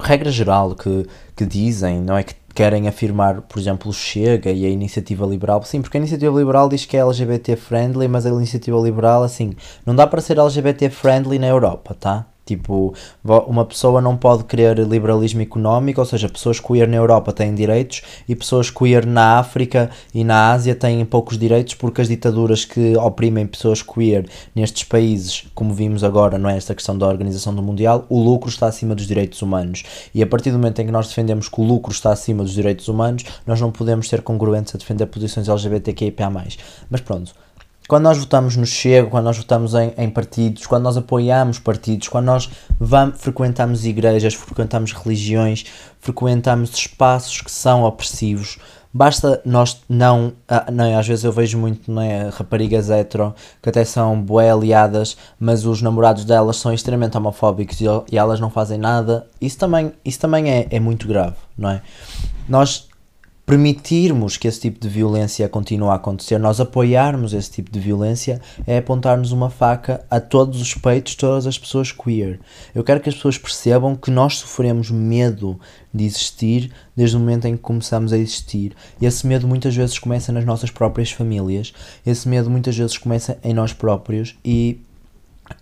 regra 0.00 0.30
geral, 0.30 0.74
que, 0.74 1.06
que 1.36 1.44
dizem, 1.44 2.00
não 2.00 2.16
é? 2.16 2.22
Que 2.22 2.34
querem 2.54 2.86
afirmar, 2.86 3.42
por 3.42 3.58
exemplo, 3.58 3.90
o 3.90 3.92
Chega 3.92 4.50
e 4.50 4.64
a 4.64 4.68
Iniciativa 4.68 5.26
Liberal. 5.26 5.62
Sim, 5.64 5.82
porque 5.82 5.96
a 5.96 6.00
Iniciativa 6.00 6.38
Liberal 6.38 6.68
diz 6.68 6.86
que 6.86 6.96
é 6.96 7.00
LGBT 7.00 7.56
friendly, 7.56 8.08
mas 8.08 8.24
a 8.24 8.30
Iniciativa 8.30 8.78
Liberal, 8.78 9.24
assim, 9.24 9.54
não 9.84 9.94
dá 9.94 10.06
para 10.06 10.20
ser 10.20 10.38
LGBT 10.38 10.88
friendly 10.88 11.38
na 11.38 11.48
Europa, 11.48 11.94
tá? 11.98 12.26
Tipo, 12.46 12.92
uma 13.24 13.64
pessoa 13.64 14.00
não 14.00 14.16
pode 14.16 14.44
querer 14.44 14.78
liberalismo 14.80 15.40
económico, 15.40 16.00
ou 16.00 16.06
seja, 16.06 16.28
pessoas 16.28 16.60
queer 16.60 16.86
na 16.86 16.96
Europa 16.96 17.32
têm 17.32 17.54
direitos 17.54 18.02
e 18.28 18.36
pessoas 18.36 18.70
queer 18.70 19.06
na 19.06 19.38
África 19.38 19.90
e 20.14 20.22
na 20.22 20.52
Ásia 20.52 20.74
têm 20.74 21.02
poucos 21.06 21.38
direitos 21.38 21.74
porque 21.74 22.02
as 22.02 22.08
ditaduras 22.08 22.64
que 22.64 22.96
oprimem 22.98 23.46
pessoas 23.46 23.80
queer 23.80 24.26
nestes 24.54 24.84
países, 24.84 25.46
como 25.54 25.72
vimos 25.72 26.04
agora, 26.04 26.38
não 26.38 26.50
é 26.50 26.56
esta 26.56 26.74
questão 26.74 26.98
da 26.98 27.06
Organização 27.06 27.54
do 27.54 27.62
Mundial, 27.62 28.04
o 28.10 28.22
lucro 28.22 28.50
está 28.50 28.66
acima 28.66 28.94
dos 28.94 29.06
direitos 29.06 29.40
humanos. 29.40 29.82
E 30.14 30.22
a 30.22 30.26
partir 30.26 30.50
do 30.50 30.58
momento 30.58 30.80
em 30.80 30.86
que 30.86 30.92
nós 30.92 31.08
defendemos 31.08 31.48
que 31.48 31.60
o 31.60 31.64
lucro 31.64 31.92
está 31.92 32.12
acima 32.12 32.42
dos 32.42 32.52
direitos 32.52 32.88
humanos, 32.88 33.24
nós 33.46 33.60
não 33.60 33.72
podemos 33.72 34.08
ser 34.08 34.20
congruentes 34.22 34.74
a 34.74 34.78
defender 34.78 35.06
posições 35.06 35.48
LGBTQIA+. 35.48 36.14
Mas 36.90 37.00
pronto, 37.00 37.32
quando 37.88 38.04
nós 38.04 38.16
votamos 38.16 38.56
no 38.56 38.64
Chego, 38.64 39.10
quando 39.10 39.24
nós 39.24 39.36
votamos 39.36 39.74
em, 39.74 39.92
em, 39.98 40.08
partidos, 40.08 40.66
quando 40.66 40.84
nós 40.84 40.96
apoiamos 40.96 41.58
partidos, 41.58 42.08
quando 42.08 42.26
nós 42.26 42.50
vamos, 42.80 43.20
frequentamos 43.20 43.84
igrejas, 43.84 44.34
frequentamos 44.34 44.92
religiões, 44.92 45.66
frequentamos 46.00 46.70
espaços 46.72 47.42
que 47.42 47.50
são 47.50 47.84
opressivos, 47.84 48.58
basta 48.92 49.42
nós 49.44 49.82
não, 49.86 50.32
ah, 50.48 50.70
não 50.72 50.84
é, 50.84 50.94
às 50.94 51.06
vezes 51.06 51.24
eu 51.24 51.32
vejo 51.32 51.58
muito 51.58 51.90
não 51.90 52.00
é, 52.00 52.30
raparigas 52.30 52.88
hetero 52.88 53.34
que 53.60 53.68
até 53.68 53.84
são 53.84 54.18
bué 54.18 54.50
aliadas, 54.50 55.16
mas 55.38 55.66
os 55.66 55.82
namorados 55.82 56.24
delas 56.24 56.56
são 56.56 56.72
extremamente 56.72 57.18
homofóbicos 57.18 57.80
e, 57.82 57.84
e 58.10 58.16
elas 58.16 58.40
não 58.40 58.48
fazem 58.48 58.78
nada, 58.78 59.26
isso 59.40 59.58
também, 59.58 59.92
isso 60.02 60.20
também 60.20 60.50
é, 60.50 60.66
é 60.70 60.80
muito 60.80 61.06
grave, 61.06 61.36
não 61.58 61.68
é? 61.68 61.82
Nós 62.48 62.88
permitirmos 63.46 64.36
que 64.36 64.48
esse 64.48 64.60
tipo 64.60 64.80
de 64.80 64.88
violência 64.88 65.48
continue 65.48 65.90
a 65.90 65.94
acontecer, 65.94 66.38
nós 66.38 66.60
apoiarmos 66.60 67.34
esse 67.34 67.50
tipo 67.50 67.70
de 67.70 67.78
violência, 67.78 68.40
é 68.66 68.78
apontarmos 68.78 69.32
uma 69.32 69.50
faca 69.50 70.04
a 70.10 70.18
todos 70.18 70.60
os 70.60 70.74
peitos, 70.74 71.14
todas 71.14 71.46
as 71.46 71.58
pessoas 71.58 71.92
queer. 71.92 72.40
Eu 72.74 72.82
quero 72.82 73.00
que 73.00 73.08
as 73.08 73.14
pessoas 73.14 73.36
percebam 73.36 73.94
que 73.94 74.10
nós 74.10 74.38
sofremos 74.38 74.90
medo 74.90 75.60
de 75.92 76.04
existir 76.04 76.72
desde 76.96 77.16
o 77.16 77.20
momento 77.20 77.46
em 77.46 77.56
que 77.56 77.62
começamos 77.62 78.12
a 78.12 78.18
existir. 78.18 78.72
E 79.00 79.04
esse 79.04 79.26
medo 79.26 79.46
muitas 79.46 79.76
vezes 79.76 79.98
começa 79.98 80.32
nas 80.32 80.44
nossas 80.44 80.70
próprias 80.70 81.10
famílias, 81.10 81.74
esse 82.06 82.26
medo 82.26 82.50
muitas 82.50 82.76
vezes 82.76 82.96
começa 82.96 83.38
em 83.44 83.52
nós 83.52 83.72
próprios 83.72 84.34
e 84.44 84.80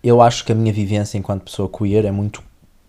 eu 0.03 0.23
acho 0.23 0.45
que 0.45 0.53
a 0.53 0.55
minha 0.55 0.73
vivência 0.73 1.18
enquanto 1.18 1.42
pessoa 1.42 1.68
queer 1.68 2.05
é 2.05 2.12
muito 2.12 2.42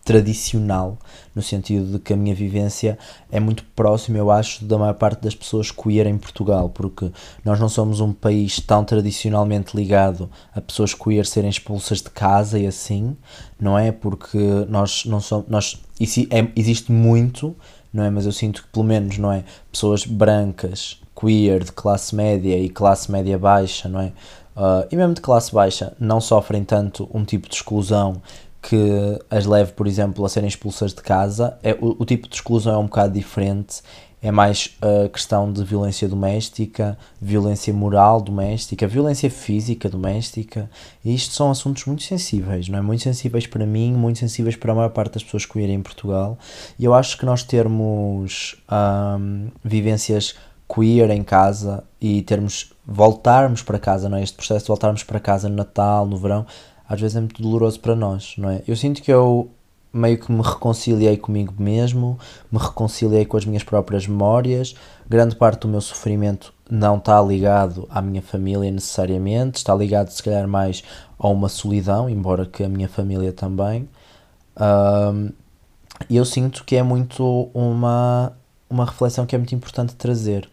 tradicional, 0.04 0.98
no 1.34 1.42
sentido 1.42 1.94
de 1.94 2.00
que 2.00 2.14
a 2.14 2.18
minha 2.18 2.36
vivência 2.36 2.98
é 3.32 3.40
muito 3.40 3.64
próxima, 3.76 4.18
eu 4.18 4.30
acho, 4.30 4.66
da 4.66 4.78
maior 4.78 4.94
parte 4.96 5.22
das 5.22 5.34
pessoas 5.34 5.72
queer 5.72 6.08
em 6.08 6.18
Portugal, 6.18 6.70
porque 6.70 7.10
nós 7.44 7.60
não 7.60 7.70
somos 7.70 8.02
um 8.02 8.12
país 8.12 8.60
tão 8.60 8.84
tradicionalmente 8.84 9.76
ligado 9.76 10.30
a 10.54 10.60
pessoas 10.60 10.94
queer 10.94 11.26
serem 11.26 11.50
expulsas 11.50 12.02
de 12.02 12.10
casa 12.10 12.60
e 12.60 12.68
assim, 12.68 13.16
não 13.60 13.80
é? 13.80 13.92
Porque 13.92 14.38
nós 14.68 15.06
não 15.06 15.22
somos, 15.22 15.48
nós, 15.48 15.82
isso 16.00 16.22
é, 16.30 16.48
existe 16.56 16.92
muito, 16.92 17.56
não 17.94 18.04
é? 18.04 18.10
Mas 18.10 18.26
eu 18.26 18.32
sinto 18.34 18.64
que 18.64 18.68
pelo 18.70 18.86
menos, 18.86 19.18
não 19.18 19.32
é? 19.32 19.46
Pessoas 19.72 20.06
brancas, 20.06 21.00
queer, 21.16 21.64
de 21.64 21.72
classe 21.72 22.14
média 22.14 22.58
e 22.58 22.68
classe 22.68 23.10
média 23.10 23.38
baixa, 23.38 23.88
não 23.88 24.02
é? 24.02 24.12
Uh, 24.56 24.86
e 24.92 24.96
mesmo 24.96 25.16
de 25.16 25.22
classe 25.22 25.52
baixa, 25.52 25.94
não 26.00 26.22
sofrem 26.22 26.64
tanto 26.64 27.10
um 27.12 27.24
tipo 27.24 27.50
de 27.50 27.56
exclusão 27.56 28.22
que 28.64 29.20
as 29.30 29.46
leve, 29.46 29.74
por 29.74 29.86
exemplo, 29.86 30.26
a 30.26 30.30
serem 30.30 30.48
expulsas 30.48 30.94
de 30.94 31.02
casa. 31.02 31.58
É, 31.62 31.74
o, 31.74 31.98
o 32.00 32.06
tipo 32.06 32.30
de 32.30 32.36
exclusão 32.36 32.76
é 32.76 32.78
um 32.78 32.86
bocado 32.86 33.14
diferente. 33.14 33.82
É 34.22 34.32
mais 34.32 34.78
a 34.82 35.10
questão 35.10 35.52
de 35.52 35.62
violência 35.66 36.08
doméstica, 36.08 36.98
violência 37.22 37.74
moral 37.74 38.22
doméstica, 38.22 38.88
violência 38.88 39.30
física 39.30 39.90
doméstica. 39.90 40.72
E 41.04 41.14
isto 41.14 41.34
são 41.34 41.52
assuntos 41.52 41.84
muito 41.84 42.04
sensíveis, 42.04 42.70
não 42.70 42.80
é? 42.80 42.82
Muito 42.82 43.04
sensíveis 43.04 43.46
para 43.46 43.66
mim, 43.66 43.94
muito 43.94 44.20
sensíveis 44.20 44.56
para 44.56 44.72
a 44.72 44.76
maior 44.76 44.90
parte 44.92 45.16
das 45.16 45.24
pessoas 45.26 45.46
que 45.46 45.58
vivem 45.58 45.76
em 45.76 45.82
Portugal. 45.82 46.38
E 46.80 46.86
eu 46.86 46.94
acho 46.94 47.18
que 47.18 47.26
nós 47.26 47.44
termos 47.44 48.56
um, 48.72 49.50
vivências 49.62 50.36
queer 50.74 51.10
em 51.10 51.22
casa 51.22 51.84
e 52.00 52.22
termos 52.22 52.74
voltarmos 52.86 53.62
para 53.62 53.78
casa, 53.78 54.08
não 54.08 54.18
é? 54.18 54.24
Este 54.24 54.38
processo 54.38 54.64
de 54.64 54.68
voltarmos 54.70 55.04
para 55.04 55.20
casa 55.20 55.50
no 55.50 55.56
Natal, 55.58 56.06
no 56.06 56.16
verão, 56.16 56.46
às 56.88 57.00
vezes 57.00 57.16
é 57.16 57.20
muito 57.20 57.42
doloroso 57.42 57.80
para 57.80 57.96
nós, 57.96 58.36
não 58.38 58.50
é? 58.50 58.62
Eu 58.68 58.76
sinto 58.76 59.02
que 59.02 59.12
eu 59.12 59.50
meio 59.92 60.18
que 60.18 60.32
me 60.32 60.42
reconciliei 60.42 61.18
comigo 61.18 61.54
mesmo, 61.58 62.18
me 62.52 62.58
reconciliei 62.58 63.26
com 63.26 63.38
as 63.38 63.46
minhas 63.46 63.64
próprias 63.64 64.08
memórias. 64.08 64.76
Grande 65.08 65.36
parte 65.36 65.62
do 65.62 65.68
meu 65.68 65.82
sofrimento 65.82 66.52
não 66.70 66.98
está 66.98 67.22
ligado 67.22 67.88
à 67.92 68.02
minha 68.02 68.22
família 68.22 68.72
necessariamente, 68.72 69.58
está 69.58 69.76
ligado 69.76 70.10
se 70.10 70.24
calhar 70.24 70.48
mais 70.48 70.84
a 71.20 71.28
uma 71.28 71.48
solidão, 71.48 72.10
embora 72.10 72.46
que 72.46 72.64
a 72.64 72.70
minha 72.70 72.90
família 72.90 73.32
também. 73.32 73.88
E 76.10 76.18
eu 76.18 76.26
sinto 76.26 76.64
que 76.66 76.76
é 76.76 76.84
muito 76.84 77.50
uma, 77.54 78.34
uma 78.70 78.86
reflexão 78.86 79.26
que 79.26 79.36
é 79.36 79.38
muito 79.38 79.54
importante 79.54 79.96
trazer. 79.96 80.50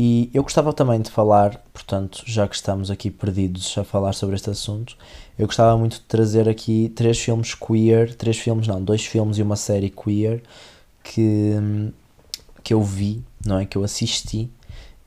E 0.00 0.30
eu 0.32 0.44
gostava 0.44 0.72
também 0.72 1.00
de 1.00 1.10
falar, 1.10 1.60
portanto, 1.72 2.22
já 2.24 2.46
que 2.46 2.54
estamos 2.54 2.88
aqui 2.88 3.10
perdidos 3.10 3.76
a 3.76 3.82
falar 3.82 4.12
sobre 4.12 4.36
este 4.36 4.48
assunto, 4.48 4.96
eu 5.36 5.44
gostava 5.44 5.76
muito 5.76 5.94
de 5.94 6.02
trazer 6.02 6.48
aqui 6.48 6.92
três 6.94 7.18
filmes 7.18 7.52
queer, 7.52 8.14
três 8.14 8.38
filmes 8.38 8.68
não, 8.68 8.80
dois 8.80 9.04
filmes 9.04 9.38
e 9.38 9.42
uma 9.42 9.56
série 9.56 9.90
queer 9.90 10.40
que, 11.02 11.52
que 12.62 12.72
eu 12.72 12.80
vi, 12.80 13.24
não 13.44 13.58
é? 13.58 13.66
Que 13.66 13.76
eu 13.76 13.82
assisti 13.82 14.48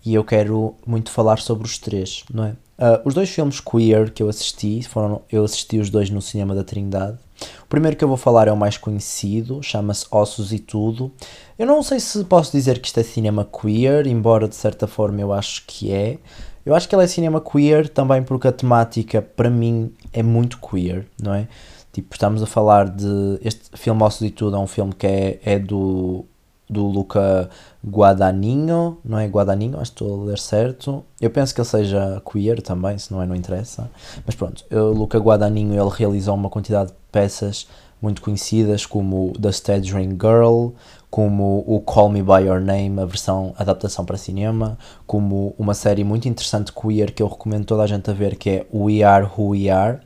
e 0.04 0.13
eu 0.13 0.25
quero 0.25 0.75
muito 0.86 1.10
falar 1.10 1.39
sobre 1.39 1.65
os 1.65 1.77
três, 1.77 2.25
não 2.30 2.43
é? 2.43 2.49
Uh, 2.77 3.01
os 3.06 3.13
dois 3.13 3.30
filmes 3.30 3.62
queer 3.62 4.12
que 4.12 4.21
eu 4.21 4.27
assisti, 4.27 4.84
foram, 4.84 5.21
eu 5.32 5.45
assisti 5.45 5.80
os 5.80 5.89
dois 5.89 6.10
no 6.10 6.21
Cinema 6.21 6.54
da 6.54 6.65
Trindade. 6.65 7.17
O 7.63 7.67
primeiro 7.67 7.95
que 7.95 8.04
eu 8.04 8.08
vou 8.08 8.17
falar 8.17 8.47
é 8.47 8.51
o 8.51 8.58
mais 8.58 8.77
conhecido, 8.77 9.62
chama-se 9.62 10.06
Ossos 10.12 10.51
e 10.51 10.60
Tudo. 10.60 11.12
Eu 11.58 11.65
não 11.65 11.82
sei 11.84 11.99
se 11.99 12.23
posso 12.25 12.51
dizer 12.51 12.80
que 12.80 12.88
isto 12.88 12.99
é 12.99 13.04
cinema 13.04 13.45
queer, 13.45 14.08
embora 14.08 14.47
de 14.47 14.56
certa 14.56 14.88
forma 14.88 15.21
eu 15.21 15.32
acho 15.32 15.63
que 15.65 15.91
é. 15.91 16.17
Eu 16.65 16.75
acho 16.75 16.88
que 16.88 16.95
ele 16.95 17.04
é 17.04 17.08
cinema 17.08 17.41
queer 17.41 17.89
também 17.89 18.21
porque 18.23 18.47
a 18.47 18.51
temática, 18.51 19.21
para 19.21 19.49
mim, 19.49 19.93
é 20.13 20.21
muito 20.21 20.60
queer, 20.60 21.08
não 21.21 21.34
é? 21.34 21.47
Tipo, 21.91 22.13
estamos 22.13 22.41
a 22.41 22.45
falar 22.45 22.89
de. 22.89 23.39
Este 23.43 23.69
filme 23.73 24.01
Ossos 24.04 24.21
e 24.21 24.30
Tudo 24.30 24.56
é 24.56 24.60
um 24.60 24.67
filme 24.67 24.93
que 24.93 25.06
é, 25.06 25.39
é 25.43 25.60
do, 25.60 26.25
do 26.69 26.86
Luca 26.88 27.49
Guadagnino, 27.86 28.97
não 29.04 29.19
é 29.19 29.27
Guadagnino, 29.27 29.82
estou 29.82 30.21
a 30.21 30.25
ler 30.25 30.39
certo. 30.39 31.04
Eu 31.19 31.30
penso 31.30 31.54
que 31.54 31.60
ele 31.60 31.67
seja 31.67 32.21
queer 32.32 32.62
também, 32.62 32.97
se 32.97 33.12
não 33.12 33.21
é, 33.21 33.25
não 33.25 33.36
interessa. 33.36 33.91
Mas 34.25 34.36
pronto, 34.36 34.63
o 34.71 34.93
Luca 34.93 35.19
Guadagnino 35.19 35.73
ele 35.73 35.91
realizou 35.93 36.34
uma 36.34 36.49
quantidade 36.49 36.91
de 36.91 36.95
peças 37.12 37.67
muito 38.02 38.21
conhecidas 38.21 38.86
como 38.86 39.32
The 39.39 39.50
Staging 39.50 40.17
Girl, 40.19 40.69
como 41.10 41.63
o 41.67 41.80
Call 41.82 42.10
Me 42.10 42.24
By 42.24 42.47
Your 42.47 42.60
Name, 42.60 43.00
a 43.00 43.06
versão 43.06 43.54
adaptação 43.58 44.04
para 44.04 44.17
cinema, 44.17 44.78
como 45.06 45.54
uma 45.60 45.74
série 45.74 46.04
muito 46.04 46.28
interessante 46.28 46.71
queer 46.74 47.12
que 47.12 47.21
eu 47.21 47.28
recomendo 47.28 47.65
toda 47.65 47.84
a 47.84 47.88
gente 47.88 48.10
a 48.10 48.13
ver, 48.13 48.38
que 48.38 48.50
é 48.50 48.65
We 48.74 49.04
Are 49.04 49.26
Who 49.26 49.50
We 49.50 49.69
Are. 49.69 50.00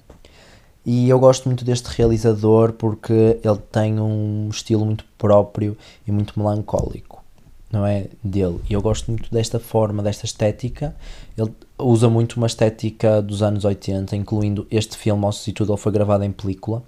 E 0.85 1.09
eu 1.09 1.19
gosto 1.19 1.47
muito 1.47 1.63
deste 1.63 1.87
realizador 1.87 2.73
porque 2.73 3.39
ele 3.43 3.59
tem 3.71 3.99
um 3.99 4.49
estilo 4.49 4.85
muito 4.85 5.05
próprio 5.17 5.77
e 6.05 6.11
muito 6.11 6.37
melancólico. 6.37 7.23
não 7.71 7.85
é? 7.85 8.07
Dele. 8.23 8.59
E 8.69 8.73
eu 8.73 8.81
gosto 8.81 9.09
muito 9.09 9.31
desta 9.31 9.59
forma, 9.59 10.03
desta 10.03 10.25
estética. 10.25 10.95
Ele 11.37 11.51
usa 11.79 12.09
muito 12.09 12.37
uma 12.37 12.47
estética 12.47 13.21
dos 13.21 13.41
anos 13.41 13.65
80, 13.65 14.15
incluindo 14.15 14.67
este 14.69 14.97
filme, 14.97 15.25
Ossos 15.25 15.47
e 15.47 15.53
Tudo, 15.53 15.73
ele 15.73 15.81
foi 15.81 15.91
gravado 15.91 16.23
em 16.23 16.31
película. 16.31 16.83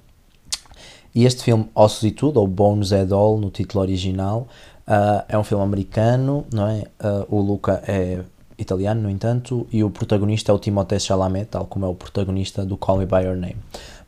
E 1.18 1.26
este 1.26 1.44
filme, 1.44 1.68
Ossos 1.74 2.04
e 2.04 2.12
Tudo, 2.12 2.40
ou 2.40 2.46
Bones 2.46 2.92
and 2.92 3.08
All, 3.12 3.40
no 3.40 3.50
título 3.50 3.82
original, 3.82 4.48
uh, 4.88 5.26
é 5.28 5.36
um 5.36 5.44
filme 5.44 5.64
americano, 5.64 6.46
não 6.54 6.68
é? 6.68 6.84
Uh, 7.04 7.36
o 7.36 7.42
Luca 7.42 7.82
é 7.88 8.20
italiano, 8.56 9.02
no 9.02 9.10
entanto, 9.10 9.66
e 9.72 9.84
o 9.84 9.90
protagonista 9.90 10.52
é 10.52 10.54
o 10.54 10.60
Timothée 10.60 11.00
Chalamet, 11.00 11.48
tal 11.48 11.66
como 11.66 11.88
é 11.88 11.90
o 11.90 11.96
protagonista 11.96 12.64
do 12.64 12.78
Call 12.78 13.00
Me 13.00 13.08
By 13.08 13.24
Your 13.24 13.36
Name. 13.36 13.58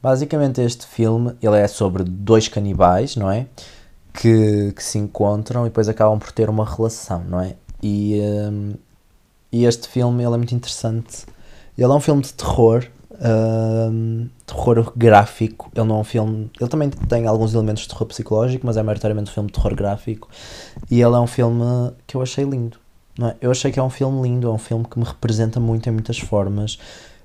Basicamente 0.03 0.61
este 0.61 0.85
filme, 0.85 1.33
ele 1.41 1.57
é 1.57 1.67
sobre 1.67 2.03
dois 2.03 2.47
canibais, 2.47 3.15
não 3.15 3.31
é? 3.31 3.47
Que, 4.13 4.71
que 4.73 4.83
se 4.83 4.99
encontram 4.99 5.65
e 5.65 5.69
depois 5.69 5.89
acabam 5.89 6.19
por 6.19 6.31
ter 6.31 6.47
uma 6.47 6.63
relação, 6.63 7.23
não 7.27 7.41
é? 7.41 7.55
E, 7.81 8.21
um, 8.21 8.73
e 9.51 9.65
este 9.65 9.87
filme, 9.87 10.23
ele 10.23 10.35
é 10.35 10.37
muito 10.37 10.53
interessante. 10.53 11.25
Ele 11.75 11.91
é 11.91 11.95
um 11.95 11.99
filme 11.99 12.21
de 12.21 12.33
terror, 12.33 12.85
um, 13.21 14.27
terror 14.45 14.93
gráfico. 14.95 15.71
Ele 15.75 15.85
não 15.87 15.97
é 15.97 15.99
um 15.99 16.03
filme. 16.03 16.51
Ele 16.59 16.69
também 16.69 16.89
tem 16.89 17.27
alguns 17.27 17.53
elementos 17.53 17.83
de 17.83 17.89
terror 17.89 18.07
psicológico, 18.07 18.65
mas 18.65 18.77
é 18.77 18.83
maioritariamente 18.83 19.31
um 19.31 19.33
filme 19.33 19.47
de 19.47 19.53
terror 19.53 19.75
gráfico. 19.75 20.29
E 20.89 21.01
ele 21.01 21.15
é 21.15 21.19
um 21.19 21.27
filme 21.27 21.91
que 22.07 22.15
eu 22.15 22.21
achei 22.21 22.43
lindo. 22.43 22.77
É? 23.21 23.35
Eu 23.41 23.51
achei 23.51 23.71
que 23.71 23.79
é 23.79 23.83
um 23.83 23.89
filme 23.89 24.21
lindo, 24.21 24.47
é 24.47 24.51
um 24.51 24.57
filme 24.57 24.85
que 24.85 24.97
me 24.97 25.05
representa 25.05 25.59
muito 25.59 25.87
em 25.89 25.91
muitas 25.91 26.19
formas. 26.19 26.79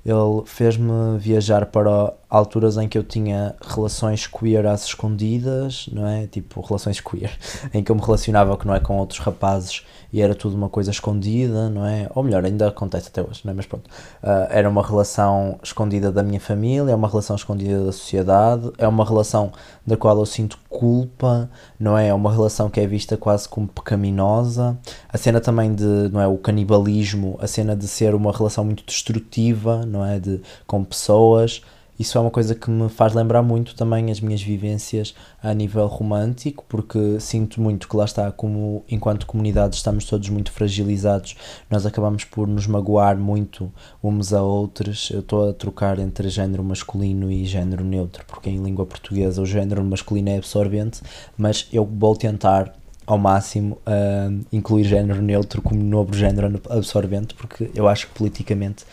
Ele 0.04 0.42
fez-me 0.44 1.18
viajar 1.18 1.66
para 1.66 2.12
alturas 2.34 2.76
em 2.76 2.88
que 2.88 2.98
eu 2.98 3.04
tinha 3.04 3.54
relações 3.60 4.26
queer 4.26 4.66
às 4.66 4.86
escondidas, 4.86 5.88
não 5.92 6.04
é? 6.04 6.26
Tipo, 6.26 6.60
relações 6.60 6.98
queer, 6.98 7.30
em 7.72 7.82
que 7.82 7.92
eu 7.92 7.94
me 7.94 8.02
relacionava 8.02 8.56
que 8.56 8.66
não 8.66 8.74
é, 8.74 8.80
com 8.80 8.98
outros 8.98 9.20
rapazes 9.20 9.84
e 10.12 10.20
era 10.20 10.34
tudo 10.34 10.56
uma 10.56 10.68
coisa 10.68 10.90
escondida, 10.90 11.70
não 11.70 11.86
é? 11.86 12.08
Ou 12.12 12.24
melhor, 12.24 12.44
ainda 12.44 12.68
acontece 12.68 13.08
até 13.08 13.22
hoje, 13.22 13.40
não 13.44 13.52
é? 13.52 13.54
Mas 13.54 13.66
pronto, 13.66 13.86
uh, 14.22 14.48
era 14.50 14.68
uma 14.68 14.84
relação 14.84 15.60
escondida 15.62 16.10
da 16.10 16.24
minha 16.24 16.40
família, 16.40 16.90
é 16.90 16.94
uma 16.94 17.08
relação 17.08 17.36
escondida 17.36 17.84
da 17.84 17.92
sociedade, 17.92 18.72
é 18.78 18.88
uma 18.88 19.04
relação 19.04 19.52
da 19.86 19.96
qual 19.96 20.18
eu 20.18 20.26
sinto 20.26 20.58
culpa, 20.68 21.48
não 21.78 21.96
é? 21.96 22.08
É 22.08 22.14
uma 22.14 22.32
relação 22.32 22.68
que 22.68 22.80
é 22.80 22.86
vista 22.86 23.16
quase 23.16 23.48
como 23.48 23.68
pecaminosa. 23.68 24.76
A 25.08 25.16
cena 25.16 25.40
também 25.40 25.72
de, 25.72 25.84
não 26.12 26.20
é? 26.20 26.26
O 26.26 26.36
canibalismo, 26.38 27.38
a 27.40 27.46
cena 27.46 27.76
de 27.76 27.86
ser 27.86 28.12
uma 28.12 28.32
relação 28.32 28.64
muito 28.64 28.84
destrutiva, 28.84 29.86
não 29.86 30.04
é? 30.04 30.18
De, 30.18 30.40
com 30.66 30.82
pessoas 30.82 31.62
isso 31.98 32.18
é 32.18 32.20
uma 32.20 32.30
coisa 32.30 32.54
que 32.54 32.68
me 32.70 32.88
faz 32.88 33.14
lembrar 33.14 33.42
muito 33.42 33.76
também 33.76 34.10
as 34.10 34.20
minhas 34.20 34.42
vivências 34.42 35.14
a 35.40 35.54
nível 35.54 35.86
romântico, 35.86 36.64
porque 36.68 37.20
sinto 37.20 37.60
muito 37.60 37.88
que 37.88 37.96
lá 37.96 38.04
está, 38.04 38.32
como 38.32 38.84
enquanto 38.88 39.26
comunidade 39.26 39.76
estamos 39.76 40.04
todos 40.04 40.28
muito 40.28 40.50
fragilizados, 40.50 41.36
nós 41.70 41.86
acabamos 41.86 42.24
por 42.24 42.48
nos 42.48 42.66
magoar 42.66 43.16
muito 43.16 43.72
uns 44.02 44.32
a 44.32 44.42
outros. 44.42 45.10
Eu 45.10 45.20
estou 45.20 45.50
a 45.50 45.52
trocar 45.52 46.00
entre 46.00 46.28
género 46.28 46.64
masculino 46.64 47.30
e 47.30 47.44
género 47.44 47.84
neutro, 47.84 48.24
porque 48.26 48.50
em 48.50 48.62
língua 48.62 48.84
portuguesa 48.84 49.40
o 49.40 49.46
género 49.46 49.84
masculino 49.84 50.30
é 50.30 50.36
absorvente, 50.36 51.00
mas 51.38 51.68
eu 51.72 51.84
vou 51.84 52.16
tentar 52.16 52.74
ao 53.06 53.18
máximo 53.18 53.78
uh, 53.86 54.44
incluir 54.50 54.84
género 54.84 55.22
neutro 55.22 55.62
como 55.62 55.80
novo 55.80 56.12
género 56.14 56.60
absorvente, 56.70 57.34
porque 57.34 57.70
eu 57.74 57.86
acho 57.86 58.08
que 58.08 58.14
politicamente 58.14 58.84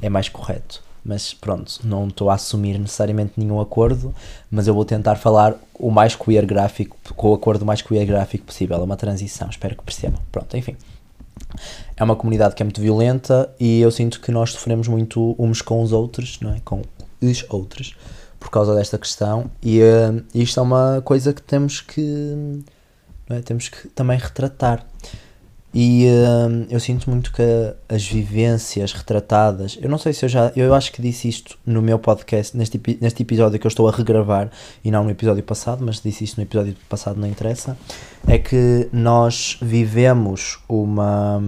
é 0.00 0.08
mais 0.08 0.28
correto 0.28 0.85
mas 1.06 1.32
pronto, 1.32 1.80
não 1.84 2.08
estou 2.08 2.28
a 2.28 2.34
assumir 2.34 2.78
necessariamente 2.78 3.34
nenhum 3.36 3.60
acordo, 3.60 4.12
mas 4.50 4.66
eu 4.66 4.74
vou 4.74 4.84
tentar 4.84 5.14
falar 5.14 5.54
o 5.78 5.90
mais 5.90 6.16
queer 6.16 6.44
gráfico, 6.44 6.96
com 7.14 7.30
o 7.30 7.34
acordo 7.34 7.64
mais 7.64 7.80
queer 7.80 8.04
gráfico 8.04 8.46
possível, 8.46 8.76
é 8.76 8.82
uma 8.82 8.96
transição, 8.96 9.48
espero 9.48 9.76
que 9.76 9.84
percebam. 9.84 10.20
Pronto, 10.32 10.56
enfim. 10.56 10.76
É 11.96 12.02
uma 12.02 12.16
comunidade 12.16 12.54
que 12.54 12.62
é 12.62 12.64
muito 12.64 12.80
violenta 12.80 13.48
e 13.60 13.80
eu 13.80 13.90
sinto 13.90 14.20
que 14.20 14.32
nós 14.32 14.50
sofremos 14.50 14.88
muito 14.88 15.36
uns 15.38 15.62
com 15.62 15.80
os 15.80 15.92
outros, 15.92 16.40
não 16.40 16.52
é? 16.52 16.60
Com 16.64 16.82
os 17.22 17.44
outros, 17.48 17.94
por 18.40 18.50
causa 18.50 18.74
desta 18.74 18.98
questão, 18.98 19.48
e 19.62 19.80
uh, 19.80 20.24
isto 20.34 20.58
é 20.58 20.62
uma 20.62 21.00
coisa 21.04 21.32
que 21.32 21.40
temos 21.40 21.80
que, 21.80 22.64
é? 23.30 23.40
temos 23.42 23.68
que 23.68 23.86
também 23.88 24.18
retratar. 24.18 24.84
E 25.78 26.06
uh, 26.06 26.66
eu 26.70 26.80
sinto 26.80 27.10
muito 27.10 27.30
que 27.30 27.42
as 27.86 28.02
vivências 28.08 28.94
retratadas, 28.94 29.78
eu 29.78 29.90
não 29.90 29.98
sei 29.98 30.14
se 30.14 30.24
eu 30.24 30.28
já, 30.30 30.50
eu 30.56 30.72
acho 30.72 30.90
que 30.90 31.02
disse 31.02 31.28
isto 31.28 31.58
no 31.66 31.82
meu 31.82 31.98
podcast, 31.98 32.56
neste, 32.56 32.80
neste 32.98 33.22
episódio 33.22 33.58
que 33.60 33.66
eu 33.66 33.68
estou 33.68 33.86
a 33.86 33.92
regravar 33.92 34.50
e 34.82 34.90
não 34.90 35.04
no 35.04 35.10
episódio 35.10 35.42
passado, 35.42 35.84
mas 35.84 36.00
disse 36.00 36.24
isto 36.24 36.38
no 36.38 36.44
episódio 36.44 36.74
passado, 36.88 37.20
não 37.20 37.28
interessa, 37.28 37.76
é 38.26 38.38
que 38.38 38.88
nós 38.90 39.58
vivemos 39.60 40.58
uma, 40.66 41.42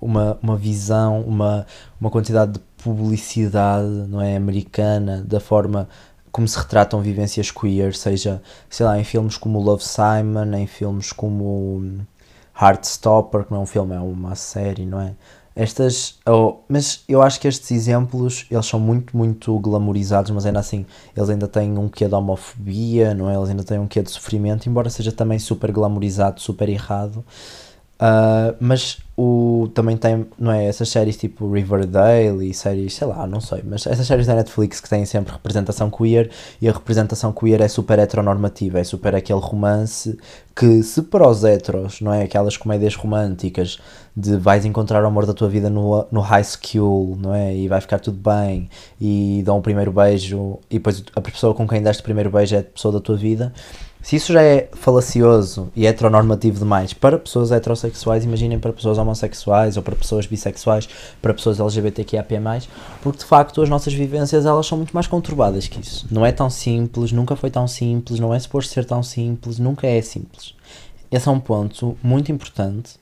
uma, 0.00 0.38
uma 0.40 0.56
visão, 0.56 1.20
uma, 1.22 1.66
uma 2.00 2.08
quantidade 2.08 2.52
de 2.52 2.60
publicidade 2.84 3.88
não 4.06 4.22
é, 4.22 4.36
americana 4.36 5.24
da 5.26 5.40
forma 5.40 5.88
como 6.30 6.46
se 6.46 6.56
retratam 6.56 7.02
vivências 7.02 7.50
queer, 7.50 7.96
seja, 7.96 8.40
sei 8.68 8.86
lá, 8.86 8.96
em 8.96 9.02
filmes 9.02 9.36
como 9.36 9.58
Love 9.58 9.82
Simon, 9.82 10.54
em 10.54 10.68
filmes 10.68 11.10
como 11.10 12.06
Heartstopper, 12.60 13.44
que 13.44 13.50
não 13.50 13.60
é 13.60 13.62
um 13.62 13.66
filme, 13.66 13.94
é 13.94 14.00
uma 14.00 14.34
série, 14.34 14.84
não 14.84 15.00
é? 15.00 15.14
Estas, 15.54 16.18
oh, 16.26 16.58
mas 16.68 17.02
eu 17.08 17.20
acho 17.20 17.40
que 17.40 17.48
estes 17.48 17.70
exemplos, 17.70 18.46
eles 18.50 18.66
são 18.66 18.78
muito, 18.78 19.16
muito 19.16 19.58
glamorizados, 19.58 20.30
mas 20.30 20.46
ainda 20.46 20.60
assim, 20.60 20.86
eles 21.16 21.28
ainda 21.28 21.48
têm 21.48 21.76
um 21.76 21.88
quê 21.88 22.06
de 22.06 22.14
homofobia, 22.14 23.12
não 23.14 23.28
é? 23.28 23.34
Eles 23.36 23.50
ainda 23.50 23.64
têm 23.64 23.78
um 23.78 23.86
quê 23.86 24.00
de 24.02 24.10
sofrimento, 24.10 24.68
embora 24.68 24.88
seja 24.88 25.10
também 25.10 25.38
super 25.38 25.72
glamorizado, 25.72 26.40
super 26.40 26.68
errado. 26.68 27.24
Uh, 28.00 28.56
mas 28.58 28.96
o, 29.14 29.68
também 29.74 29.94
tem, 29.94 30.26
não 30.38 30.50
é? 30.50 30.64
Essas 30.64 30.88
séries 30.88 31.18
tipo 31.18 31.52
Riverdale 31.52 32.48
e 32.48 32.54
séries, 32.54 32.94
sei 32.94 33.06
lá, 33.06 33.26
não 33.26 33.42
sei, 33.42 33.62
mas 33.62 33.86
essas 33.86 34.06
séries 34.06 34.26
da 34.26 34.34
Netflix 34.34 34.80
que 34.80 34.88
têm 34.88 35.04
sempre 35.04 35.34
representação 35.34 35.90
queer 35.90 36.30
e 36.62 36.66
a 36.66 36.72
representação 36.72 37.30
queer 37.30 37.60
é 37.60 37.68
super 37.68 37.98
heteronormativa, 37.98 38.80
é 38.80 38.84
super 38.84 39.14
aquele 39.14 39.40
romance 39.40 40.18
que, 40.56 40.82
se 40.82 41.02
para 41.02 41.28
os 41.28 41.44
heteros, 41.44 42.00
não 42.00 42.14
é? 42.14 42.22
Aquelas 42.22 42.56
comédias 42.56 42.94
românticas 42.94 43.78
de 44.16 44.38
vais 44.38 44.64
encontrar 44.64 45.04
o 45.04 45.06
amor 45.06 45.26
da 45.26 45.34
tua 45.34 45.50
vida 45.50 45.68
no, 45.68 46.06
no 46.10 46.22
high 46.22 46.44
school, 46.44 47.18
não 47.20 47.34
é? 47.34 47.54
E 47.54 47.68
vai 47.68 47.82
ficar 47.82 47.98
tudo 47.98 48.18
bem 48.18 48.70
e 48.98 49.42
dão 49.44 49.58
o 49.58 49.62
primeiro 49.62 49.92
beijo 49.92 50.58
e 50.70 50.78
depois 50.78 51.04
a 51.14 51.20
pessoa 51.20 51.54
com 51.54 51.68
quem 51.68 51.82
deste 51.82 52.00
o 52.00 52.04
primeiro 52.04 52.30
beijo 52.30 52.56
é 52.56 52.60
a 52.60 52.62
pessoa 52.62 52.92
da 52.92 53.00
tua 53.00 53.16
vida 53.16 53.52
se 54.02 54.16
isso 54.16 54.32
já 54.32 54.42
é 54.42 54.68
falacioso 54.72 55.70
e 55.76 55.86
heteronormativo 55.86 56.58
demais 56.58 56.92
para 56.92 57.18
pessoas 57.18 57.52
heterossexuais, 57.52 58.24
imaginem 58.24 58.58
para 58.58 58.72
pessoas 58.72 58.96
homossexuais 58.96 59.76
ou 59.76 59.82
para 59.82 59.94
pessoas 59.94 60.26
bissexuais, 60.26 60.88
para 61.20 61.34
pessoas 61.34 61.60
LGBTQIAP+, 61.60 62.34
porque 63.02 63.18
de 63.18 63.24
facto 63.24 63.60
as 63.60 63.68
nossas 63.68 63.92
vivências 63.92 64.46
elas 64.46 64.66
são 64.66 64.78
muito 64.78 64.92
mais 64.92 65.06
conturbadas 65.06 65.68
que 65.68 65.80
isso. 65.80 66.06
Não 66.10 66.24
é 66.24 66.32
tão 66.32 66.48
simples, 66.48 67.12
nunca 67.12 67.36
foi 67.36 67.50
tão 67.50 67.68
simples, 67.68 68.18
não 68.18 68.32
é 68.32 68.38
suposto 68.38 68.72
ser 68.72 68.84
tão 68.84 69.02
simples, 69.02 69.58
nunca 69.58 69.86
é 69.86 70.00
simples. 70.00 70.54
Esse 71.10 71.28
é 71.28 71.32
um 71.32 71.40
ponto 71.40 71.96
muito 72.02 72.32
importante 72.32 72.94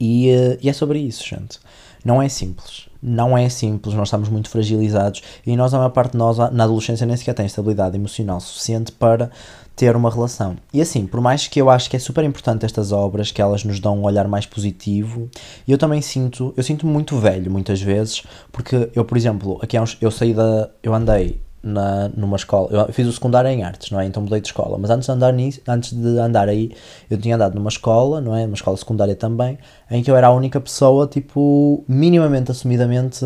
e, 0.00 0.30
eh, 0.30 0.58
e 0.62 0.68
é 0.70 0.72
sobre 0.72 0.98
isso, 1.00 1.26
gente. 1.26 1.60
Não 2.04 2.22
é 2.22 2.28
simples. 2.28 2.91
Não 3.02 3.36
é 3.36 3.48
simples, 3.48 3.94
nós 3.94 4.08
estamos 4.08 4.28
muito 4.28 4.48
fragilizados 4.48 5.22
e 5.44 5.56
nós, 5.56 5.74
a 5.74 5.78
maior 5.78 5.90
parte 5.90 6.12
de 6.12 6.18
nós, 6.18 6.38
na 6.38 6.64
adolescência, 6.64 7.04
nem 7.04 7.16
sequer 7.16 7.34
tem 7.34 7.46
estabilidade 7.46 7.96
emocional 7.96 8.38
suficiente 8.40 8.92
para 8.92 9.28
ter 9.74 9.96
uma 9.96 10.08
relação. 10.08 10.56
E 10.72 10.80
assim, 10.80 11.06
por 11.06 11.20
mais 11.20 11.48
que 11.48 11.60
eu 11.60 11.68
acho 11.68 11.90
que 11.90 11.96
é 11.96 11.98
super 11.98 12.22
importante 12.24 12.64
estas 12.64 12.92
obras, 12.92 13.32
que 13.32 13.42
elas 13.42 13.64
nos 13.64 13.80
dão 13.80 13.98
um 13.98 14.04
olhar 14.04 14.28
mais 14.28 14.46
positivo, 14.46 15.28
eu 15.66 15.76
também 15.76 16.00
sinto, 16.00 16.54
eu 16.56 16.62
sinto-me 16.62 16.92
muito 16.92 17.18
velho 17.18 17.50
muitas 17.50 17.80
vezes, 17.82 18.22
porque 18.52 18.88
eu, 18.94 19.04
por 19.04 19.16
exemplo, 19.16 19.58
aqui 19.60 19.76
há 19.76 19.82
uns, 19.82 19.96
eu 20.00 20.10
saí 20.10 20.32
da, 20.32 20.70
eu 20.82 20.94
andei 20.94 21.40
na, 21.62 22.10
numa 22.16 22.36
escola, 22.36 22.68
eu 22.70 22.92
fiz 22.92 23.06
o 23.06 23.12
secundário 23.12 23.48
em 23.48 23.62
artes, 23.62 23.90
não 23.90 24.00
é? 24.00 24.06
Então 24.06 24.22
mudei 24.22 24.40
de 24.40 24.48
escola, 24.48 24.76
mas 24.78 24.90
antes 24.90 25.06
de 25.06 25.12
andar 25.12 25.32
nisso, 25.32 25.60
antes 25.68 25.92
de 25.92 26.18
andar 26.18 26.48
aí, 26.48 26.72
eu 27.10 27.18
tinha 27.18 27.36
andado 27.36 27.54
numa 27.54 27.68
escola, 27.68 28.20
não 28.20 28.34
é? 28.34 28.44
Uma 28.44 28.54
escola 28.54 28.76
secundária 28.76 29.14
também, 29.14 29.58
em 29.90 30.02
que 30.02 30.10
eu 30.10 30.16
era 30.16 30.26
a 30.28 30.32
única 30.32 30.60
pessoa, 30.60 31.06
tipo, 31.06 31.84
minimamente 31.86 32.50
assumidamente 32.50 33.24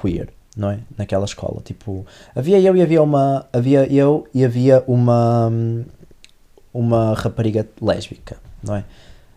queer 0.00 0.28
não 0.58 0.72
é? 0.72 0.80
Naquela 0.96 1.24
escola, 1.24 1.62
tipo, 1.64 2.04
havia 2.34 2.60
eu 2.60 2.76
e 2.76 2.82
havia 2.82 3.00
uma, 3.00 3.46
havia 3.52 3.90
eu 3.92 4.26
e 4.34 4.44
havia 4.44 4.82
uma 4.88 5.52
uma 6.74 7.14
rapariga 7.14 7.66
lésbica, 7.80 8.36
não 8.62 8.74
é? 8.74 8.84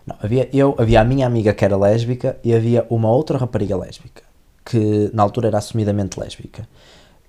Não, 0.06 0.16
havia 0.22 0.50
eu, 0.52 0.76
havia 0.80 1.00
a 1.00 1.04
minha 1.04 1.28
amiga 1.28 1.54
que 1.54 1.64
era 1.64 1.78
lésbica 1.78 2.38
e 2.44 2.54
havia 2.54 2.86
uma 2.90 3.10
outra 3.12 3.38
rapariga 3.38 3.78
lésbica, 3.78 4.24
que 4.66 5.12
na 5.14 5.22
altura 5.22 5.48
era 5.50 5.60
assumidamente 5.60 6.20
lésbica. 6.20 6.68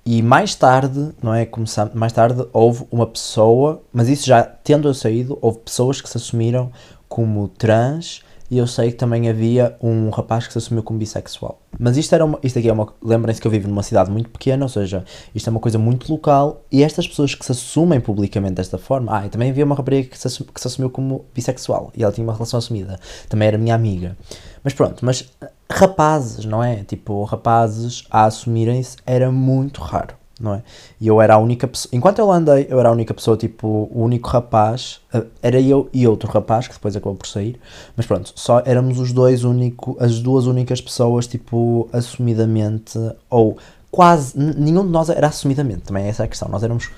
E 0.04 0.20
mais 0.20 0.54
tarde, 0.54 1.10
não 1.22 1.32
é? 1.32 1.46
Começando, 1.46 1.94
mais 1.94 2.12
tarde 2.12 2.44
houve 2.52 2.84
uma 2.90 3.06
pessoa, 3.06 3.82
mas 3.92 4.08
isso 4.08 4.26
já 4.26 4.42
tendo 4.42 4.88
eu 4.88 4.94
saído, 4.94 5.38
houve 5.40 5.58
pessoas 5.60 6.00
que 6.00 6.08
se 6.08 6.16
assumiram 6.16 6.72
como 7.08 7.46
trans 7.46 8.22
e 8.52 8.58
eu 8.58 8.66
sei 8.66 8.90
que 8.90 8.98
também 8.98 9.30
havia 9.30 9.74
um 9.80 10.10
rapaz 10.10 10.46
que 10.46 10.52
se 10.52 10.58
assumiu 10.58 10.82
como 10.82 10.98
bissexual. 10.98 11.58
Mas 11.78 11.96
isto, 11.96 12.14
era 12.14 12.22
uma, 12.22 12.38
isto 12.42 12.58
aqui 12.58 12.68
é 12.68 12.72
uma. 12.72 12.92
Lembrem-se 13.02 13.40
que 13.40 13.46
eu 13.46 13.50
vivo 13.50 13.66
numa 13.66 13.82
cidade 13.82 14.10
muito 14.10 14.28
pequena, 14.28 14.62
ou 14.62 14.68
seja, 14.68 15.06
isto 15.34 15.48
é 15.48 15.50
uma 15.50 15.58
coisa 15.58 15.78
muito 15.78 16.12
local 16.12 16.62
e 16.70 16.82
estas 16.82 17.08
pessoas 17.08 17.34
que 17.34 17.46
se 17.46 17.52
assumem 17.52 17.98
publicamente 17.98 18.56
desta 18.56 18.76
forma. 18.76 19.16
Ah, 19.16 19.24
e 19.24 19.30
também 19.30 19.48
havia 19.48 19.64
uma 19.64 19.74
rapariga 19.74 20.10
que 20.10 20.18
se, 20.18 20.44
que 20.44 20.60
se 20.60 20.66
assumiu 20.66 20.90
como 20.90 21.24
bissexual 21.34 21.90
e 21.96 22.02
ela 22.02 22.12
tinha 22.12 22.26
uma 22.26 22.34
relação 22.34 22.58
assumida. 22.58 23.00
Também 23.26 23.48
era 23.48 23.56
minha 23.56 23.74
amiga. 23.74 24.18
Mas 24.62 24.74
pronto, 24.74 25.02
mas 25.02 25.30
rapazes, 25.72 26.44
não 26.44 26.62
é? 26.62 26.84
Tipo, 26.84 27.24
rapazes 27.24 28.04
a 28.10 28.24
assumirem-se 28.24 28.96
era 29.06 29.30
muito 29.30 29.80
raro 29.80 30.14
não 30.42 30.54
é? 30.54 30.62
E 31.00 31.06
eu 31.06 31.22
era 31.22 31.34
a 31.34 31.38
única 31.38 31.68
pessoa, 31.68 31.90
enquanto 31.94 32.18
eu 32.18 32.30
andei, 32.30 32.66
eu 32.68 32.80
era 32.80 32.88
a 32.88 32.92
única 32.92 33.14
pessoa, 33.14 33.36
tipo, 33.36 33.88
o 33.92 34.02
único 34.02 34.28
rapaz, 34.28 35.00
era 35.40 35.60
eu 35.60 35.88
e 35.92 36.06
outro 36.06 36.28
rapaz, 36.30 36.66
que 36.66 36.74
depois 36.74 36.96
acabou 36.96 37.14
por 37.14 37.28
sair, 37.28 37.60
mas 37.96 38.06
pronto, 38.06 38.32
só 38.34 38.60
éramos 38.66 38.98
os 38.98 39.12
dois 39.12 39.44
único, 39.44 39.96
as 40.00 40.18
duas 40.18 40.46
únicas 40.46 40.80
pessoas, 40.80 41.28
tipo, 41.28 41.88
assumidamente, 41.92 42.98
ou 43.30 43.56
quase, 43.90 44.36
nenhum 44.36 44.84
de 44.84 44.90
nós 44.90 45.08
era 45.08 45.28
assumidamente, 45.28 45.82
também 45.82 46.04
é 46.04 46.08
essa 46.08 46.24
a 46.24 46.28
questão, 46.28 46.48
nós 46.48 46.64
éramos, 46.64 46.90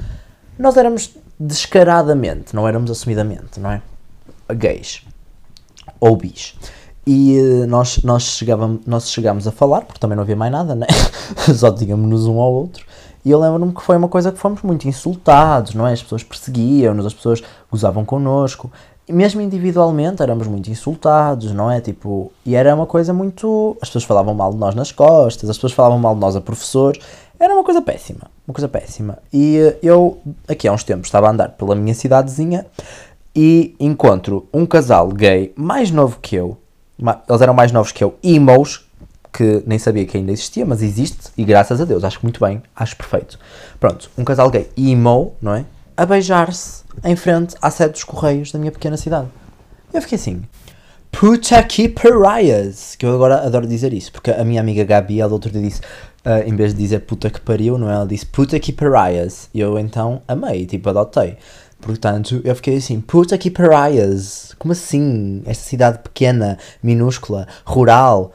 nós 0.58 0.76
éramos 0.78 1.14
descaradamente, 1.38 2.56
não 2.56 2.66
éramos 2.66 2.90
assumidamente, 2.90 3.60
não 3.60 3.70
é? 3.70 3.82
Gays, 4.54 5.02
ou 6.00 6.16
bis. 6.16 6.56
E 7.06 7.38
eh, 7.38 7.66
nós, 7.66 8.02
nós, 8.02 8.22
chegávamos, 8.22 8.80
nós 8.86 9.10
chegámos 9.10 9.46
a 9.46 9.52
falar, 9.52 9.82
porque 9.82 10.00
também 10.00 10.16
não 10.16 10.22
havia 10.22 10.36
mais 10.36 10.50
nada, 10.50 10.74
né? 10.74 10.86
Só 11.54 11.70
tínhamos 11.70 12.26
um 12.26 12.40
ao 12.40 12.52
outro. 12.52 12.84
E 13.24 13.30
eu 13.30 13.40
lembro-me 13.40 13.72
que 13.72 13.82
foi 13.82 13.96
uma 13.96 14.08
coisa 14.08 14.30
que 14.30 14.38
fomos 14.38 14.62
muito 14.62 14.86
insultados, 14.86 15.74
não 15.74 15.86
é? 15.86 15.92
As 15.92 16.02
pessoas 16.02 16.22
perseguiam-nos, 16.22 17.06
as 17.06 17.14
pessoas 17.14 17.42
gozavam 17.70 18.04
connosco. 18.04 18.70
E 19.06 19.12
mesmo 19.12 19.40
individualmente 19.40 20.22
éramos 20.22 20.46
muito 20.46 20.70
insultados, 20.70 21.52
não 21.52 21.70
é? 21.70 21.80
Tipo, 21.80 22.32
e 22.44 22.54
era 22.54 22.74
uma 22.74 22.86
coisa 22.86 23.12
muito. 23.12 23.76
As 23.80 23.88
pessoas 23.88 24.04
falavam 24.04 24.34
mal 24.34 24.50
de 24.52 24.58
nós 24.58 24.74
nas 24.74 24.92
costas, 24.92 25.48
as 25.48 25.56
pessoas 25.56 25.72
falavam 25.72 25.98
mal 25.98 26.14
de 26.14 26.20
nós 26.20 26.36
a 26.36 26.40
professores. 26.40 27.02
Era 27.38 27.52
uma 27.52 27.64
coisa 27.64 27.82
péssima, 27.82 28.30
uma 28.46 28.54
coisa 28.54 28.68
péssima. 28.68 29.18
E 29.32 29.58
eh, 29.58 29.78
eu, 29.82 30.18
aqui 30.48 30.68
há 30.68 30.72
uns 30.72 30.84
tempos, 30.84 31.08
estava 31.08 31.26
a 31.26 31.30
andar 31.30 31.50
pela 31.50 31.74
minha 31.74 31.94
cidadezinha 31.94 32.64
e 33.34 33.74
encontro 33.80 34.46
um 34.52 34.64
casal 34.64 35.08
gay 35.08 35.52
mais 35.56 35.90
novo 35.90 36.18
que 36.20 36.36
eu. 36.36 36.56
Eles 36.98 37.40
eram 37.40 37.54
mais 37.54 37.72
novos 37.72 37.92
que 37.92 38.04
eu, 38.04 38.16
emos, 38.22 38.86
que 39.32 39.64
nem 39.66 39.78
sabia 39.78 40.06
que 40.06 40.16
ainda 40.16 40.30
existia, 40.30 40.64
mas 40.64 40.80
existe, 40.80 41.30
e 41.36 41.44
graças 41.44 41.80
a 41.80 41.84
Deus, 41.84 42.04
acho 42.04 42.20
muito 42.22 42.38
bem, 42.38 42.62
acho 42.74 42.96
perfeito. 42.96 43.38
Pronto, 43.80 44.08
um 44.16 44.24
casal 44.24 44.48
gay 44.48 44.70
emo, 44.76 45.34
não 45.42 45.54
é? 45.54 45.64
A 45.96 46.06
beijar-se 46.06 46.84
em 47.02 47.16
frente 47.16 47.56
à 47.60 47.70
sede 47.70 47.92
dos 47.92 48.04
Correios 48.04 48.52
da 48.52 48.58
minha 48.58 48.70
pequena 48.70 48.96
cidade. 48.96 49.26
Eu 49.92 50.00
fiquei 50.02 50.16
assim, 50.16 50.42
puta 51.10 51.62
que 51.64 51.88
parias, 51.88 52.94
que 52.96 53.04
eu 53.04 53.14
agora 53.14 53.44
adoro 53.44 53.66
dizer 53.66 53.92
isso, 53.92 54.12
porque 54.12 54.30
a 54.30 54.44
minha 54.44 54.60
amiga 54.60 54.84
Gabi, 54.84 55.20
ela 55.20 55.32
outro 55.32 55.50
dia 55.50 55.62
disse, 55.62 55.80
uh, 55.80 56.46
em 56.46 56.54
vez 56.54 56.72
de 56.72 56.80
dizer 56.80 57.00
puta 57.00 57.28
que 57.28 57.40
pariu, 57.40 57.76
não 57.76 57.90
é? 57.90 57.94
Ela 57.94 58.06
disse 58.06 58.26
puta 58.26 58.58
que 58.60 58.72
parias, 58.72 59.48
e 59.52 59.60
eu 59.60 59.78
então 59.78 60.22
amei, 60.26 60.66
tipo, 60.66 60.88
adotei. 60.90 61.36
Portanto, 61.84 62.40
eu 62.44 62.56
fiquei 62.56 62.78
assim, 62.78 62.98
puta 62.98 63.36
que 63.36 63.50
parias, 63.50 64.54
como 64.58 64.72
assim? 64.72 65.42
Esta 65.44 65.64
cidade 65.64 65.98
pequena, 65.98 66.56
minúscula, 66.82 67.46
rural, 67.62 68.32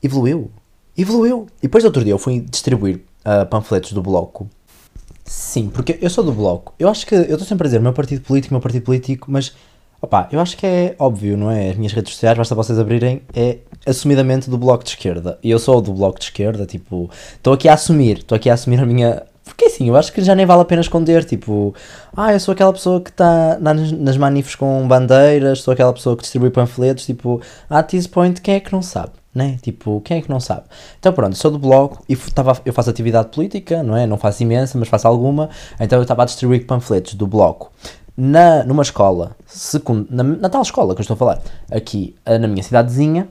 evoluiu. 0.00 0.52
Evoluiu. 0.96 1.48
E 1.58 1.62
depois, 1.62 1.84
outro 1.84 2.04
dia, 2.04 2.12
eu 2.12 2.18
fui 2.18 2.38
distribuir 2.38 3.00
uh, 3.26 3.44
panfletos 3.46 3.92
do 3.92 4.00
Bloco. 4.00 4.48
Sim, 5.24 5.68
porque 5.68 5.98
eu 6.00 6.08
sou 6.08 6.22
do 6.22 6.30
Bloco. 6.30 6.74
Eu 6.78 6.88
acho 6.88 7.04
que, 7.04 7.16
eu 7.16 7.22
estou 7.22 7.40
sempre 7.40 7.66
a 7.66 7.68
dizer 7.68 7.80
meu 7.80 7.92
partido 7.92 8.22
político, 8.22 8.54
meu 8.54 8.60
partido 8.60 8.84
político, 8.84 9.28
mas, 9.28 9.52
opá, 10.00 10.28
eu 10.30 10.38
acho 10.38 10.56
que 10.56 10.64
é 10.64 10.94
óbvio, 10.96 11.36
não 11.36 11.50
é? 11.50 11.70
As 11.70 11.76
minhas 11.76 11.92
redes 11.92 12.12
sociais, 12.12 12.38
basta 12.38 12.54
vocês 12.54 12.78
abrirem, 12.78 13.22
é 13.34 13.58
assumidamente 13.84 14.48
do 14.48 14.56
Bloco 14.56 14.84
de 14.84 14.90
Esquerda. 14.90 15.40
E 15.42 15.50
eu 15.50 15.58
sou 15.58 15.80
do 15.80 15.92
Bloco 15.92 16.20
de 16.20 16.26
Esquerda, 16.26 16.66
tipo, 16.66 17.10
estou 17.34 17.52
aqui 17.52 17.68
a 17.68 17.74
assumir, 17.74 18.18
estou 18.18 18.36
aqui 18.36 18.48
a 18.48 18.54
assumir 18.54 18.78
a 18.78 18.86
minha, 18.86 19.24
porque 19.52 19.66
assim, 19.66 19.88
eu 19.88 19.96
acho 19.96 20.12
que 20.12 20.22
já 20.22 20.34
nem 20.34 20.46
vale 20.46 20.62
a 20.62 20.64
pena 20.64 20.80
esconder, 20.80 21.24
tipo, 21.24 21.74
ah, 22.16 22.32
eu 22.32 22.40
sou 22.40 22.52
aquela 22.52 22.72
pessoa 22.72 23.00
que 23.00 23.10
está 23.10 23.58
nas, 23.60 23.92
nas 23.92 24.16
manifes 24.16 24.54
com 24.54 24.88
bandeiras, 24.88 25.60
sou 25.60 25.72
aquela 25.72 25.92
pessoa 25.92 26.16
que 26.16 26.22
distribui 26.22 26.50
panfletos, 26.50 27.04
tipo, 27.04 27.40
at 27.68 27.86
this 27.88 28.06
point, 28.06 28.40
quem 28.40 28.54
é 28.54 28.60
que 28.60 28.72
não 28.72 28.82
sabe? 28.82 29.12
né? 29.34 29.56
Tipo, 29.62 30.00
quem 30.02 30.18
é 30.18 30.20
que 30.20 30.28
não 30.28 30.38
sabe? 30.38 30.64
Então 30.98 31.12
pronto, 31.12 31.34
sou 31.36 31.50
do 31.50 31.58
bloco 31.58 32.02
e 32.08 32.14
tava, 32.16 32.60
eu 32.66 32.72
faço 32.72 32.90
atividade 32.90 33.28
política, 33.28 33.82
não 33.82 33.96
é? 33.96 34.06
Não 34.06 34.18
faço 34.18 34.42
imensa, 34.42 34.78
mas 34.78 34.88
faço 34.88 35.08
alguma. 35.08 35.48
Então 35.80 35.98
eu 35.98 36.02
estava 36.02 36.22
a 36.22 36.26
distribuir 36.26 36.66
panfletos 36.66 37.14
do 37.14 37.26
bloco 37.26 37.72
na, 38.16 38.62
numa 38.64 38.82
escola, 38.82 39.34
secund, 39.46 40.06
na, 40.10 40.22
na, 40.22 40.48
tal 40.48 40.62
escola 40.62 40.94
que 40.94 41.00
eu 41.00 41.02
estou 41.02 41.14
a 41.14 41.18
falar, 41.18 41.40
aqui 41.70 42.14
eh, 42.26 42.38
na 42.38 42.46
minha 42.46 42.62
cidadezinha. 42.62 43.28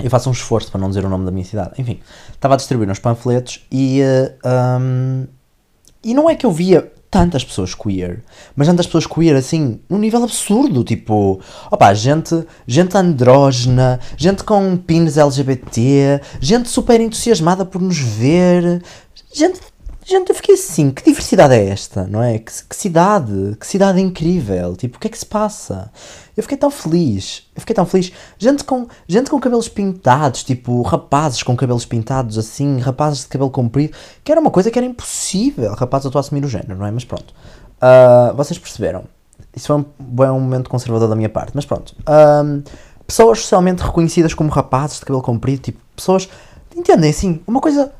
Eu 0.00 0.10
faço 0.10 0.28
um 0.28 0.32
esforço 0.32 0.70
para 0.70 0.80
não 0.80 0.88
dizer 0.88 1.04
o 1.04 1.08
nome 1.08 1.24
da 1.24 1.30
minha 1.30 1.44
cidade. 1.44 1.72
Enfim, 1.78 2.00
estava 2.32 2.54
a 2.54 2.56
distribuir 2.56 2.88
uns 2.90 2.98
panfletos 2.98 3.66
e. 3.70 4.00
Uh, 4.00 4.36
eh, 4.44 4.78
um, 4.80 5.26
e 6.04 6.14
não 6.14 6.28
é 6.28 6.34
que 6.34 6.44
eu 6.44 6.50
via 6.50 6.90
tantas 7.12 7.44
pessoas 7.44 7.74
queer, 7.74 8.24
mas 8.56 8.66
tantas 8.66 8.86
pessoas 8.86 9.06
queer 9.06 9.36
assim, 9.36 9.80
num 9.86 9.98
nível 9.98 10.24
absurdo, 10.24 10.82
tipo, 10.82 11.38
opá, 11.70 11.92
gente, 11.92 12.42
gente 12.66 12.96
andrógena, 12.96 14.00
gente 14.16 14.42
com 14.42 14.78
pins 14.78 15.18
LGBT, 15.18 16.22
gente 16.40 16.70
super 16.70 16.98
entusiasmada 17.02 17.66
por 17.66 17.82
nos 17.82 17.98
ver, 17.98 18.82
gente 19.30 19.60
Gente, 20.04 20.30
eu 20.30 20.34
fiquei 20.34 20.56
assim, 20.56 20.90
que 20.90 21.04
diversidade 21.04 21.54
é 21.54 21.68
esta, 21.68 22.06
não 22.08 22.20
é? 22.20 22.36
Que, 22.38 22.52
que, 22.68 22.74
cidade, 22.74 23.56
que 23.58 23.64
cidade 23.64 24.00
incrível, 24.00 24.74
tipo, 24.74 24.96
o 24.96 25.00
que 25.00 25.06
é 25.06 25.10
que 25.10 25.18
se 25.18 25.24
passa? 25.24 25.92
Eu 26.36 26.42
fiquei 26.42 26.58
tão 26.58 26.70
feliz, 26.70 27.46
eu 27.54 27.60
fiquei 27.60 27.74
tão 27.74 27.86
feliz. 27.86 28.12
Gente 28.36 28.64
com, 28.64 28.88
gente 29.06 29.30
com 29.30 29.38
cabelos 29.38 29.68
pintados, 29.68 30.42
tipo, 30.42 30.82
rapazes 30.82 31.44
com 31.44 31.56
cabelos 31.56 31.84
pintados 31.84 32.36
assim, 32.36 32.78
rapazes 32.78 33.20
de 33.20 33.28
cabelo 33.28 33.50
comprido, 33.50 33.96
que 34.24 34.32
era 34.32 34.40
uma 34.40 34.50
coisa 34.50 34.72
que 34.72 34.78
era 34.78 34.86
impossível, 34.86 35.72
rapazes, 35.74 36.06
eu 36.06 36.08
estou 36.08 36.18
a 36.18 36.20
assumir 36.20 36.44
o 36.44 36.48
género, 36.48 36.76
não 36.76 36.86
é? 36.86 36.90
Mas 36.90 37.04
pronto, 37.04 37.32
uh, 37.80 38.34
vocês 38.34 38.58
perceberam. 38.58 39.04
Isso 39.54 39.68
foi 39.68 39.76
um 39.76 39.84
bom 39.98 40.40
momento 40.40 40.68
conservador 40.68 41.08
da 41.08 41.14
minha 41.14 41.28
parte, 41.28 41.52
mas 41.54 41.64
pronto. 41.64 41.94
Uh, 42.00 42.62
pessoas 43.06 43.40
socialmente 43.40 43.82
reconhecidas 43.82 44.34
como 44.34 44.50
rapazes 44.50 44.98
de 44.98 45.04
cabelo 45.04 45.22
comprido, 45.22 45.62
tipo, 45.62 45.78
pessoas, 45.94 46.28
entendem 46.74 47.10
assim, 47.10 47.40
uma 47.46 47.60
coisa 47.60 47.92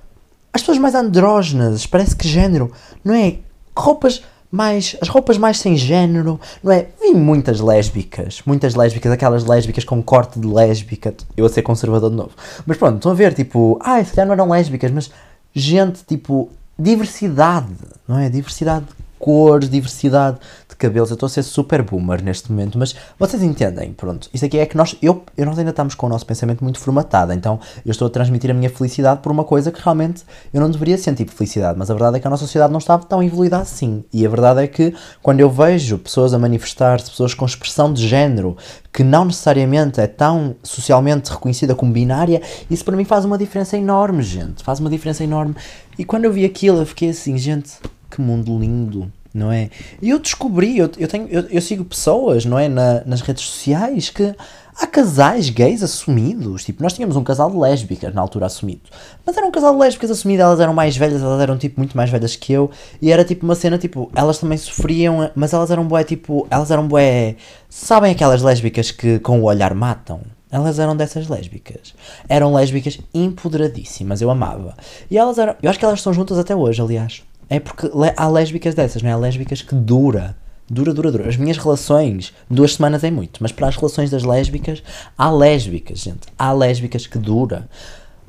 as 0.53 0.61
pessoas 0.61 0.78
mais 0.78 0.94
andrógenas, 0.94 1.86
parece 1.86 2.14
que 2.14 2.28
género, 2.28 2.70
não 3.05 3.14
é? 3.14 3.38
Roupas 3.76 4.22
mais. 4.50 4.96
As 5.00 5.09
roupas 5.09 5.38
mais 5.38 5.59
sem 5.59 5.76
género, 5.76 6.38
não 6.62 6.72
é? 6.72 6.88
Vi 7.00 7.14
muitas 7.14 7.59
lésbicas, 7.59 8.42
muitas 8.44 8.74
lésbicas, 8.74 9.11
aquelas 9.11 9.44
lésbicas 9.44 9.84
com 9.84 10.03
corte 10.03 10.38
de 10.38 10.46
lésbica. 10.46 11.14
Eu 11.34 11.46
a 11.46 11.48
ser 11.48 11.62
conservador 11.62 12.11
de 12.11 12.16
novo. 12.16 12.32
Mas 12.66 12.76
pronto, 12.76 12.96
estão 12.96 13.12
a 13.12 13.14
ver, 13.14 13.32
tipo, 13.32 13.78
ah, 13.80 14.05
se 14.05 14.12
calhar 14.12 14.26
não 14.26 14.34
eram 14.34 14.50
lésbicas, 14.50 14.90
mas 14.90 15.11
gente, 15.55 16.05
tipo, 16.05 16.50
diversidade, 16.78 17.72
não 18.07 18.18
é? 18.18 18.28
Diversidade 18.28 18.84
de 18.84 18.92
cores, 19.18 19.70
diversidade 19.70 20.36
cabelos. 20.83 21.11
Eu 21.11 21.14
estou 21.14 21.26
a 21.26 21.30
ser 21.30 21.43
super 21.43 21.83
boomer 21.83 22.22
neste 22.22 22.51
momento, 22.51 22.78
mas 22.78 22.95
vocês 23.18 23.43
entendem, 23.43 23.93
pronto. 23.93 24.28
Isso 24.35 24.45
aqui 24.45 24.59
é 24.59 24.66
que 24.66 24.76
nós, 24.76 24.97
eu, 25.01 25.24
eu 25.37 25.47
nós 25.47 25.59
ainda 25.59 25.70
estamos 25.70 25.95
com 25.95 26.07
o 26.07 26.09
nosso 26.09 26.26
pensamento 26.26 26.62
muito 26.64 26.78
formatado, 26.78 27.33
então 27.33 27.61
eu 27.87 27.91
estou 27.91 28.07
a 28.07 28.11
transmitir 28.11 28.51
a 28.51 28.55
minha 28.55 28.68
felicidade 28.68 29.20
por 29.20 29.30
uma 29.30 29.45
coisa 29.45 29.70
que 29.70 29.80
realmente 29.80 30.24
eu 30.53 30.61
não 30.61 30.70
deveria 30.70 30.99
sentir 30.99 31.28
felicidade, 31.28 31.78
mas 31.78 31.91
a 31.91 31.95
verdade 31.95 32.16
é 32.16 32.20
que 32.20 32.26
a 32.26 32.30
nossa 32.30 32.45
sociedade 32.45 32.72
não 32.72 32.78
está 32.78 32.99
tão 32.99 33.22
evoluída 33.22 33.59
assim. 33.59 34.05
E 34.12 34.26
a 34.26 34.28
verdade 34.28 34.61
é 34.61 34.66
que 34.66 34.95
quando 35.22 35.41
eu 35.41 35.49
vejo 35.49 35.99
pessoas 35.99 36.35
a 36.35 36.39
manifestar-se, 36.39 37.11
pessoas 37.11 37.33
com 37.33 37.47
expressão 37.47 37.93
de 37.93 38.07
género, 38.07 38.57
que 38.93 39.05
não 39.05 39.24
necessariamente 39.24 40.01
é 40.01 40.07
tão 40.07 40.57
socialmente 40.62 41.30
reconhecida 41.30 41.74
como 41.74 41.93
binária, 41.93 42.43
isso 42.68 42.85
para 42.85 42.97
mim 42.97 43.05
faz 43.05 43.24
uma 43.24 43.39
diferença 43.39 43.76
enorme, 43.76 44.22
gente. 44.22 44.62
Faz 44.62 44.80
uma 44.80 44.91
diferença 44.91 45.22
enorme. 45.22 45.55
E 45.99 46.05
quando 46.05 46.24
eu 46.24 46.33
vi 46.33 46.45
aquilo, 46.45 46.78
eu 46.78 46.87
fiquei 46.87 47.11
assim, 47.11 47.39
gente, 47.39 47.78
que 48.11 48.20
mundo 48.20 48.59
lindo 48.59 49.11
não 49.35 49.51
é? 49.51 49.70
E 50.01 50.11
eu 50.11 50.18
descobri, 50.18 50.78
eu, 50.78 50.91
eu, 50.99 51.09
tenho, 51.09 51.28
eu, 51.28 51.43
eu 51.49 51.62
sigo 51.62 51.85
pessoas, 51.85 52.45
não 52.45 52.59
é? 52.59 52.68
Na, 52.68 53.03
nas 53.05 53.20
redes 53.20 53.45
sociais 53.45 54.11
que 54.11 54.35
há 54.76 54.87
casais 54.87 55.49
gays 55.51 55.83
assumidos. 55.83 56.64
Tipo, 56.64 56.83
nós 56.83 56.93
tínhamos 56.93 57.16
um 57.16 57.24
casal 57.24 57.51
de 57.51 57.57
lésbicas 57.57 58.14
na 58.14 58.20
altura 58.20 58.47
assumido. 58.47 58.83
Mas 59.24 59.37
era 59.37 59.47
um 59.47 59.51
casal 59.51 59.72
de 59.74 59.80
lésbicas 59.80 60.11
assumido, 60.11 60.43
elas 60.43 60.61
eram 60.61 60.74
mais 60.74 60.97
velhas, 60.97 61.22
elas 61.22 61.41
eram 61.41 61.57
tipo 61.59 61.80
muito 61.80 61.97
mais 61.97 62.11
velhas 62.11 62.37
que 62.37 62.53
eu. 62.53 62.70
E 63.01 63.11
era 63.11 63.24
tipo 63.24 63.45
uma 63.45 63.55
cena, 63.55 63.78
tipo, 63.78 64.11
elas 64.14 64.39
também 64.39 64.59
sofriam, 64.59 65.30
mas 65.35 65.53
elas 65.53 65.70
eram 65.70 65.87
bué, 65.87 66.05
tipo, 66.05 66.47
elas 66.51 66.70
eram 66.70 66.87
bué. 66.87 67.37
Sabem 67.68 68.12
aquelas 68.12 68.43
lésbicas 68.43 68.91
que 68.91 69.18
com 69.18 69.41
o 69.41 69.45
olhar 69.45 69.74
matam? 69.74 70.20
Elas 70.51 70.78
eram 70.78 70.95
dessas 70.95 71.28
lésbicas. 71.28 71.95
Eram 72.28 72.53
lésbicas 72.53 72.99
empoderadíssimas, 73.14 74.20
eu 74.20 74.30
amava. 74.30 74.76
E 75.11 75.16
elas 75.16 75.39
eram. 75.39 75.57
Eu 75.62 75.70
acho 75.70 75.78
que 75.78 75.85
elas 75.85 76.01
estão 76.01 76.12
juntas 76.12 76.39
até 76.39 76.55
hoje, 76.55 76.83
aliás. 76.83 77.22
É 77.53 77.61
porque 77.61 77.90
há 78.16 78.28
lésbicas 78.28 78.74
dessas, 78.74 79.03
não 79.03 79.11
é? 79.11 79.12
Há 79.12 79.16
lésbicas 79.18 79.61
que 79.61 79.74
dura. 79.74 80.34
Dura, 80.70 80.94
dura, 80.94 81.12
dura. 81.12 81.28
As 81.28 81.36
minhas 81.36 81.59
relações, 81.59 82.32
duas 82.48 82.76
semanas 82.76 83.05
é 83.05 83.11
muito, 83.11 83.42
mas 83.42 83.53
para 83.53 83.68
as 83.68 83.76
relações 83.76 84.11
das 84.11 84.22
lésbicas, 84.22 84.82
há 85.18 85.30
lésbicas, 85.30 85.98
gente. 85.98 86.28
Há 86.38 86.50
lésbicas 86.50 87.07
que 87.07 87.18
dura. 87.18 87.68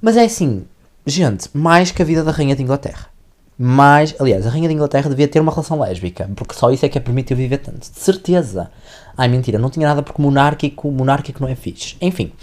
Mas 0.02 0.18
é 0.18 0.26
assim, 0.26 0.66
gente, 1.06 1.50
mais 1.54 1.90
que 1.90 2.02
a 2.02 2.06
vida 2.06 2.22
da 2.22 2.32
Rainha 2.32 2.54
de 2.54 2.64
Inglaterra. 2.64 3.08
mais. 3.58 4.14
Aliás, 4.20 4.46
a 4.46 4.50
Rainha 4.50 4.68
da 4.68 4.74
Inglaterra 4.74 5.10
devia 5.10 5.28
ter 5.28 5.40
uma 5.40 5.54
relação 5.54 5.80
lésbica, 5.80 6.30
porque 6.36 6.54
só 6.54 6.70
isso 6.70 6.86
é 6.86 6.90
que 6.90 6.98
a 6.98 7.02
permitiu 7.02 7.38
viver 7.38 7.60
tanto. 7.60 7.80
De 7.80 8.00
certeza. 8.00 8.72
Ai, 9.18 9.30
mentira, 9.30 9.58
não 9.58 9.70
tinha 9.70 9.88
nada 9.88 10.04
porque 10.04 10.22
monárquico, 10.22 10.92
monárquico 10.92 11.42
não 11.42 11.48
é 11.48 11.56
fixe. 11.56 11.96
Enfim. 12.02 12.34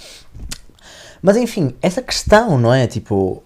Mas 1.21 1.37
enfim, 1.37 1.75
essa 1.83 2.01
questão, 2.01 2.59
não 2.59 2.73
é? 2.73 2.87
Tipo. 2.87 3.43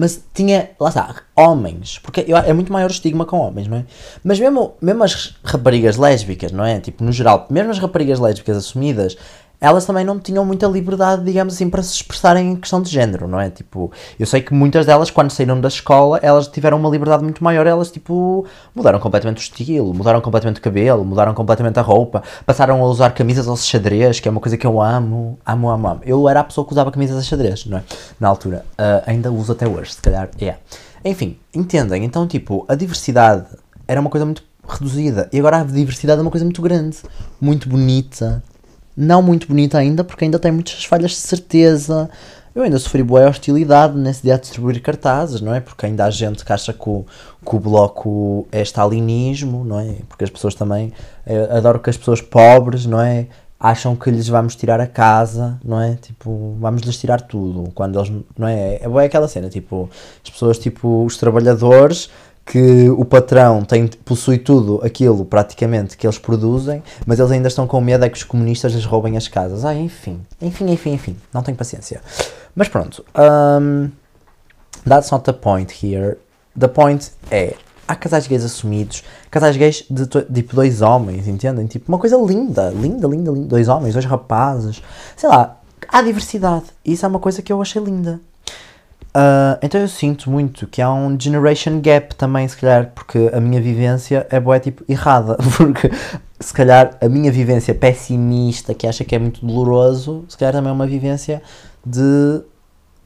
Mas 0.00 0.24
tinha, 0.32 0.70
lá 0.80 0.88
está, 0.88 1.14
homens, 1.36 1.98
porque 1.98 2.24
é 2.32 2.52
muito 2.54 2.72
maior 2.72 2.88
o 2.88 2.90
estigma 2.90 3.26
com 3.26 3.36
homens, 3.36 3.68
não 3.68 3.76
é? 3.76 3.84
Mas 4.24 4.40
mesmo, 4.40 4.72
mesmo 4.80 5.04
as 5.04 5.36
raparigas 5.44 5.98
lésbicas, 5.98 6.52
não 6.52 6.64
é? 6.64 6.80
Tipo, 6.80 7.04
no 7.04 7.12
geral, 7.12 7.46
mesmo 7.50 7.70
as 7.70 7.78
raparigas 7.78 8.18
lésbicas 8.18 8.56
assumidas, 8.56 9.18
elas 9.60 9.84
também 9.84 10.04
não 10.04 10.18
tinham 10.18 10.44
muita 10.44 10.66
liberdade, 10.66 11.22
digamos 11.24 11.54
assim, 11.54 11.68
para 11.68 11.82
se 11.82 11.94
expressarem 11.94 12.52
em 12.52 12.56
questão 12.56 12.80
de 12.80 12.90
género, 12.90 13.28
não 13.28 13.38
é? 13.38 13.50
Tipo, 13.50 13.92
eu 14.18 14.26
sei 14.26 14.40
que 14.40 14.54
muitas 14.54 14.86
delas, 14.86 15.10
quando 15.10 15.30
saíram 15.30 15.60
da 15.60 15.68
escola, 15.68 16.18
elas 16.22 16.48
tiveram 16.48 16.78
uma 16.78 16.88
liberdade 16.88 17.22
muito 17.22 17.44
maior, 17.44 17.66
elas, 17.66 17.90
tipo, 17.90 18.46
mudaram 18.74 18.98
completamente 18.98 19.38
o 19.38 19.42
estilo, 19.42 19.92
mudaram 19.92 20.20
completamente 20.20 20.58
o 20.58 20.62
cabelo, 20.62 21.04
mudaram 21.04 21.34
completamente 21.34 21.78
a 21.78 21.82
roupa, 21.82 22.22
passaram 22.46 22.82
a 22.82 22.86
usar 22.86 23.10
camisas 23.10 23.46
ao 23.48 23.56
xadrez, 23.56 24.18
que 24.18 24.28
é 24.28 24.30
uma 24.30 24.40
coisa 24.40 24.56
que 24.56 24.66
eu 24.66 24.80
amo, 24.80 25.38
amo, 25.44 25.68
amo, 25.68 25.88
amo. 25.88 26.00
Eu 26.04 26.28
era 26.28 26.40
a 26.40 26.44
pessoa 26.44 26.66
que 26.66 26.72
usava 26.72 26.90
camisas 26.90 27.18
a 27.18 27.22
xadrez, 27.22 27.66
não 27.66 27.78
é? 27.78 27.82
Na 28.18 28.28
altura. 28.28 28.64
Ah, 28.78 29.02
ainda 29.06 29.30
uso 29.30 29.52
até 29.52 29.68
hoje, 29.68 29.94
se 29.94 30.00
calhar, 30.00 30.30
é. 30.40 30.56
Enfim, 31.04 31.38
entendem? 31.54 32.04
Então, 32.04 32.26
tipo, 32.26 32.64
a 32.68 32.74
diversidade 32.74 33.46
era 33.86 34.00
uma 34.00 34.10
coisa 34.10 34.24
muito 34.24 34.42
reduzida, 34.66 35.28
e 35.32 35.38
agora 35.38 35.58
a 35.58 35.64
diversidade 35.64 36.18
é 36.18 36.22
uma 36.22 36.30
coisa 36.30 36.44
muito 36.44 36.62
grande, 36.62 36.98
muito 37.40 37.68
bonita, 37.68 38.42
não 38.96 39.22
muito 39.22 39.46
bonita 39.46 39.78
ainda, 39.78 40.04
porque 40.04 40.24
ainda 40.24 40.38
tem 40.38 40.52
muitas 40.52 40.84
falhas 40.84 41.12
de 41.12 41.16
certeza. 41.16 42.10
Eu 42.54 42.64
ainda 42.64 42.78
sofri 42.78 43.02
boa 43.02 43.28
hostilidade 43.28 43.96
nesse 43.96 44.22
dia 44.22 44.34
a 44.34 44.38
distribuir 44.38 44.82
cartazes, 44.82 45.40
não 45.40 45.54
é? 45.54 45.60
Porque 45.60 45.86
ainda 45.86 46.04
há 46.04 46.10
gente 46.10 46.44
que 46.44 46.52
acha 46.52 46.72
que 46.72 46.88
o, 46.88 47.04
que 47.46 47.56
o 47.56 47.60
bloco 47.60 48.46
é 48.50 48.60
stalinismo, 48.62 49.64
não 49.64 49.78
é? 49.78 49.96
Porque 50.08 50.24
as 50.24 50.30
pessoas 50.30 50.54
também. 50.54 50.92
eh, 51.26 51.48
adoro 51.56 51.78
que 51.78 51.88
as 51.90 51.96
pessoas 51.96 52.20
pobres, 52.20 52.86
não 52.86 53.00
é? 53.00 53.28
Acham 53.58 53.94
que 53.94 54.10
lhes 54.10 54.26
vamos 54.26 54.56
tirar 54.56 54.80
a 54.80 54.86
casa, 54.86 55.60
não 55.64 55.80
é? 55.80 55.94
Tipo, 55.94 56.56
vamos 56.58 56.82
lhes 56.82 56.98
tirar 56.98 57.20
tudo. 57.20 57.70
Quando 57.72 57.98
eles. 58.00 58.10
Não 58.36 58.48
é? 58.48 58.80
É 58.82 59.04
aquela 59.04 59.28
cena, 59.28 59.48
tipo, 59.48 59.88
as 60.24 60.30
pessoas, 60.30 60.58
tipo, 60.58 61.04
os 61.04 61.16
trabalhadores 61.18 62.10
que 62.50 62.90
o 62.90 63.04
patrão 63.04 63.62
tem, 63.62 63.86
possui 63.86 64.36
tudo 64.36 64.80
aquilo 64.82 65.24
praticamente 65.24 65.96
que 65.96 66.04
eles 66.04 66.18
produzem, 66.18 66.82
mas 67.06 67.20
eles 67.20 67.30
ainda 67.30 67.46
estão 67.46 67.64
com 67.64 67.80
medo 67.80 68.04
é 68.04 68.08
que 68.08 68.16
os 68.16 68.24
comunistas 68.24 68.72
lhes 68.72 68.84
roubem 68.84 69.16
as 69.16 69.28
casas. 69.28 69.64
Ah, 69.64 69.72
enfim, 69.72 70.20
enfim, 70.42 70.68
enfim, 70.68 70.92
enfim, 70.94 71.16
não 71.32 71.44
tenho 71.44 71.56
paciência. 71.56 72.00
Mas 72.52 72.68
pronto, 72.68 73.04
um, 73.16 73.88
that's 74.84 75.12
not 75.12 75.24
the 75.24 75.32
point 75.32 75.72
here. 75.80 76.16
The 76.58 76.66
point 76.66 77.12
é, 77.30 77.54
há 77.86 77.94
casais 77.94 78.26
gays 78.26 78.42
assumidos, 78.42 79.04
casais 79.30 79.56
gays 79.56 79.84
de 79.88 80.06
tipo 80.06 80.56
dois 80.56 80.82
homens, 80.82 81.28
entendem? 81.28 81.68
Tipo, 81.68 81.92
uma 81.92 82.00
coisa 82.00 82.16
linda, 82.16 82.70
linda, 82.70 83.06
linda, 83.06 83.30
linda. 83.30 83.46
Dois 83.46 83.68
homens, 83.68 83.92
dois 83.92 84.04
rapazes, 84.04 84.82
sei 85.16 85.28
lá, 85.28 85.56
há 85.88 86.02
diversidade. 86.02 86.64
Isso 86.84 87.06
é 87.06 87.08
uma 87.08 87.20
coisa 87.20 87.42
que 87.42 87.52
eu 87.52 87.62
achei 87.62 87.80
linda. 87.80 88.20
Ah, 89.12 89.58
então 89.62 89.80
eu 89.80 89.88
sinto 89.88 90.30
muito 90.30 90.66
que 90.66 90.80
há 90.80 90.92
um 90.92 91.18
generation 91.18 91.80
gap 91.80 92.14
também, 92.14 92.46
se 92.46 92.56
calhar, 92.56 92.92
porque 92.94 93.30
a 93.32 93.40
minha 93.40 93.60
vivência 93.60 94.26
é 94.30 94.38
boa, 94.38 94.58
tipo, 94.60 94.84
errada. 94.88 95.36
Porque 95.56 95.90
se 96.38 96.54
calhar 96.54 96.96
a 97.00 97.08
minha 97.08 97.30
vivência 97.30 97.74
pessimista, 97.74 98.72
que 98.72 98.86
acha 98.86 99.04
que 99.04 99.14
é 99.14 99.18
muito 99.18 99.44
doloroso, 99.44 100.24
se 100.28 100.38
calhar 100.38 100.54
também 100.54 100.70
é 100.70 100.72
uma 100.72 100.86
vivência 100.86 101.42
de. 101.84 102.42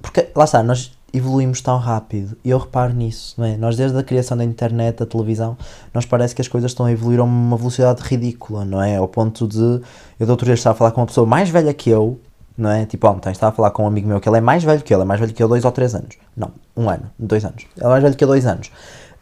Porque 0.01 0.29
lá 0.37 0.45
está, 0.45 0.63
nós 0.63 0.97
evoluímos 1.13 1.61
tão 1.61 1.79
rápido 1.79 2.37
e 2.45 2.51
eu 2.51 2.59
reparo 2.59 2.93
nisso, 2.93 3.37
não 3.39 3.47
é? 3.47 3.57
Nós 3.57 3.77
desde 3.77 3.97
a 3.97 4.03
criação 4.03 4.37
da 4.37 4.45
internet, 4.45 4.99
da 4.99 5.07
televisão, 5.07 5.57
nós 5.95 6.05
parece 6.05 6.35
que 6.35 6.43
as 6.43 6.49
coisas 6.49 6.73
estão 6.73 6.87
a 6.87 6.93
evoluir 6.93 7.21
a 7.21 7.23
uma 7.23 7.57
velocidade 7.57 8.03
ridícula, 8.03 8.65
não 8.65 8.83
é? 8.83 8.97
Ao 8.97 9.09
ponto 9.09 9.49
de. 9.49 9.81
Eu 10.19 10.27
da 10.27 10.33
outra 10.33 10.47
vez 10.47 10.59
estava 10.59 10.75
a 10.75 10.79
falar 10.79 10.91
com 10.91 11.01
uma 11.01 11.07
pessoa 11.07 11.27
mais 11.27 11.49
velha 11.49 11.73
que 11.73 11.89
eu, 11.89 12.21
não 12.57 12.71
é? 12.71 12.87
Tipo, 12.87 13.09
ontem 13.09 13.31
estava 13.31 13.53
a 13.53 13.57
falar 13.57 13.71
com 13.71 13.85
um 13.85 13.87
amigo 13.87 14.09
meu 14.09 14.21
que 14.21 14.29
ele 14.29 14.39
é 14.39 14.41
mais 14.41 14.63
velho 14.63 14.83
que 14.83 14.95
ele 14.95 15.03
é 15.03 15.05
mais 15.05 15.21
velho 15.21 15.33
que 15.33 15.43
eu 15.43 15.49
dois 15.49 15.65
ou 15.65 15.73
três 15.73 15.95
anos. 15.95 16.17
Não, 16.37 16.51
um 16.77 16.89
ano, 16.89 17.11
dois 17.19 17.45
anos. 17.45 17.67
Ele 17.77 17.87
é 17.87 17.89
mais 17.89 18.03
velho 18.03 18.17
que 18.17 18.25
eu 18.25 18.29
dois 18.29 18.47
anos. 18.47 18.71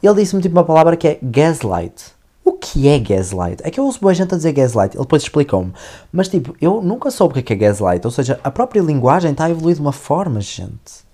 Ele 0.03 0.14
disse-me 0.14 0.43
tipo 0.43 0.55
uma 0.55 0.64
palavra 0.64 0.97
que 0.97 1.09
é 1.09 1.18
gaslight. 1.22 2.12
O 2.45 2.53
que 2.53 2.89
é 2.89 2.99
gaslight? 2.99 3.62
É 3.64 3.70
que 3.70 3.78
eu 3.78 3.85
ouço 3.85 4.01
boa 4.01 4.12
gente 4.12 4.35
a 4.35 4.37
dizer 4.37 4.53
gaslight, 4.53 4.97
ele 4.97 5.05
depois 5.05 5.22
explicou-me. 5.22 5.72
Mas 6.12 6.28
tipo, 6.28 6.55
eu 6.61 6.83
nunca 6.83 7.11
soube 7.11 7.39
o 7.39 7.43
que 7.43 7.53
é 7.53 7.57
é 7.57 7.59
gaslight. 7.59 8.05
Ou 8.05 8.11
seja, 8.11 8.39
a 8.43 8.51
própria 8.51 8.80
linguagem 8.80 9.30
está 9.30 9.45
a 9.45 9.51
evoluir 9.51 9.76
de 9.76 9.80
uma 9.80 9.93
forma, 9.93 10.41
gente. 10.41 11.05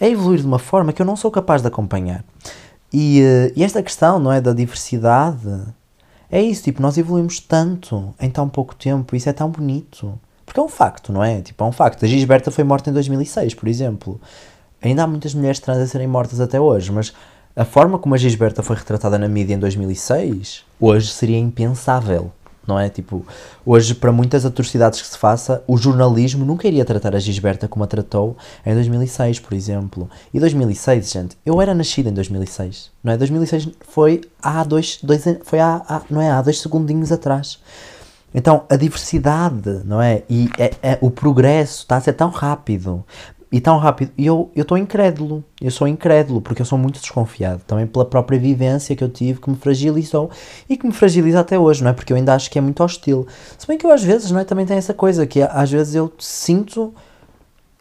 A 0.00 0.06
evoluir 0.06 0.40
de 0.40 0.46
uma 0.46 0.58
forma 0.58 0.92
que 0.92 1.02
eu 1.02 1.06
não 1.06 1.16
sou 1.16 1.30
capaz 1.30 1.60
de 1.60 1.68
acompanhar. 1.68 2.24
E, 2.92 3.20
eh, 3.20 3.52
e 3.54 3.62
esta 3.62 3.82
questão, 3.82 4.18
não 4.18 4.32
é, 4.32 4.40
da 4.40 4.54
diversidade, 4.54 5.62
é 6.30 6.42
isso, 6.42 6.62
tipo, 6.62 6.80
nós 6.80 6.96
evoluímos 6.96 7.40
tanto 7.40 8.14
em 8.20 8.30
tão 8.30 8.48
pouco 8.48 8.74
tempo, 8.74 9.14
isso 9.14 9.28
é 9.28 9.32
tão 9.32 9.50
bonito. 9.50 10.18
Porque 10.48 10.60
é 10.60 10.62
um 10.62 10.68
facto, 10.68 11.12
não 11.12 11.22
é? 11.22 11.42
Tipo, 11.42 11.62
é 11.62 11.66
um 11.66 11.72
facto. 11.72 12.06
A 12.06 12.08
Gisberta 12.08 12.50
foi 12.50 12.64
morta 12.64 12.88
em 12.88 12.92
2006, 12.94 13.52
por 13.52 13.68
exemplo. 13.68 14.18
Ainda 14.80 15.02
há 15.02 15.06
muitas 15.06 15.34
mulheres 15.34 15.58
trans 15.60 15.76
a 15.76 15.86
serem 15.86 16.06
mortas 16.06 16.40
até 16.40 16.58
hoje, 16.58 16.90
mas 16.90 17.12
a 17.54 17.66
forma 17.66 17.98
como 17.98 18.14
a 18.14 18.18
Gisberta 18.18 18.62
foi 18.62 18.74
retratada 18.76 19.18
na 19.18 19.28
mídia 19.28 19.52
em 19.52 19.58
2006, 19.58 20.64
hoje 20.80 21.08
seria 21.12 21.36
impensável, 21.38 22.32
não 22.66 22.78
é? 22.78 22.88
Tipo, 22.88 23.26
hoje, 23.66 23.94
para 23.94 24.10
muitas 24.10 24.46
atrocidades 24.46 25.02
que 25.02 25.06
se 25.08 25.18
faça, 25.18 25.62
o 25.66 25.76
jornalismo 25.76 26.46
nunca 26.46 26.66
iria 26.66 26.84
tratar 26.84 27.14
a 27.14 27.18
Gisberta 27.18 27.68
como 27.68 27.84
a 27.84 27.86
tratou 27.86 28.34
em 28.64 28.72
2006, 28.74 29.40
por 29.40 29.52
exemplo. 29.52 30.08
E 30.32 30.40
2006, 30.40 31.10
gente, 31.10 31.36
eu 31.44 31.60
era 31.60 31.74
nascida 31.74 32.08
em 32.08 32.14
2006, 32.14 32.90
não 33.04 33.12
é? 33.12 33.16
2006 33.18 33.68
foi 33.86 34.22
há 34.42 34.64
dois, 34.64 34.98
dois 35.02 35.24
foi 35.44 35.58
há, 35.60 35.82
há- 35.86 36.02
não 36.08 36.22
é? 36.22 36.30
Há 36.30 36.40
dois 36.40 36.58
segundinhos 36.60 37.12
atrás. 37.12 37.58
Então, 38.34 38.64
a 38.68 38.76
diversidade, 38.76 39.82
não 39.84 40.00
é? 40.02 40.22
E 40.28 40.48
é, 40.58 40.72
é- 40.82 40.98
o 41.00 41.10
progresso 41.10 41.82
está 41.82 41.96
a 41.96 42.00
ser 42.00 42.12
tão 42.12 42.30
rápido. 42.30 43.04
E 43.50 43.60
tão 43.60 43.78
rápido. 43.78 44.12
E 44.18 44.26
eu 44.26 44.50
estou 44.54 44.76
incrédulo. 44.76 45.42
Eu 45.60 45.70
sou 45.70 45.88
incrédulo, 45.88 46.42
porque 46.42 46.60
eu 46.60 46.66
sou 46.66 46.76
muito 46.76 47.00
desconfiado. 47.00 47.62
Também 47.66 47.86
pela 47.86 48.04
própria 48.04 48.38
vivência 48.38 48.94
que 48.94 49.02
eu 49.02 49.08
tive, 49.08 49.40
que 49.40 49.48
me 49.48 49.56
fragilizou. 49.56 50.30
E 50.68 50.76
que 50.76 50.86
me 50.86 50.92
fragiliza 50.92 51.40
até 51.40 51.58
hoje, 51.58 51.82
não 51.82 51.90
é? 51.90 51.94
Porque 51.94 52.12
eu 52.12 52.16
ainda 52.18 52.34
acho 52.34 52.50
que 52.50 52.58
é 52.58 52.60
muito 52.60 52.84
hostil. 52.84 53.26
Se 53.56 53.66
bem 53.66 53.78
que 53.78 53.86
eu 53.86 53.90
às 53.90 54.04
vezes, 54.04 54.30
não 54.30 54.40
é? 54.40 54.44
Também 54.44 54.66
tenho 54.66 54.78
essa 54.78 54.92
coisa, 54.92 55.26
que 55.26 55.40
às 55.42 55.70
vezes 55.70 55.94
eu 55.94 56.12
sinto... 56.18 56.92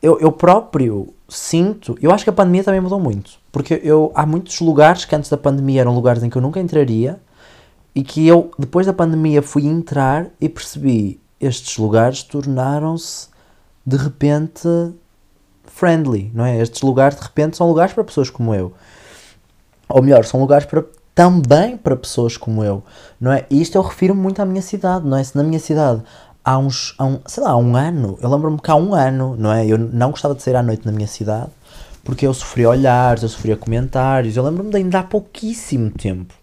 Eu, 0.02 0.18
eu 0.22 0.32
próprio 0.32 1.14
sinto... 1.28 1.98
Eu 2.02 2.12
acho 2.12 2.24
que 2.24 2.30
a 2.30 2.34
pandemia 2.34 2.64
também 2.64 2.80
mudou 2.80 3.00
muito. 3.00 3.32
Porque 3.52 3.82
eu, 3.84 4.12
há 4.16 4.26
muitos 4.26 4.62
lugares 4.62 5.04
que 5.04 5.14
antes 5.16 5.30
da 5.30 5.38
pandemia 5.38 5.82
eram 5.82 5.94
lugares 5.94 6.24
em 6.24 6.30
que 6.30 6.38
eu 6.38 6.42
nunca 6.42 6.62
entraria 6.62 7.20
e 7.98 8.04
que 8.04 8.28
eu, 8.28 8.52
depois 8.60 8.86
da 8.86 8.94
pandemia, 8.94 9.42
fui 9.42 9.66
entrar 9.66 10.28
e 10.40 10.48
percebi 10.48 11.20
estes 11.42 11.80
lugares 11.80 12.22
tornaram-se 12.22 13.28
de 13.84 13.98
repente 13.98 14.70
friendly, 15.66 16.30
não 16.32 16.46
é? 16.46 16.62
Estes 16.62 16.84
lugares 16.84 17.18
de 17.18 17.24
repente 17.24 17.58
são 17.58 17.68
lugares 17.68 17.94
para 17.94 18.04
pessoas 18.04 18.30
como 18.30 18.54
eu. 18.54 18.72
Ou 19.90 20.04
melhor, 20.04 20.24
são 20.26 20.40
lugares 20.40 20.68
para 20.68 20.86
também 21.16 21.76
para 21.76 21.96
pessoas 21.96 22.38
como 22.38 22.64
eu, 22.64 22.84
não 23.20 23.32
é? 23.32 23.48
E 23.50 23.60
isto 23.60 23.76
eu 23.76 23.82
refiro 23.82 24.14
muito 24.14 24.40
à 24.44 24.46
minha 24.46 24.62
cidade, 24.62 25.04
não 25.08 25.18
é? 25.18 25.24
Se 25.24 25.36
na 25.36 25.42
minha 25.42 25.60
cidade 25.60 26.04
há 26.46 26.56
uns, 26.56 26.94
há 27.00 27.04
um, 27.04 27.20
sei 27.26 27.42
lá, 27.42 27.50
há 27.50 27.58
um 27.58 27.76
ano, 27.76 28.16
eu 28.22 28.30
lembro-me 28.30 28.60
que 28.60 28.70
há 28.70 28.76
um 28.76 28.94
ano, 28.94 29.36
não 29.36 29.52
é? 29.52 29.66
Eu 29.66 29.80
não 29.80 30.12
gostava 30.12 30.36
de 30.36 30.44
sair 30.44 30.56
à 30.56 30.62
noite 30.62 30.86
na 30.86 30.92
minha 30.92 31.08
cidade 31.08 31.50
porque 32.04 32.28
eu 32.28 32.34
sofria 32.36 32.70
olhares, 32.70 33.24
eu 33.24 33.30
sofria 33.30 33.58
comentários. 33.58 34.38
Eu 34.38 34.44
lembro-me 34.44 34.70
de 34.70 34.78
ainda 34.78 35.00
há 35.00 35.04
pouquíssimo 35.04 35.90
tempo 35.90 36.36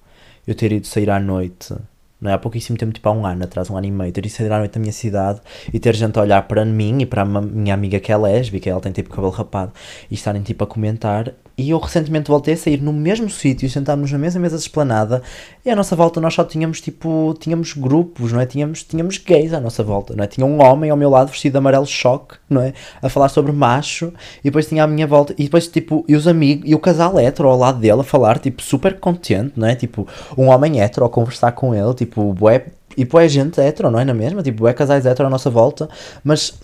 eu 0.46 0.54
ter 0.54 0.72
ido 0.72 0.86
sair 0.86 1.10
à 1.10 1.18
noite, 1.18 1.74
não 2.20 2.30
é? 2.30 2.34
Há 2.34 2.38
pouquíssimo 2.38 2.78
tempo, 2.78 2.92
tipo 2.92 3.08
há 3.08 3.12
um 3.12 3.26
ano 3.26 3.44
atrás, 3.44 3.70
um 3.70 3.76
ano 3.76 3.86
e 3.86 3.90
meio, 3.90 4.12
ter 4.12 4.24
ido 4.24 4.32
sair 4.32 4.50
à 4.50 4.58
noite 4.58 4.76
na 4.76 4.80
minha 4.80 4.92
cidade 4.92 5.40
e 5.72 5.78
ter 5.78 5.94
gente 5.94 6.18
a 6.18 6.22
olhar 6.22 6.42
para 6.48 6.64
mim 6.64 7.02
e 7.02 7.06
para 7.06 7.22
a 7.22 7.24
minha 7.24 7.74
amiga 7.74 8.00
que 8.00 8.10
é 8.10 8.16
lésbica, 8.16 8.70
ela 8.70 8.80
tem 8.80 8.92
tipo 8.92 9.10
cabelo 9.10 9.30
rapado, 9.30 9.72
e 10.10 10.14
estarem 10.14 10.42
tipo 10.42 10.64
a 10.64 10.66
comentar. 10.66 11.32
E 11.56 11.70
eu 11.70 11.78
recentemente 11.78 12.28
voltei 12.28 12.54
a 12.54 12.56
sair 12.56 12.82
no 12.82 12.92
mesmo 12.92 13.30
sítio, 13.30 13.70
sentámos 13.70 14.10
na 14.10 14.18
mesma 14.18 14.40
mesa 14.40 14.56
de 14.56 14.62
esplanada, 14.62 15.22
e 15.64 15.70
à 15.70 15.76
nossa 15.76 15.94
volta 15.94 16.20
nós 16.20 16.34
só 16.34 16.42
tínhamos 16.42 16.80
tipo, 16.80 17.34
tínhamos 17.38 17.74
grupos, 17.74 18.32
não 18.32 18.40
é? 18.40 18.46
Tínhamos, 18.46 18.82
tínhamos 18.82 19.18
gays 19.18 19.52
à 19.52 19.60
nossa 19.60 19.82
volta, 19.82 20.14
não 20.16 20.24
é? 20.24 20.26
Tinha 20.26 20.44
um 20.44 20.60
homem 20.60 20.90
ao 20.90 20.96
meu 20.96 21.08
lado 21.08 21.30
vestido 21.30 21.52
de 21.52 21.58
amarelo 21.58 21.86
choque, 21.86 22.36
não 22.50 22.60
é? 22.60 22.72
A 23.00 23.08
falar 23.08 23.28
sobre 23.28 23.52
macho, 23.52 24.12
e 24.40 24.44
depois 24.44 24.66
tinha 24.66 24.82
à 24.82 24.86
minha 24.86 25.06
volta, 25.06 25.32
e 25.38 25.44
depois 25.44 25.68
tipo, 25.68 26.04
e 26.08 26.16
os 26.16 26.26
amigos, 26.26 26.68
e 26.68 26.74
o 26.74 26.78
casal 26.78 27.18
hétero 27.18 27.48
ao 27.48 27.56
lado 27.56 27.78
dele 27.78 28.00
a 28.00 28.04
falar, 28.04 28.38
tipo, 28.40 28.60
super 28.60 28.98
contente, 28.98 29.52
não 29.56 29.68
é? 29.68 29.76
Tipo, 29.76 30.08
um 30.36 30.48
homem 30.48 30.80
hétero 30.80 31.06
a 31.06 31.08
conversar 31.08 31.52
com 31.52 31.72
ele, 31.72 31.94
tipo, 31.94 32.32
bué, 32.32 32.66
e 32.96 33.04
bué 33.04 33.28
gente 33.28 33.60
hétero, 33.60 33.90
não 33.90 33.98
é 33.98 34.04
na 34.04 34.14
mesma? 34.14 34.42
Tipo, 34.42 34.60
bué 34.60 34.72
casais 34.72 35.06
hétero 35.06 35.26
à 35.26 35.30
nossa 35.30 35.50
volta, 35.50 35.88
mas, 36.22 36.58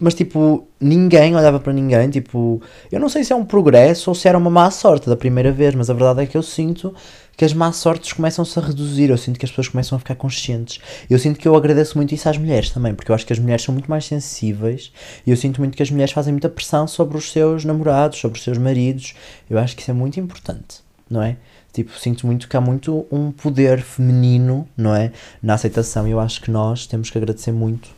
mas 0.00 0.14
tipo, 0.14 0.66
ninguém 0.80 1.34
olhava 1.36 1.60
para 1.60 1.72
ninguém, 1.72 2.10
tipo, 2.10 2.60
eu 2.90 3.00
não 3.00 3.08
sei 3.08 3.24
se 3.24 3.32
é 3.32 3.36
um 3.36 3.44
progresso 3.44 4.10
ou 4.10 4.14
se 4.14 4.28
era 4.28 4.38
uma 4.38 4.50
má 4.50 4.70
sorte 4.70 5.08
da 5.08 5.16
primeira 5.16 5.52
vez, 5.52 5.74
mas 5.74 5.90
a 5.90 5.94
verdade 5.94 6.22
é 6.22 6.26
que 6.26 6.36
eu 6.36 6.42
sinto 6.42 6.94
que 7.36 7.44
as 7.44 7.52
más 7.52 7.76
sortes 7.76 8.12
começam-se 8.12 8.58
a 8.58 8.62
reduzir, 8.62 9.10
eu 9.10 9.18
sinto 9.18 9.38
que 9.38 9.44
as 9.44 9.50
pessoas 9.50 9.68
começam 9.68 9.96
a 9.96 9.98
ficar 9.98 10.14
conscientes. 10.14 10.80
Eu 11.10 11.18
sinto 11.18 11.38
que 11.38 11.48
eu 11.48 11.56
agradeço 11.56 11.96
muito 11.96 12.14
isso 12.14 12.28
às 12.28 12.38
mulheres 12.38 12.70
também, 12.70 12.94
porque 12.94 13.10
eu 13.10 13.14
acho 13.14 13.26
que 13.26 13.32
as 13.32 13.38
mulheres 13.38 13.62
são 13.62 13.72
muito 13.72 13.90
mais 13.90 14.04
sensíveis 14.04 14.92
e 15.26 15.30
eu 15.30 15.36
sinto 15.36 15.60
muito 15.60 15.76
que 15.76 15.82
as 15.82 15.90
mulheres 15.90 16.12
fazem 16.12 16.32
muita 16.32 16.48
pressão 16.48 16.86
sobre 16.86 17.16
os 17.16 17.30
seus 17.32 17.64
namorados, 17.64 18.18
sobre 18.18 18.38
os 18.38 18.44
seus 18.44 18.58
maridos. 18.58 19.14
Eu 19.48 19.58
acho 19.58 19.74
que 19.74 19.82
isso 19.82 19.90
é 19.90 19.94
muito 19.94 20.20
importante, 20.20 20.80
não 21.10 21.22
é? 21.22 21.36
Tipo, 21.74 21.98
sinto 21.98 22.24
muito 22.24 22.48
que 22.48 22.56
há 22.56 22.60
muito 22.60 23.04
um 23.10 23.32
poder 23.32 23.82
feminino, 23.82 24.64
não 24.76 24.94
é? 24.94 25.10
Na 25.42 25.54
aceitação, 25.54 26.06
e 26.06 26.12
eu 26.12 26.20
acho 26.20 26.40
que 26.40 26.48
nós 26.48 26.86
temos 26.86 27.10
que 27.10 27.18
agradecer 27.18 27.50
muito 27.50 27.90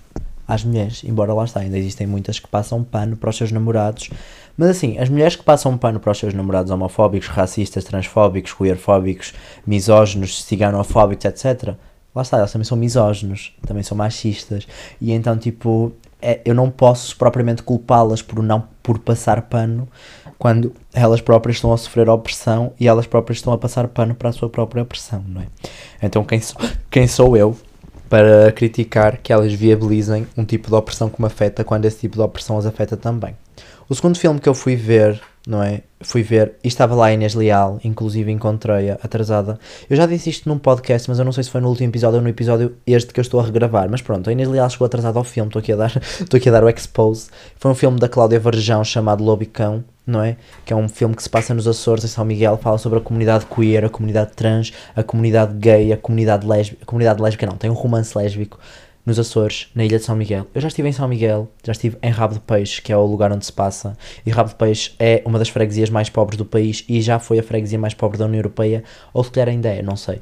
às 0.48 0.64
mulheres, 0.64 1.04
embora 1.04 1.34
lá 1.34 1.44
está, 1.44 1.60
ainda 1.60 1.76
existem 1.76 2.06
muitas 2.06 2.38
que 2.38 2.48
passam 2.48 2.82
pano 2.82 3.18
para 3.18 3.28
os 3.28 3.36
seus 3.36 3.52
namorados. 3.52 4.08
Mas 4.56 4.70
assim, 4.70 4.96
as 4.96 5.10
mulheres 5.10 5.36
que 5.36 5.42
passam 5.42 5.76
pano 5.76 6.00
para 6.00 6.10
os 6.10 6.16
seus 6.16 6.32
namorados 6.32 6.72
homofóbicos, 6.72 7.28
racistas, 7.28 7.84
transfóbicos, 7.84 8.54
queerfóbicos, 8.54 9.34
misóginos, 9.66 10.42
ciganofóbicos, 10.42 11.26
etc. 11.26 11.74
Lá 12.14 12.22
está, 12.22 12.38
elas 12.38 12.52
também 12.52 12.64
são 12.64 12.78
misóginos, 12.78 13.54
também 13.66 13.82
são 13.82 13.94
machistas. 13.94 14.66
E 14.98 15.12
então, 15.12 15.36
tipo, 15.36 15.92
é, 16.22 16.40
eu 16.46 16.54
não 16.54 16.70
posso 16.70 17.14
propriamente 17.18 17.62
culpá-las 17.62 18.22
por 18.22 18.42
não 18.42 18.66
por 18.86 19.00
passar 19.00 19.42
pano 19.42 19.88
quando 20.38 20.72
elas 20.94 21.20
próprias 21.20 21.56
estão 21.56 21.72
a 21.72 21.76
sofrer 21.76 22.08
opressão 22.08 22.72
e 22.78 22.86
elas 22.86 23.04
próprias 23.04 23.38
estão 23.38 23.52
a 23.52 23.58
passar 23.58 23.88
pano 23.88 24.14
para 24.14 24.28
a 24.28 24.32
sua 24.32 24.48
própria 24.48 24.84
opressão, 24.84 25.24
não 25.26 25.42
é? 25.42 25.46
Então 26.00 26.22
quem 26.22 26.40
sou, 26.40 26.60
quem 26.88 27.08
sou 27.08 27.36
eu 27.36 27.56
para 28.08 28.52
criticar 28.52 29.16
que 29.16 29.32
elas 29.32 29.52
viabilizem 29.52 30.24
um 30.36 30.44
tipo 30.44 30.68
de 30.68 30.76
opressão 30.76 31.10
que 31.10 31.20
me 31.20 31.26
afeta 31.26 31.64
quando 31.64 31.84
esse 31.84 31.98
tipo 31.98 32.14
de 32.14 32.22
opressão 32.22 32.56
as 32.56 32.64
afeta 32.64 32.96
também? 32.96 33.34
O 33.88 33.94
segundo 33.96 34.16
filme 34.16 34.38
que 34.38 34.48
eu 34.48 34.54
fui 34.54 34.76
ver 34.76 35.20
não 35.44 35.60
é? 35.60 35.82
Fui 36.02 36.22
ver 36.22 36.56
e 36.62 36.68
estava 36.68 36.94
lá 36.94 37.06
a 37.06 37.12
Inês 37.14 37.34
Leal, 37.34 37.80
inclusive 37.82 38.30
encontrei-a 38.30 38.98
atrasada. 39.02 39.58
Eu 39.88 39.96
já 39.96 40.04
disse 40.04 40.28
isto 40.28 40.46
num 40.46 40.58
podcast, 40.58 41.08
mas 41.08 41.18
eu 41.18 41.24
não 41.24 41.32
sei 41.32 41.44
se 41.44 41.50
foi 41.50 41.60
no 41.60 41.68
último 41.68 41.88
episódio 41.88 42.18
ou 42.18 42.22
no 42.22 42.28
episódio 42.28 42.76
este 42.86 43.14
que 43.14 43.18
eu 43.18 43.22
estou 43.22 43.40
a 43.40 43.42
regravar. 43.42 43.88
Mas 43.90 44.02
pronto, 44.02 44.28
a 44.28 44.32
Inês 44.32 44.46
Leal 44.46 44.68
chegou 44.68 44.84
atrasada 44.84 45.18
ao 45.18 45.24
filme, 45.24 45.48
estou 45.48 45.60
aqui 45.60 45.72
a 45.72 45.76
dar, 45.76 45.96
estou 46.20 46.36
aqui 46.36 46.50
a 46.50 46.52
dar 46.52 46.64
o 46.64 46.68
expose. 46.68 47.28
Foi 47.56 47.70
um 47.70 47.74
filme 47.74 47.98
da 47.98 48.10
Cláudia 48.10 48.38
Varjão 48.38 48.84
chamado 48.84 49.24
Lobicão, 49.24 49.82
não 50.06 50.22
é? 50.22 50.36
Que 50.66 50.74
é 50.74 50.76
um 50.76 50.86
filme 50.86 51.16
que 51.16 51.22
se 51.22 51.30
passa 51.30 51.54
nos 51.54 51.66
Açores, 51.66 52.04
em 52.04 52.08
São 52.08 52.26
Miguel, 52.26 52.58
fala 52.58 52.76
sobre 52.76 52.98
a 52.98 53.02
comunidade 53.02 53.46
queer, 53.46 53.86
a 53.86 53.88
comunidade 53.88 54.32
trans, 54.36 54.74
a 54.94 55.02
comunidade 55.02 55.54
gay, 55.54 55.94
a 55.94 55.96
comunidade 55.96 56.46
lésbica, 56.46 56.82
a 56.82 56.86
comunidade 56.86 57.22
lésbica 57.22 57.46
não, 57.46 57.56
tem 57.56 57.70
um 57.70 57.74
romance 57.74 58.16
lésbico 58.16 58.58
nos 59.06 59.18
Açores, 59.20 59.68
na 59.72 59.84
ilha 59.84 59.98
de 59.98 60.04
São 60.04 60.16
Miguel. 60.16 60.48
Eu 60.52 60.60
já 60.60 60.66
estive 60.66 60.88
em 60.88 60.92
São 60.92 61.06
Miguel, 61.06 61.48
já 61.64 61.70
estive 61.70 61.96
em 62.02 62.10
Rabo 62.10 62.34
de 62.34 62.40
Peixe, 62.40 62.82
que 62.82 62.92
é 62.92 62.96
o 62.96 63.06
lugar 63.06 63.32
onde 63.32 63.46
se 63.46 63.52
passa, 63.52 63.96
e 64.26 64.30
Rabo 64.30 64.48
de 64.48 64.56
Peixe 64.56 64.92
é 64.98 65.22
uma 65.24 65.38
das 65.38 65.48
freguesias 65.48 65.88
mais 65.88 66.10
pobres 66.10 66.36
do 66.36 66.44
país 66.44 66.84
e 66.88 67.00
já 67.00 67.20
foi 67.20 67.38
a 67.38 67.42
freguesia 67.42 67.78
mais 67.78 67.94
pobre 67.94 68.18
da 68.18 68.24
União 68.24 68.40
Europeia, 68.40 68.82
ou 69.14 69.22
se 69.22 69.30
calhar 69.30 69.48
ainda 69.48 69.68
é, 69.68 69.80
não 69.80 69.96
sei. 69.96 70.20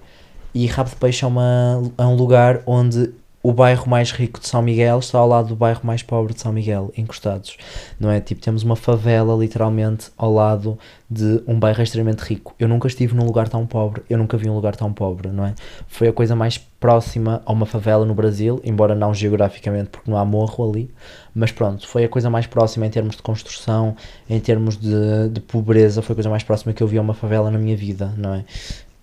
E 0.54 0.66
Rabo 0.66 0.90
de 0.90 0.96
Peixe 0.96 1.24
é, 1.24 1.26
uma, 1.26 1.82
é 1.96 2.04
um 2.04 2.14
lugar 2.14 2.62
onde 2.66 3.10
o 3.44 3.52
bairro 3.52 3.86
mais 3.86 4.10
rico 4.10 4.40
de 4.40 4.48
São 4.48 4.62
Miguel 4.62 5.00
está 5.00 5.18
ao 5.18 5.28
lado 5.28 5.48
do 5.48 5.54
bairro 5.54 5.82
mais 5.84 6.02
pobre 6.02 6.32
de 6.32 6.40
São 6.40 6.50
Miguel, 6.50 6.90
encostados. 6.96 7.58
Não 8.00 8.10
é? 8.10 8.18
Tipo, 8.18 8.40
temos 8.40 8.62
uma 8.62 8.74
favela 8.74 9.36
literalmente 9.36 10.10
ao 10.16 10.32
lado 10.32 10.78
de 11.10 11.42
um 11.46 11.60
bairro 11.60 11.82
extremamente 11.82 12.20
rico. 12.20 12.54
Eu 12.58 12.66
nunca 12.66 12.88
estive 12.88 13.14
num 13.14 13.26
lugar 13.26 13.46
tão 13.46 13.66
pobre, 13.66 14.02
eu 14.08 14.16
nunca 14.16 14.38
vi 14.38 14.48
um 14.48 14.54
lugar 14.54 14.74
tão 14.74 14.90
pobre, 14.94 15.28
não 15.28 15.44
é? 15.44 15.54
Foi 15.86 16.08
a 16.08 16.12
coisa 16.12 16.34
mais 16.34 16.56
próxima 16.56 17.42
a 17.44 17.52
uma 17.52 17.66
favela 17.66 18.06
no 18.06 18.14
Brasil, 18.14 18.60
embora 18.64 18.94
não 18.94 19.12
geograficamente, 19.12 19.90
porque 19.90 20.10
não 20.10 20.16
há 20.16 20.24
morro 20.24 20.68
ali, 20.68 20.90
mas 21.34 21.52
pronto, 21.52 21.86
foi 21.86 22.04
a 22.04 22.08
coisa 22.08 22.30
mais 22.30 22.46
próxima 22.46 22.86
em 22.86 22.90
termos 22.90 23.16
de 23.16 23.22
construção, 23.22 23.94
em 24.28 24.40
termos 24.40 24.76
de, 24.76 25.28
de 25.30 25.40
pobreza, 25.40 26.00
foi 26.00 26.14
a 26.14 26.16
coisa 26.16 26.30
mais 26.30 26.42
próxima 26.42 26.72
que 26.72 26.82
eu 26.82 26.86
vi 26.86 26.96
a 26.96 27.02
uma 27.02 27.14
favela 27.14 27.50
na 27.50 27.58
minha 27.58 27.76
vida, 27.76 28.12
não 28.16 28.34
é? 28.34 28.44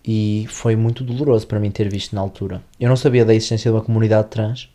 E 0.06 0.46
foi 0.50 0.76
muito 0.76 1.04
doloroso 1.04 1.48
para 1.48 1.60
mim 1.60 1.72
ter 1.72 1.90
visto 1.90 2.16
na 2.16 2.22
altura. 2.22 2.62
Eu 2.80 2.90
não 2.90 2.96
sabia 2.96 3.26
da 3.26 3.34
existência 3.34 3.70
de 3.70 3.76
uma 3.76 3.84
comunidade 3.84 4.30
trans 4.30 4.70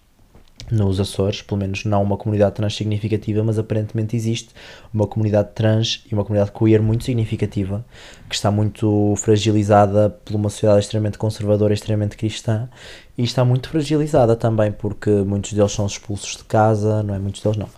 nos 0.71 0.99
Açores, 0.99 1.43
pelo 1.43 1.61
menos 1.61 1.85
não 1.85 2.03
uma 2.03 2.17
comunidade 2.17 2.57
trans 2.57 2.75
significativa, 2.75 3.43
mas 3.43 3.59
aparentemente 3.59 4.17
existe 4.17 4.51
uma 4.93 5.07
comunidade 5.07 5.51
trans 5.55 6.05
e 6.11 6.15
uma 6.15 6.25
comunidade 6.25 6.51
queer 6.53 6.83
muito 6.83 7.05
significativa, 7.05 7.85
que 8.29 8.35
está 8.35 8.51
muito 8.51 9.15
fragilizada 9.17 10.11
por 10.11 10.35
uma 10.35 10.49
sociedade 10.49 10.81
extremamente 10.81 11.19
conservadora, 11.19 11.73
extremamente 11.73 12.17
cristã, 12.17 12.69
e 13.17 13.23
está 13.23 13.45
muito 13.45 13.69
fragilizada 13.69 14.35
também 14.35 14.73
porque 14.73 15.11
muitos 15.11 15.53
deles 15.53 15.73
são 15.73 15.87
expulsos 15.87 16.37
de 16.37 16.45
casa, 16.45 17.03
não 17.03 17.15
é 17.15 17.19
muitos 17.19 17.43
deles 17.43 17.57
não, 17.57 17.69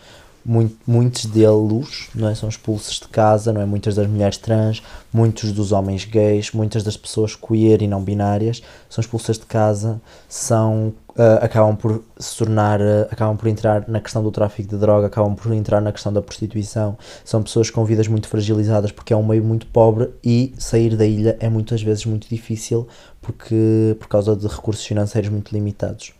muito, 0.49 0.76
muitos 0.86 1.26
deles 1.26 2.09
não 2.14 2.28
é, 2.28 2.34
são 2.34 2.49
expulsos 2.49 2.99
de 2.99 3.09
casa, 3.09 3.53
não 3.53 3.61
é? 3.61 3.66
Muitas 3.66 3.94
das 3.94 4.07
mulheres 4.07 4.38
trans, 4.38 4.82
muitos 5.12 5.53
dos 5.53 5.72
homens 5.72 6.07
gays, 6.07 6.53
muitas 6.53 6.82
das 6.82 6.96
pessoas 6.96 7.36
queer 7.36 7.82
e 7.82 7.86
não 7.86 8.03
binárias 8.03 8.62
são 8.88 9.03
expulsas 9.03 9.38
de 9.38 9.44
casa, 9.44 10.01
são 10.26 10.94
uh, 11.11 11.44
acabam 11.44 11.76
por 11.76 12.03
se 12.18 12.38
tornar, 12.38 12.80
uh, 12.80 13.07
acabam 13.11 13.36
por 13.36 13.46
entrar 13.46 13.86
na 13.86 14.01
questão 14.01 14.22
do 14.22 14.30
tráfico 14.30 14.70
de 14.70 14.76
droga, 14.78 15.09
acabam 15.09 15.34
por 15.34 15.53
entrar 15.53 15.82
na 15.82 15.92
questão 15.92 16.11
da 16.11 16.22
prostituição. 16.22 16.96
São 17.24 17.42
pessoas 17.42 17.68
com 17.68 17.84
vidas 17.84 18.09
muito 18.09 18.26
fragilizadas 18.26 18.90
porque 18.90 19.12
é 19.12 19.16
um 19.16 19.26
meio 19.26 19.44
muito 19.44 19.66
pobre 19.66 20.09
e 20.24 20.55
sair 20.57 20.96
da 20.96 21.05
ilha 21.05 21.36
é 21.40 21.49
muitas 21.51 21.82
vezes 21.82 22.07
muito 22.07 22.26
difícil 22.26 22.88
porque 23.20 23.94
por 23.99 24.09
causa 24.09 24.34
de 24.34 24.46
recursos 24.46 24.84
financeiros 24.84 25.28
muito 25.28 25.53
limitados. 25.53 26.17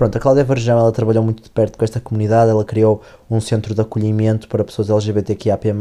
Pronto, 0.00 0.16
a 0.16 0.18
Cláudia 0.18 0.44
Varjão 0.44 0.78
ela 0.78 0.90
trabalhou 0.92 1.22
muito 1.22 1.42
de 1.42 1.50
perto 1.50 1.76
com 1.76 1.84
esta 1.84 2.00
comunidade, 2.00 2.50
ela 2.50 2.64
criou 2.64 3.02
um 3.30 3.38
centro 3.38 3.74
de 3.74 3.82
acolhimento 3.82 4.48
para 4.48 4.64
pessoas 4.64 4.88
LGBTQIAP+, 4.88 5.74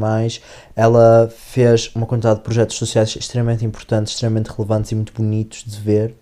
ela 0.76 1.32
fez 1.34 1.90
uma 1.96 2.06
quantidade 2.06 2.40
de 2.40 2.44
projetos 2.44 2.76
sociais 2.76 3.16
extremamente 3.16 3.64
importantes, 3.64 4.12
extremamente 4.12 4.48
relevantes 4.48 4.92
e 4.92 4.96
muito 4.96 5.14
bonitos 5.14 5.64
de 5.64 5.80
ver, 5.80 6.18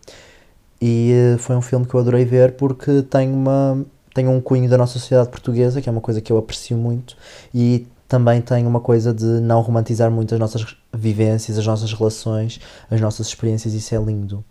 e 0.79 1.11
eh, 1.11 1.37
foi 1.39 1.55
um 1.55 1.61
filme 1.63 1.87
que 1.87 1.95
eu 1.95 1.99
adorei 1.99 2.23
ver 2.23 2.51
porque 2.51 3.01
tem, 3.01 3.33
uma, 3.33 3.83
tem 4.13 4.27
um 4.27 4.39
cunho 4.39 4.69
da 4.69 4.77
nossa 4.77 4.99
sociedade 4.99 5.29
portuguesa, 5.29 5.81
que 5.81 5.89
é 5.89 5.91
uma 5.91 5.99
coisa 5.99 6.21
que 6.21 6.31
eu 6.31 6.37
aprecio 6.37 6.77
muito, 6.77 7.17
e 7.51 7.87
também 8.07 8.41
tem 8.41 8.67
uma 8.67 8.79
coisa 8.79 9.11
de 9.11 9.25
não 9.25 9.59
romantizar 9.61 10.11
muito 10.11 10.35
as 10.35 10.39
nossas 10.39 10.77
vivências, 10.93 11.57
as 11.57 11.65
nossas 11.65 11.91
relações, 11.91 12.59
as 12.91 13.01
nossas 13.01 13.25
experiências, 13.25 13.73
isso 13.73 13.95
é 13.95 13.97
lindo. 13.97 14.45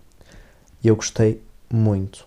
E 0.83 0.89
eu 0.89 0.97
gostei 0.97 1.41
muito. 1.73 2.27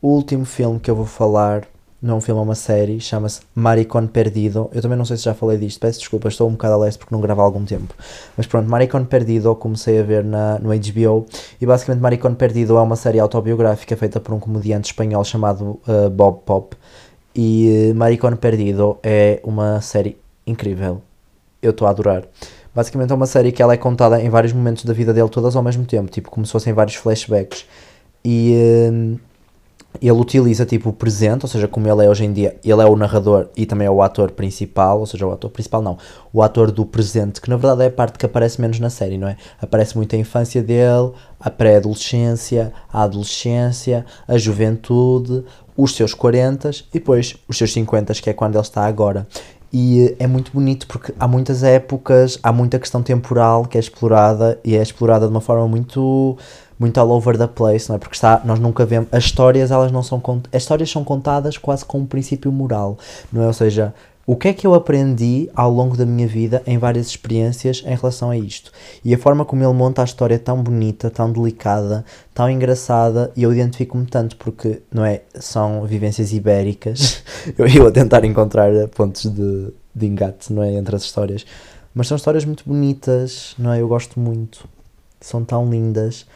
O 0.00 0.08
último 0.08 0.44
filme 0.44 0.78
que 0.78 0.90
eu 0.90 0.94
vou 0.94 1.06
falar 1.06 1.66
não 2.00 2.14
é 2.14 2.16
um 2.18 2.20
filme, 2.20 2.40
é 2.40 2.44
uma 2.44 2.54
série, 2.54 3.00
chama-se 3.00 3.40
Maricon 3.54 4.06
Perdido. 4.06 4.70
Eu 4.72 4.82
também 4.82 4.98
não 4.98 5.04
sei 5.04 5.16
se 5.16 5.24
já 5.24 5.34
falei 5.34 5.56
disto, 5.56 5.80
peço 5.80 5.98
desculpas, 5.98 6.34
estou 6.34 6.48
um 6.48 6.52
bocado 6.52 6.74
a 6.74 6.76
leste 6.76 6.98
porque 6.98 7.14
não 7.14 7.20
gravo 7.20 7.40
há 7.40 7.44
algum 7.44 7.64
tempo. 7.64 7.94
Mas 8.36 8.46
pronto, 8.46 8.68
Maricon 8.68 9.04
Perdido 9.04 9.54
comecei 9.56 9.98
a 9.98 10.02
ver 10.02 10.22
na, 10.22 10.58
no 10.58 10.68
HBO 10.68 11.26
e 11.60 11.66
basicamente 11.66 12.02
Maricon 12.02 12.34
Perdido 12.34 12.76
é 12.76 12.82
uma 12.82 12.96
série 12.96 13.18
autobiográfica 13.18 13.96
feita 13.96 14.20
por 14.20 14.34
um 14.34 14.38
comediante 14.38 14.90
espanhol 14.90 15.24
chamado 15.24 15.80
uh, 15.88 16.10
Bob 16.10 16.40
Pop. 16.44 16.76
E 17.34 17.90
uh, 17.90 17.94
Maricon 17.94 18.36
Perdido 18.36 18.98
é 19.02 19.40
uma 19.42 19.80
série 19.80 20.18
incrível. 20.46 21.02
Eu 21.62 21.70
estou 21.70 21.88
a 21.88 21.90
adorar. 21.90 22.24
Basicamente 22.74 23.10
é 23.10 23.14
uma 23.14 23.26
série 23.26 23.50
que 23.50 23.62
ela 23.62 23.72
é 23.72 23.76
contada 23.78 24.20
em 24.20 24.28
vários 24.28 24.52
momentos 24.52 24.84
da 24.84 24.92
vida 24.92 25.14
dele, 25.14 25.30
todas 25.30 25.56
ao 25.56 25.62
mesmo 25.62 25.86
tempo, 25.86 26.10
tipo 26.10 26.30
como 26.30 26.44
se 26.44 26.52
fossem 26.52 26.74
vários 26.74 26.96
flashbacks. 26.96 27.64
E. 28.22 28.54
Uh, 28.92 29.25
ele 30.00 30.12
utiliza 30.12 30.64
tipo 30.64 30.90
o 30.90 30.92
presente, 30.92 31.44
ou 31.44 31.48
seja, 31.48 31.68
como 31.68 31.88
ele 31.88 32.04
é 32.04 32.08
hoje 32.08 32.24
em 32.24 32.32
dia, 32.32 32.56
ele 32.64 32.82
é 32.82 32.86
o 32.86 32.96
narrador 32.96 33.48
e 33.56 33.66
também 33.66 33.86
é 33.86 33.90
o 33.90 34.02
ator 34.02 34.30
principal, 34.30 35.00
ou 35.00 35.06
seja, 35.06 35.26
o 35.26 35.32
ator 35.32 35.50
principal 35.50 35.82
não, 35.82 35.98
o 36.32 36.42
ator 36.42 36.70
do 36.70 36.84
presente, 36.84 37.40
que 37.40 37.50
na 37.50 37.56
verdade 37.56 37.82
é 37.82 37.86
a 37.86 37.90
parte 37.90 38.18
que 38.18 38.26
aparece 38.26 38.60
menos 38.60 38.78
na 38.80 38.90
série, 38.90 39.18
não 39.18 39.28
é? 39.28 39.36
Aparece 39.60 39.96
muito 39.96 40.14
a 40.14 40.18
infância 40.18 40.62
dele, 40.62 41.12
a 41.40 41.50
pré-adolescência, 41.50 42.72
a 42.92 43.02
adolescência, 43.02 44.04
a 44.26 44.38
juventude, 44.38 45.44
os 45.76 45.94
seus 45.94 46.14
40 46.14 46.70
e 46.70 46.72
depois 46.94 47.36
os 47.46 47.58
seus 47.58 47.72
50, 47.72 48.14
que 48.14 48.30
é 48.30 48.32
quando 48.32 48.54
ele 48.54 48.62
está 48.62 48.86
agora. 48.86 49.26
E 49.78 50.16
é 50.18 50.26
muito 50.26 50.52
bonito 50.54 50.86
porque 50.86 51.12
há 51.20 51.28
muitas 51.28 51.62
épocas, 51.62 52.38
há 52.42 52.50
muita 52.50 52.78
questão 52.78 53.02
temporal 53.02 53.66
que 53.66 53.76
é 53.76 53.80
explorada 53.80 54.58
e 54.64 54.74
é 54.74 54.80
explorada 54.80 55.26
de 55.26 55.30
uma 55.30 55.42
forma 55.42 55.68
muito 55.68 56.38
muito 56.78 56.98
all 56.98 57.10
over 57.10 57.36
the 57.36 57.46
place, 57.46 57.86
não 57.86 57.96
é? 57.96 57.98
Porque 57.98 58.14
está, 58.14 58.40
nós 58.42 58.58
nunca 58.58 58.86
vemos. 58.86 59.10
As 59.12 59.24
histórias, 59.24 59.70
elas 59.70 59.92
não 59.92 60.02
são. 60.02 60.22
As 60.50 60.62
histórias 60.62 60.90
são 60.90 61.04
contadas 61.04 61.58
quase 61.58 61.84
com 61.84 61.98
um 61.98 62.06
princípio 62.06 62.50
moral, 62.50 62.96
não 63.30 63.42
é? 63.42 63.46
Ou 63.48 63.52
seja, 63.52 63.92
o 64.26 64.34
que 64.34 64.48
é 64.48 64.52
que 64.52 64.66
eu 64.66 64.74
aprendi 64.74 65.48
ao 65.54 65.70
longo 65.70 65.96
da 65.96 66.04
minha 66.04 66.26
vida 66.26 66.60
em 66.66 66.78
várias 66.78 67.06
experiências 67.06 67.84
em 67.86 67.94
relação 67.94 68.28
a 68.28 68.36
isto? 68.36 68.72
E 69.04 69.14
a 69.14 69.18
forma 69.18 69.44
como 69.44 69.62
ele 69.62 69.72
monta 69.72 70.02
a 70.02 70.04
história 70.04 70.34
é 70.34 70.38
tão 70.38 70.60
bonita, 70.60 71.08
tão 71.08 71.30
delicada, 71.30 72.04
tão 72.34 72.50
engraçada, 72.50 73.30
e 73.36 73.44
eu 73.44 73.52
identifico-me 73.52 74.04
tanto 74.04 74.36
porque, 74.36 74.82
não 74.92 75.04
é? 75.04 75.22
São 75.36 75.86
vivências 75.86 76.32
ibéricas. 76.32 77.22
eu 77.56 77.68
ia 77.68 77.88
tentar 77.92 78.24
encontrar 78.24 78.72
pontos 78.88 79.26
de, 79.26 79.72
de 79.94 80.06
engate, 80.06 80.52
não 80.52 80.64
é? 80.64 80.72
Entre 80.72 80.96
as 80.96 81.02
histórias. 81.02 81.46
Mas 81.94 82.08
são 82.08 82.16
histórias 82.16 82.44
muito 82.44 82.64
bonitas, 82.66 83.54
não 83.56 83.72
é? 83.72 83.80
Eu 83.80 83.86
gosto 83.86 84.18
muito. 84.18 84.68
São 85.20 85.44
tão 85.44 85.70
lindas 85.70 86.26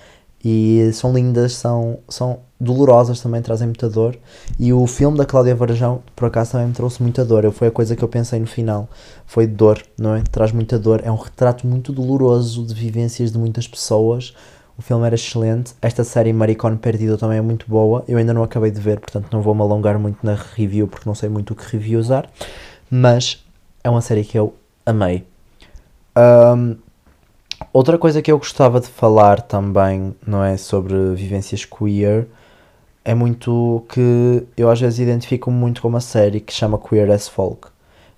e 0.44 0.90
são 0.92 1.12
lindas, 1.12 1.54
são, 1.54 1.98
são 2.08 2.38
dolorosas 2.60 3.20
também, 3.20 3.40
trazem 3.40 3.66
muita 3.66 3.88
dor. 3.88 4.16
E 4.58 4.72
o 4.72 4.86
filme 4.86 5.16
da 5.16 5.24
Cláudia 5.24 5.54
Varajão, 5.54 6.02
por 6.14 6.26
acaso, 6.26 6.52
também 6.52 6.68
me 6.68 6.72
trouxe 6.72 7.02
muita 7.02 7.24
dor. 7.24 7.50
Foi 7.52 7.68
a 7.68 7.70
coisa 7.70 7.96
que 7.96 8.04
eu 8.04 8.08
pensei 8.08 8.38
no 8.38 8.46
final. 8.46 8.88
Foi 9.26 9.46
dor, 9.46 9.82
não 9.98 10.14
é? 10.14 10.22
Traz 10.30 10.52
muita 10.52 10.78
dor. 10.78 11.00
É 11.04 11.10
um 11.10 11.16
retrato 11.16 11.66
muito 11.66 11.92
doloroso 11.92 12.64
de 12.66 12.74
vivências 12.74 13.32
de 13.32 13.38
muitas 13.38 13.66
pessoas. 13.66 14.34
O 14.76 14.82
filme 14.82 15.06
era 15.06 15.14
excelente. 15.14 15.74
Esta 15.80 16.04
série 16.04 16.32
Maricone 16.32 16.76
Perdido 16.76 17.16
também 17.16 17.38
é 17.38 17.42
muito 17.42 17.66
boa. 17.68 18.04
Eu 18.06 18.18
ainda 18.18 18.34
não 18.34 18.42
acabei 18.42 18.70
de 18.70 18.80
ver, 18.80 19.00
portanto 19.00 19.28
não 19.32 19.42
vou 19.42 19.54
me 19.54 19.62
alongar 19.62 19.98
muito 19.98 20.18
na 20.24 20.34
review 20.34 20.86
porque 20.86 21.08
não 21.08 21.14
sei 21.14 21.28
muito 21.28 21.52
o 21.52 21.56
que 21.56 21.64
review 21.64 22.00
usar. 22.00 22.30
Mas 22.90 23.44
é 23.84 23.90
uma 23.90 24.00
série 24.00 24.24
que 24.24 24.38
eu 24.38 24.54
amei. 24.86 25.24
Um, 26.16 26.76
Outra 27.72 27.96
coisa 27.98 28.20
que 28.20 28.32
eu 28.32 28.38
gostava 28.38 28.80
de 28.80 28.88
falar 28.88 29.42
também, 29.42 30.14
não 30.26 30.42
é, 30.42 30.56
sobre 30.56 31.14
vivências 31.14 31.64
queer, 31.64 32.26
é 33.04 33.14
muito 33.14 33.84
que 33.88 34.46
eu 34.56 34.70
às 34.70 34.80
vezes 34.80 34.98
identifico 34.98 35.50
muito 35.50 35.82
com 35.82 35.88
uma 35.88 36.00
série 36.00 36.40
que 36.40 36.52
chama 36.52 36.78
Queer 36.78 37.10
as 37.10 37.28
Folk. 37.28 37.68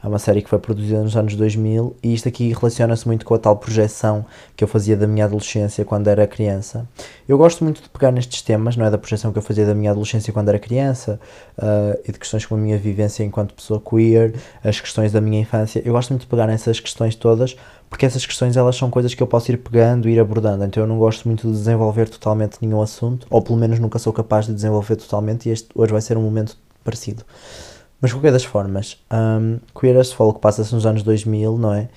É 0.03 0.09
uma 0.09 0.19
série 0.19 0.43
que 0.43 0.49
foi 0.49 0.59
produzida 0.59 1.01
nos 1.01 1.17
anos 1.17 1.37
2000 1.37 1.97
e 2.03 2.13
isto 2.13 2.29
aqui 2.29 2.53
relaciona-se 2.53 3.07
muito 3.07 3.25
com 3.25 3.35
a 3.35 3.39
tal 3.39 3.57
projeção 3.57 4.25
que 4.57 4.65
eu 4.65 4.69
fazia 4.69 4.97
da 4.97 5.07
minha 5.07 5.27
adolescência 5.27 5.85
quando 5.85 6.09
era 6.09 6.27
criança. 6.27 6.89
Eu 7.29 7.39
gosto 7.39 7.63
muito 7.63 7.81
de 7.81 7.89
pegar 7.89 8.11
nestes 8.11 8.43
temas, 8.43 8.77
não 8.77 8.85
é? 8.85 8.91
Da 8.91 8.99
projeção 8.99 9.33
que 9.33 9.39
eu 9.39 9.43
fazia 9.43 9.65
da 9.65 9.75
minha 9.75 9.93
adolescência 9.93 10.33
quando 10.33 10.49
era 10.49 10.59
criança 10.59 11.21
uh, 11.57 12.01
e 12.05 12.11
de 12.11 12.19
questões 12.19 12.45
como 12.45 12.61
a 12.61 12.65
minha 12.65 12.79
vivência 12.79 13.23
enquanto 13.23 13.55
pessoa 13.55 13.81
queer, 13.81 14.35
as 14.65 14.81
questões 14.81 15.13
da 15.13 15.21
minha 15.21 15.41
infância. 15.41 15.81
Eu 15.85 15.93
gosto 15.93 16.11
muito 16.11 16.23
de 16.23 16.27
pegar 16.27 16.49
nessas 16.49 16.81
questões 16.81 17.15
todas 17.15 17.57
porque 17.89 18.07
essas 18.07 18.25
questões 18.25 18.57
elas 18.57 18.75
são 18.75 18.91
coisas 18.91 19.15
que 19.15 19.23
eu 19.23 19.27
posso 19.27 19.53
ir 19.53 19.59
pegando 19.59 20.09
e 20.09 20.15
ir 20.15 20.19
abordando. 20.19 20.65
Então 20.65 20.83
eu 20.83 20.87
não 20.87 20.99
gosto 20.99 21.29
muito 21.29 21.47
de 21.47 21.53
desenvolver 21.53 22.09
totalmente 22.09 22.57
nenhum 22.61 22.81
assunto, 22.81 23.27
ou 23.31 23.43
pelo 23.43 23.59
menos 23.59 23.79
nunca 23.79 23.99
sou 23.99 24.13
capaz 24.13 24.47
de 24.47 24.55
desenvolver 24.55 24.97
totalmente 24.97 25.49
e 25.49 25.53
este 25.53 25.69
hoje 25.75 25.93
vai 25.93 26.01
ser 26.01 26.17
um 26.17 26.23
momento 26.23 26.57
parecido. 26.83 27.23
Mas 28.03 28.11
de 28.11 28.17
qualquer 28.17 28.33
das 28.33 28.45
formas, 28.45 28.99
um, 29.13 29.61
Queer 29.79 29.97
as 29.97 30.13
Folk 30.13 30.41
passa-se 30.41 30.75
nos 30.75 30.85
anos 30.85 31.05
2000, 31.05 31.57
não 31.57 31.73
é? 31.73 31.89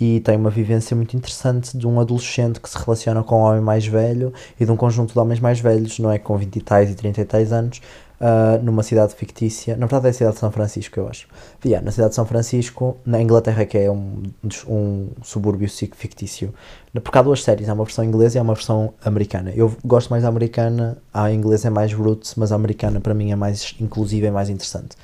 E 0.00 0.20
tem 0.20 0.36
uma 0.36 0.50
vivência 0.50 0.94
muito 0.94 1.16
interessante 1.16 1.76
de 1.76 1.84
um 1.84 1.98
adolescente 1.98 2.60
que 2.60 2.70
se 2.70 2.78
relaciona 2.78 3.24
com 3.24 3.40
um 3.40 3.44
homem 3.44 3.60
mais 3.60 3.84
velho 3.84 4.32
e 4.58 4.64
de 4.64 4.70
um 4.70 4.76
conjunto 4.76 5.12
de 5.12 5.18
homens 5.18 5.40
mais 5.40 5.58
velhos, 5.58 5.98
não 5.98 6.12
é? 6.12 6.18
Com 6.20 6.36
20 6.36 6.54
e 6.54 6.60
tais 6.60 6.90
e 6.90 6.94
30 6.94 7.20
e 7.20 7.24
tais 7.24 7.52
anos, 7.52 7.82
uh, 8.20 8.62
numa 8.62 8.84
cidade 8.84 9.12
fictícia. 9.16 9.76
Na 9.76 9.86
verdade 9.86 10.06
é 10.06 10.10
a 10.10 10.12
cidade 10.12 10.34
de 10.34 10.38
São 10.38 10.52
Francisco, 10.52 11.00
eu 11.00 11.08
acho. 11.08 11.26
Yeah, 11.64 11.84
na 11.84 11.90
cidade 11.90 12.10
de 12.10 12.14
São 12.14 12.24
Francisco, 12.24 12.96
na 13.04 13.20
Inglaterra, 13.20 13.64
que 13.64 13.78
é 13.78 13.90
um, 13.90 14.22
um 14.68 15.08
subúrbio 15.24 15.68
fictício. 15.68 16.54
Porque 17.02 17.18
há 17.18 17.22
duas 17.22 17.42
séries, 17.42 17.68
há 17.68 17.74
uma 17.74 17.84
versão 17.84 18.04
inglesa 18.04 18.38
e 18.38 18.38
há 18.38 18.42
uma 18.42 18.54
versão 18.54 18.94
americana. 19.04 19.52
Eu 19.56 19.76
gosto 19.84 20.10
mais 20.10 20.22
da 20.22 20.28
americana, 20.28 20.98
a 21.12 21.32
inglesa 21.32 21.66
é 21.66 21.70
mais 21.70 21.92
roots, 21.92 22.36
mas 22.36 22.52
a 22.52 22.54
americana 22.54 23.00
para 23.00 23.14
mim 23.14 23.32
é 23.32 23.36
mais 23.36 23.74
inclusiva 23.80 24.28
e 24.28 24.30
mais 24.30 24.48
interessante. 24.48 24.96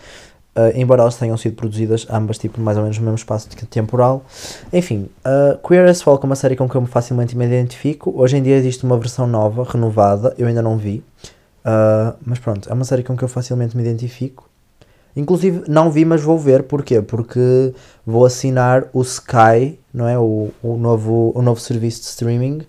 Uh, 0.56 0.70
embora 0.76 1.02
elas 1.02 1.16
tenham 1.16 1.36
sido 1.36 1.56
produzidas 1.56 2.06
ambas 2.08 2.38
tipo 2.38 2.60
mais 2.60 2.76
ou 2.76 2.84
menos 2.84 2.96
no 2.98 3.04
mesmo 3.04 3.16
espaço 3.16 3.48
temporal. 3.68 4.24
Enfim, 4.72 5.08
uh, 5.26 5.58
Queer 5.66 5.88
as 5.88 6.00
Folk 6.00 6.24
é 6.24 6.26
uma 6.26 6.36
série 6.36 6.54
com 6.54 6.68
que 6.68 6.76
eu 6.76 6.86
facilmente 6.86 7.36
me 7.36 7.44
identifico. 7.44 8.12
Hoje 8.16 8.36
em 8.36 8.42
dia 8.42 8.56
existe 8.56 8.84
uma 8.84 8.96
versão 8.96 9.26
nova, 9.26 9.64
renovada, 9.64 10.32
eu 10.38 10.46
ainda 10.46 10.62
não 10.62 10.76
vi. 10.76 11.02
Uh, 11.64 12.14
mas 12.24 12.38
pronto, 12.38 12.70
é 12.70 12.72
uma 12.72 12.84
série 12.84 13.02
com 13.02 13.16
que 13.16 13.24
eu 13.24 13.28
facilmente 13.28 13.76
me 13.76 13.82
identifico. 13.82 14.48
Inclusive 15.16 15.64
não 15.68 15.90
vi, 15.90 16.04
mas 16.04 16.22
vou 16.22 16.38
ver. 16.38 16.64
Porquê? 16.64 17.00
Porque 17.00 17.72
vou 18.06 18.24
assinar 18.24 18.86
o 18.92 19.02
Sky, 19.02 19.78
não 19.92 20.08
é? 20.08 20.18
O, 20.18 20.50
o, 20.62 20.76
novo, 20.76 21.32
o 21.34 21.42
novo 21.42 21.60
serviço 21.60 22.00
de 22.00 22.06
streaming, 22.06 22.62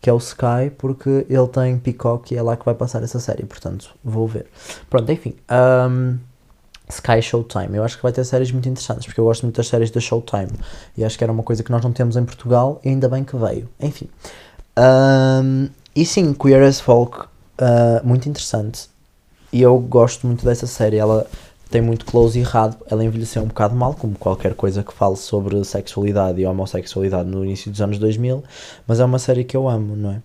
que 0.00 0.10
é 0.10 0.12
o 0.12 0.18
Sky, 0.18 0.70
porque 0.76 1.26
ele 1.28 1.48
tem 1.48 1.78
Peacock 1.78 2.34
e 2.34 2.36
é 2.36 2.42
lá 2.42 2.56
que 2.56 2.64
vai 2.64 2.74
passar 2.74 3.02
essa 3.02 3.20
série. 3.20 3.44
Portanto, 3.44 3.94
vou 4.04 4.26
ver. 4.26 4.46
Pronto, 4.90 5.10
enfim. 5.10 5.34
Um, 5.50 6.18
Sky 6.92 7.22
Showtime. 7.22 7.76
Eu 7.76 7.84
acho 7.84 7.96
que 7.96 8.02
vai 8.02 8.12
ter 8.12 8.24
séries 8.24 8.52
muito 8.52 8.68
interessantes, 8.68 9.06
porque 9.06 9.20
eu 9.20 9.24
gosto 9.24 9.42
muito 9.42 9.56
das 9.56 9.68
séries 9.68 9.90
da 9.90 10.00
Showtime. 10.00 10.52
E 10.96 11.04
acho 11.04 11.16
que 11.16 11.24
era 11.24 11.32
uma 11.32 11.42
coisa 11.42 11.62
que 11.62 11.70
nós 11.70 11.82
não 11.82 11.92
temos 11.92 12.16
em 12.16 12.24
Portugal, 12.24 12.80
e 12.84 12.88
ainda 12.88 13.08
bem 13.08 13.24
que 13.24 13.36
veio. 13.36 13.68
Enfim. 13.80 14.08
Um, 14.78 15.68
e 15.94 16.04
sim, 16.04 16.32
Queer 16.32 16.62
as 16.62 16.80
Folk, 16.80 17.20
uh, 17.20 18.06
muito 18.06 18.28
interessante. 18.28 18.88
E 19.52 19.60
eu 19.60 19.78
gosto 19.78 20.26
muito 20.26 20.44
dessa 20.44 20.66
série. 20.66 20.96
Ela 20.96 21.26
tem 21.70 21.80
muito 21.80 22.04
close 22.04 22.38
errado. 22.38 22.76
Ela 22.90 23.04
envelheceu 23.04 23.42
um 23.42 23.46
bocado 23.46 23.74
mal, 23.74 23.94
como 23.94 24.14
qualquer 24.16 24.54
coisa 24.54 24.82
que 24.82 24.92
fale 24.92 25.16
sobre 25.16 25.62
sexualidade 25.64 26.40
e 26.40 26.46
homossexualidade 26.46 27.28
no 27.28 27.44
início 27.44 27.70
dos 27.70 27.80
anos 27.80 27.98
2000. 27.98 28.42
Mas 28.86 29.00
é 29.00 29.04
uma 29.04 29.18
série 29.18 29.44
que 29.44 29.56
eu 29.56 29.68
amo, 29.68 29.96
não 29.96 30.10
é? 30.12 30.22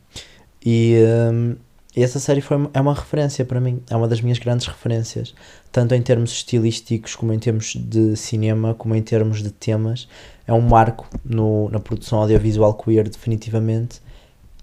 E. 0.66 1.04
Um, 1.32 1.56
e 1.98 2.04
essa 2.04 2.20
série 2.20 2.42
foi, 2.42 2.70
é 2.76 2.80
uma 2.80 2.94
referência 2.94 3.44
para 3.44 3.60
mim, 3.60 3.82
é 3.90 3.96
uma 3.96 4.08
das 4.08 4.22
minhas 4.22 4.38
grandes 4.38 4.68
referências, 4.68 5.34
tanto 5.72 5.96
em 5.96 6.02
termos 6.04 6.32
estilísticos, 6.32 7.16
como 7.16 7.34
em 7.34 7.40
termos 7.40 7.74
de 7.76 8.16
cinema, 8.16 8.76
como 8.76 8.94
em 8.94 9.02
termos 9.02 9.42
de 9.42 9.50
temas. 9.50 10.08
É 10.46 10.54
um 10.54 10.62
marco 10.62 11.08
no, 11.26 11.68
na 11.72 11.80
produção 11.80 12.20
audiovisual 12.20 12.76
queer, 12.76 13.10
definitivamente. 13.10 14.00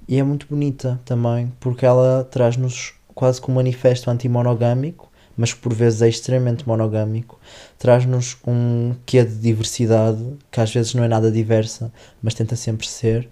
E 0.06 0.16
é 0.16 0.22
muito 0.22 0.46
bonita 0.48 1.00
também, 1.04 1.52
porque 1.58 1.84
ela 1.84 2.22
traz-nos 2.22 2.94
quase 3.12 3.42
que 3.42 3.50
um 3.50 3.54
manifesto 3.54 4.08
anti-monogâmico, 4.12 5.10
mas 5.36 5.52
que 5.52 5.58
por 5.58 5.74
vezes 5.74 6.02
é 6.02 6.08
extremamente 6.08 6.68
monogâmico. 6.68 7.40
Traz-nos 7.76 8.36
um 8.46 8.94
quê 9.04 9.24
de 9.24 9.34
diversidade, 9.34 10.24
que 10.52 10.60
às 10.60 10.72
vezes 10.72 10.94
não 10.94 11.02
é 11.02 11.08
nada 11.08 11.32
diversa, 11.32 11.92
mas 12.22 12.32
tenta 12.32 12.54
sempre 12.54 12.86
ser. 12.86 13.28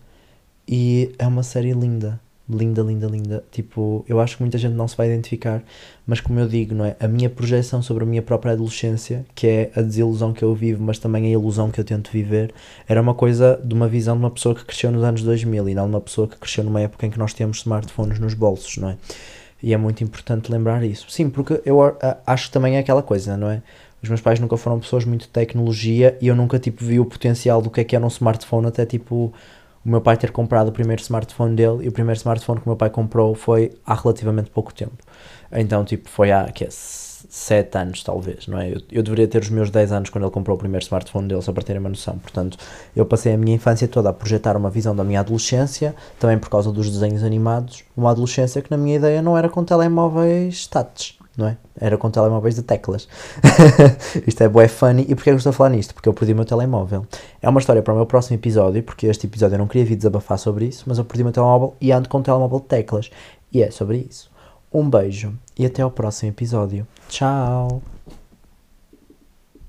E 0.66 1.14
é 1.20 1.26
uma 1.28 1.44
série 1.44 1.72
linda 1.72 2.18
linda, 2.56 2.82
linda, 2.82 3.06
linda. 3.06 3.44
Tipo, 3.50 4.04
eu 4.08 4.20
acho 4.20 4.36
que 4.36 4.42
muita 4.42 4.58
gente 4.58 4.74
não 4.74 4.86
se 4.86 4.96
vai 4.96 5.08
identificar, 5.08 5.62
mas 6.06 6.20
como 6.20 6.38
eu 6.38 6.48
digo, 6.48 6.74
não 6.74 6.84
é? 6.84 6.96
A 7.00 7.08
minha 7.08 7.28
projeção 7.30 7.82
sobre 7.82 8.04
a 8.04 8.06
minha 8.06 8.22
própria 8.22 8.52
adolescência, 8.52 9.24
que 9.34 9.46
é 9.46 9.70
a 9.74 9.82
desilusão 9.82 10.32
que 10.32 10.42
eu 10.42 10.54
vivo, 10.54 10.82
mas 10.82 10.98
também 10.98 11.26
a 11.26 11.30
ilusão 11.30 11.70
que 11.70 11.80
eu 11.80 11.84
tento 11.84 12.10
viver, 12.10 12.52
era 12.88 13.00
uma 13.00 13.14
coisa 13.14 13.60
de 13.62 13.74
uma 13.74 13.88
visão 13.88 14.16
de 14.16 14.22
uma 14.22 14.30
pessoa 14.30 14.54
que 14.54 14.64
cresceu 14.64 14.90
nos 14.90 15.02
anos 15.02 15.22
2000 15.22 15.68
e 15.68 15.74
não 15.74 15.84
de 15.84 15.94
uma 15.94 16.00
pessoa 16.00 16.28
que 16.28 16.36
cresceu 16.36 16.64
numa 16.64 16.80
época 16.80 17.06
em 17.06 17.10
que 17.10 17.18
nós 17.18 17.34
temos 17.34 17.58
smartphones 17.58 18.18
nos 18.18 18.34
bolsos, 18.34 18.76
não 18.76 18.90
é? 18.90 18.96
E 19.62 19.72
é 19.72 19.76
muito 19.76 20.02
importante 20.02 20.50
lembrar 20.50 20.82
isso. 20.82 21.06
Sim, 21.08 21.30
porque 21.30 21.62
eu 21.64 21.78
acho 22.26 22.46
que 22.46 22.52
também 22.52 22.76
é 22.76 22.78
aquela 22.80 23.02
coisa, 23.02 23.36
não 23.36 23.48
é? 23.48 23.62
Os 24.02 24.08
meus 24.08 24.20
pais 24.20 24.40
nunca 24.40 24.56
foram 24.56 24.80
pessoas 24.80 25.04
muito 25.04 25.22
de 25.22 25.28
tecnologia 25.28 26.18
e 26.20 26.26
eu 26.26 26.34
nunca 26.34 26.58
tipo 26.58 26.84
vi 26.84 26.98
o 26.98 27.04
potencial 27.04 27.62
do 27.62 27.70
que 27.70 27.80
é 27.80 27.84
que 27.84 27.94
era 27.94 28.04
um 28.04 28.08
smartphone 28.08 28.66
até 28.66 28.84
tipo 28.84 29.32
o 29.84 29.88
meu 29.88 30.00
pai 30.00 30.16
ter 30.16 30.30
comprado 30.30 30.68
o 30.68 30.72
primeiro 30.72 31.02
smartphone 31.02 31.56
dele 31.56 31.84
e 31.84 31.88
o 31.88 31.92
primeiro 31.92 32.16
smartphone 32.18 32.60
que 32.60 32.66
o 32.66 32.70
meu 32.70 32.76
pai 32.76 32.90
comprou 32.90 33.34
foi 33.34 33.72
há 33.84 33.94
relativamente 33.94 34.50
pouco 34.50 34.72
tempo. 34.72 34.96
Então, 35.50 35.84
tipo, 35.84 36.08
foi 36.08 36.30
há 36.30 36.44
que 36.50 36.64
é, 36.64 36.68
7 36.70 37.78
anos, 37.78 38.02
talvez, 38.02 38.46
não 38.46 38.58
é? 38.58 38.70
Eu, 38.70 38.80
eu, 38.90 39.02
deveria 39.02 39.26
ter 39.26 39.42
os 39.42 39.50
meus 39.50 39.70
10 39.70 39.92
anos 39.92 40.10
quando 40.10 40.24
ele 40.24 40.32
comprou 40.32 40.56
o 40.56 40.58
primeiro 40.58 40.82
smartphone 40.82 41.28
dele, 41.28 41.42
só 41.42 41.52
para 41.52 41.62
terem 41.62 41.80
uma 41.80 41.88
noção. 41.88 42.18
Portanto, 42.18 42.58
eu 42.94 43.04
passei 43.06 43.32
a 43.34 43.38
minha 43.38 43.56
infância 43.56 43.88
toda 43.88 44.10
a 44.10 44.12
projetar 44.12 44.56
uma 44.56 44.70
visão 44.70 44.94
da 44.94 45.04
minha 45.04 45.20
adolescência, 45.20 45.94
também 46.18 46.38
por 46.38 46.48
causa 46.48 46.70
dos 46.70 46.90
desenhos 46.90 47.24
animados, 47.24 47.84
uma 47.96 48.10
adolescência 48.10 48.62
que, 48.62 48.70
na 48.70 48.76
minha 48.76 48.96
ideia, 48.96 49.22
não 49.22 49.36
era 49.36 49.48
com 49.48 49.64
telemóveis 49.64 50.66
touch 50.66 51.21
não 51.36 51.46
é? 51.46 51.56
Era 51.78 51.96
com 51.96 52.10
telemóveis 52.10 52.54
de 52.54 52.62
teclas. 52.62 53.08
Isto 54.26 54.42
é 54.42 54.48
bué 54.48 54.68
funny. 54.68 55.02
E 55.08 55.14
porquê 55.14 55.30
é 55.30 55.32
que 55.32 55.34
eu 55.34 55.36
estou 55.36 55.50
a 55.50 55.52
falar 55.52 55.70
nisto? 55.70 55.94
Porque 55.94 56.08
eu 56.08 56.14
perdi 56.14 56.32
o 56.32 56.36
meu 56.36 56.44
telemóvel. 56.44 57.06
É 57.40 57.48
uma 57.48 57.60
história 57.60 57.82
para 57.82 57.94
o 57.94 57.96
meu 57.96 58.06
próximo 58.06 58.36
episódio, 58.36 58.82
porque 58.82 59.06
este 59.06 59.26
episódio 59.26 59.54
eu 59.54 59.58
não 59.58 59.66
queria 59.66 59.84
vir 59.84 59.96
desabafar 59.96 60.38
sobre 60.38 60.66
isso, 60.66 60.84
mas 60.86 60.98
eu 60.98 61.04
perdi 61.04 61.22
o 61.22 61.26
meu 61.26 61.32
telemóvel 61.32 61.74
e 61.80 61.92
ando 61.92 62.08
com 62.08 62.18
um 62.18 62.22
telemóvel 62.22 62.60
de 62.60 62.66
teclas. 62.66 63.10
E 63.52 63.62
é 63.62 63.70
sobre 63.70 63.98
isso. 64.08 64.30
Um 64.72 64.88
beijo 64.88 65.34
e 65.58 65.66
até 65.66 65.82
ao 65.82 65.90
próximo 65.90 66.30
episódio. 66.30 66.86
Tchau! 67.08 67.82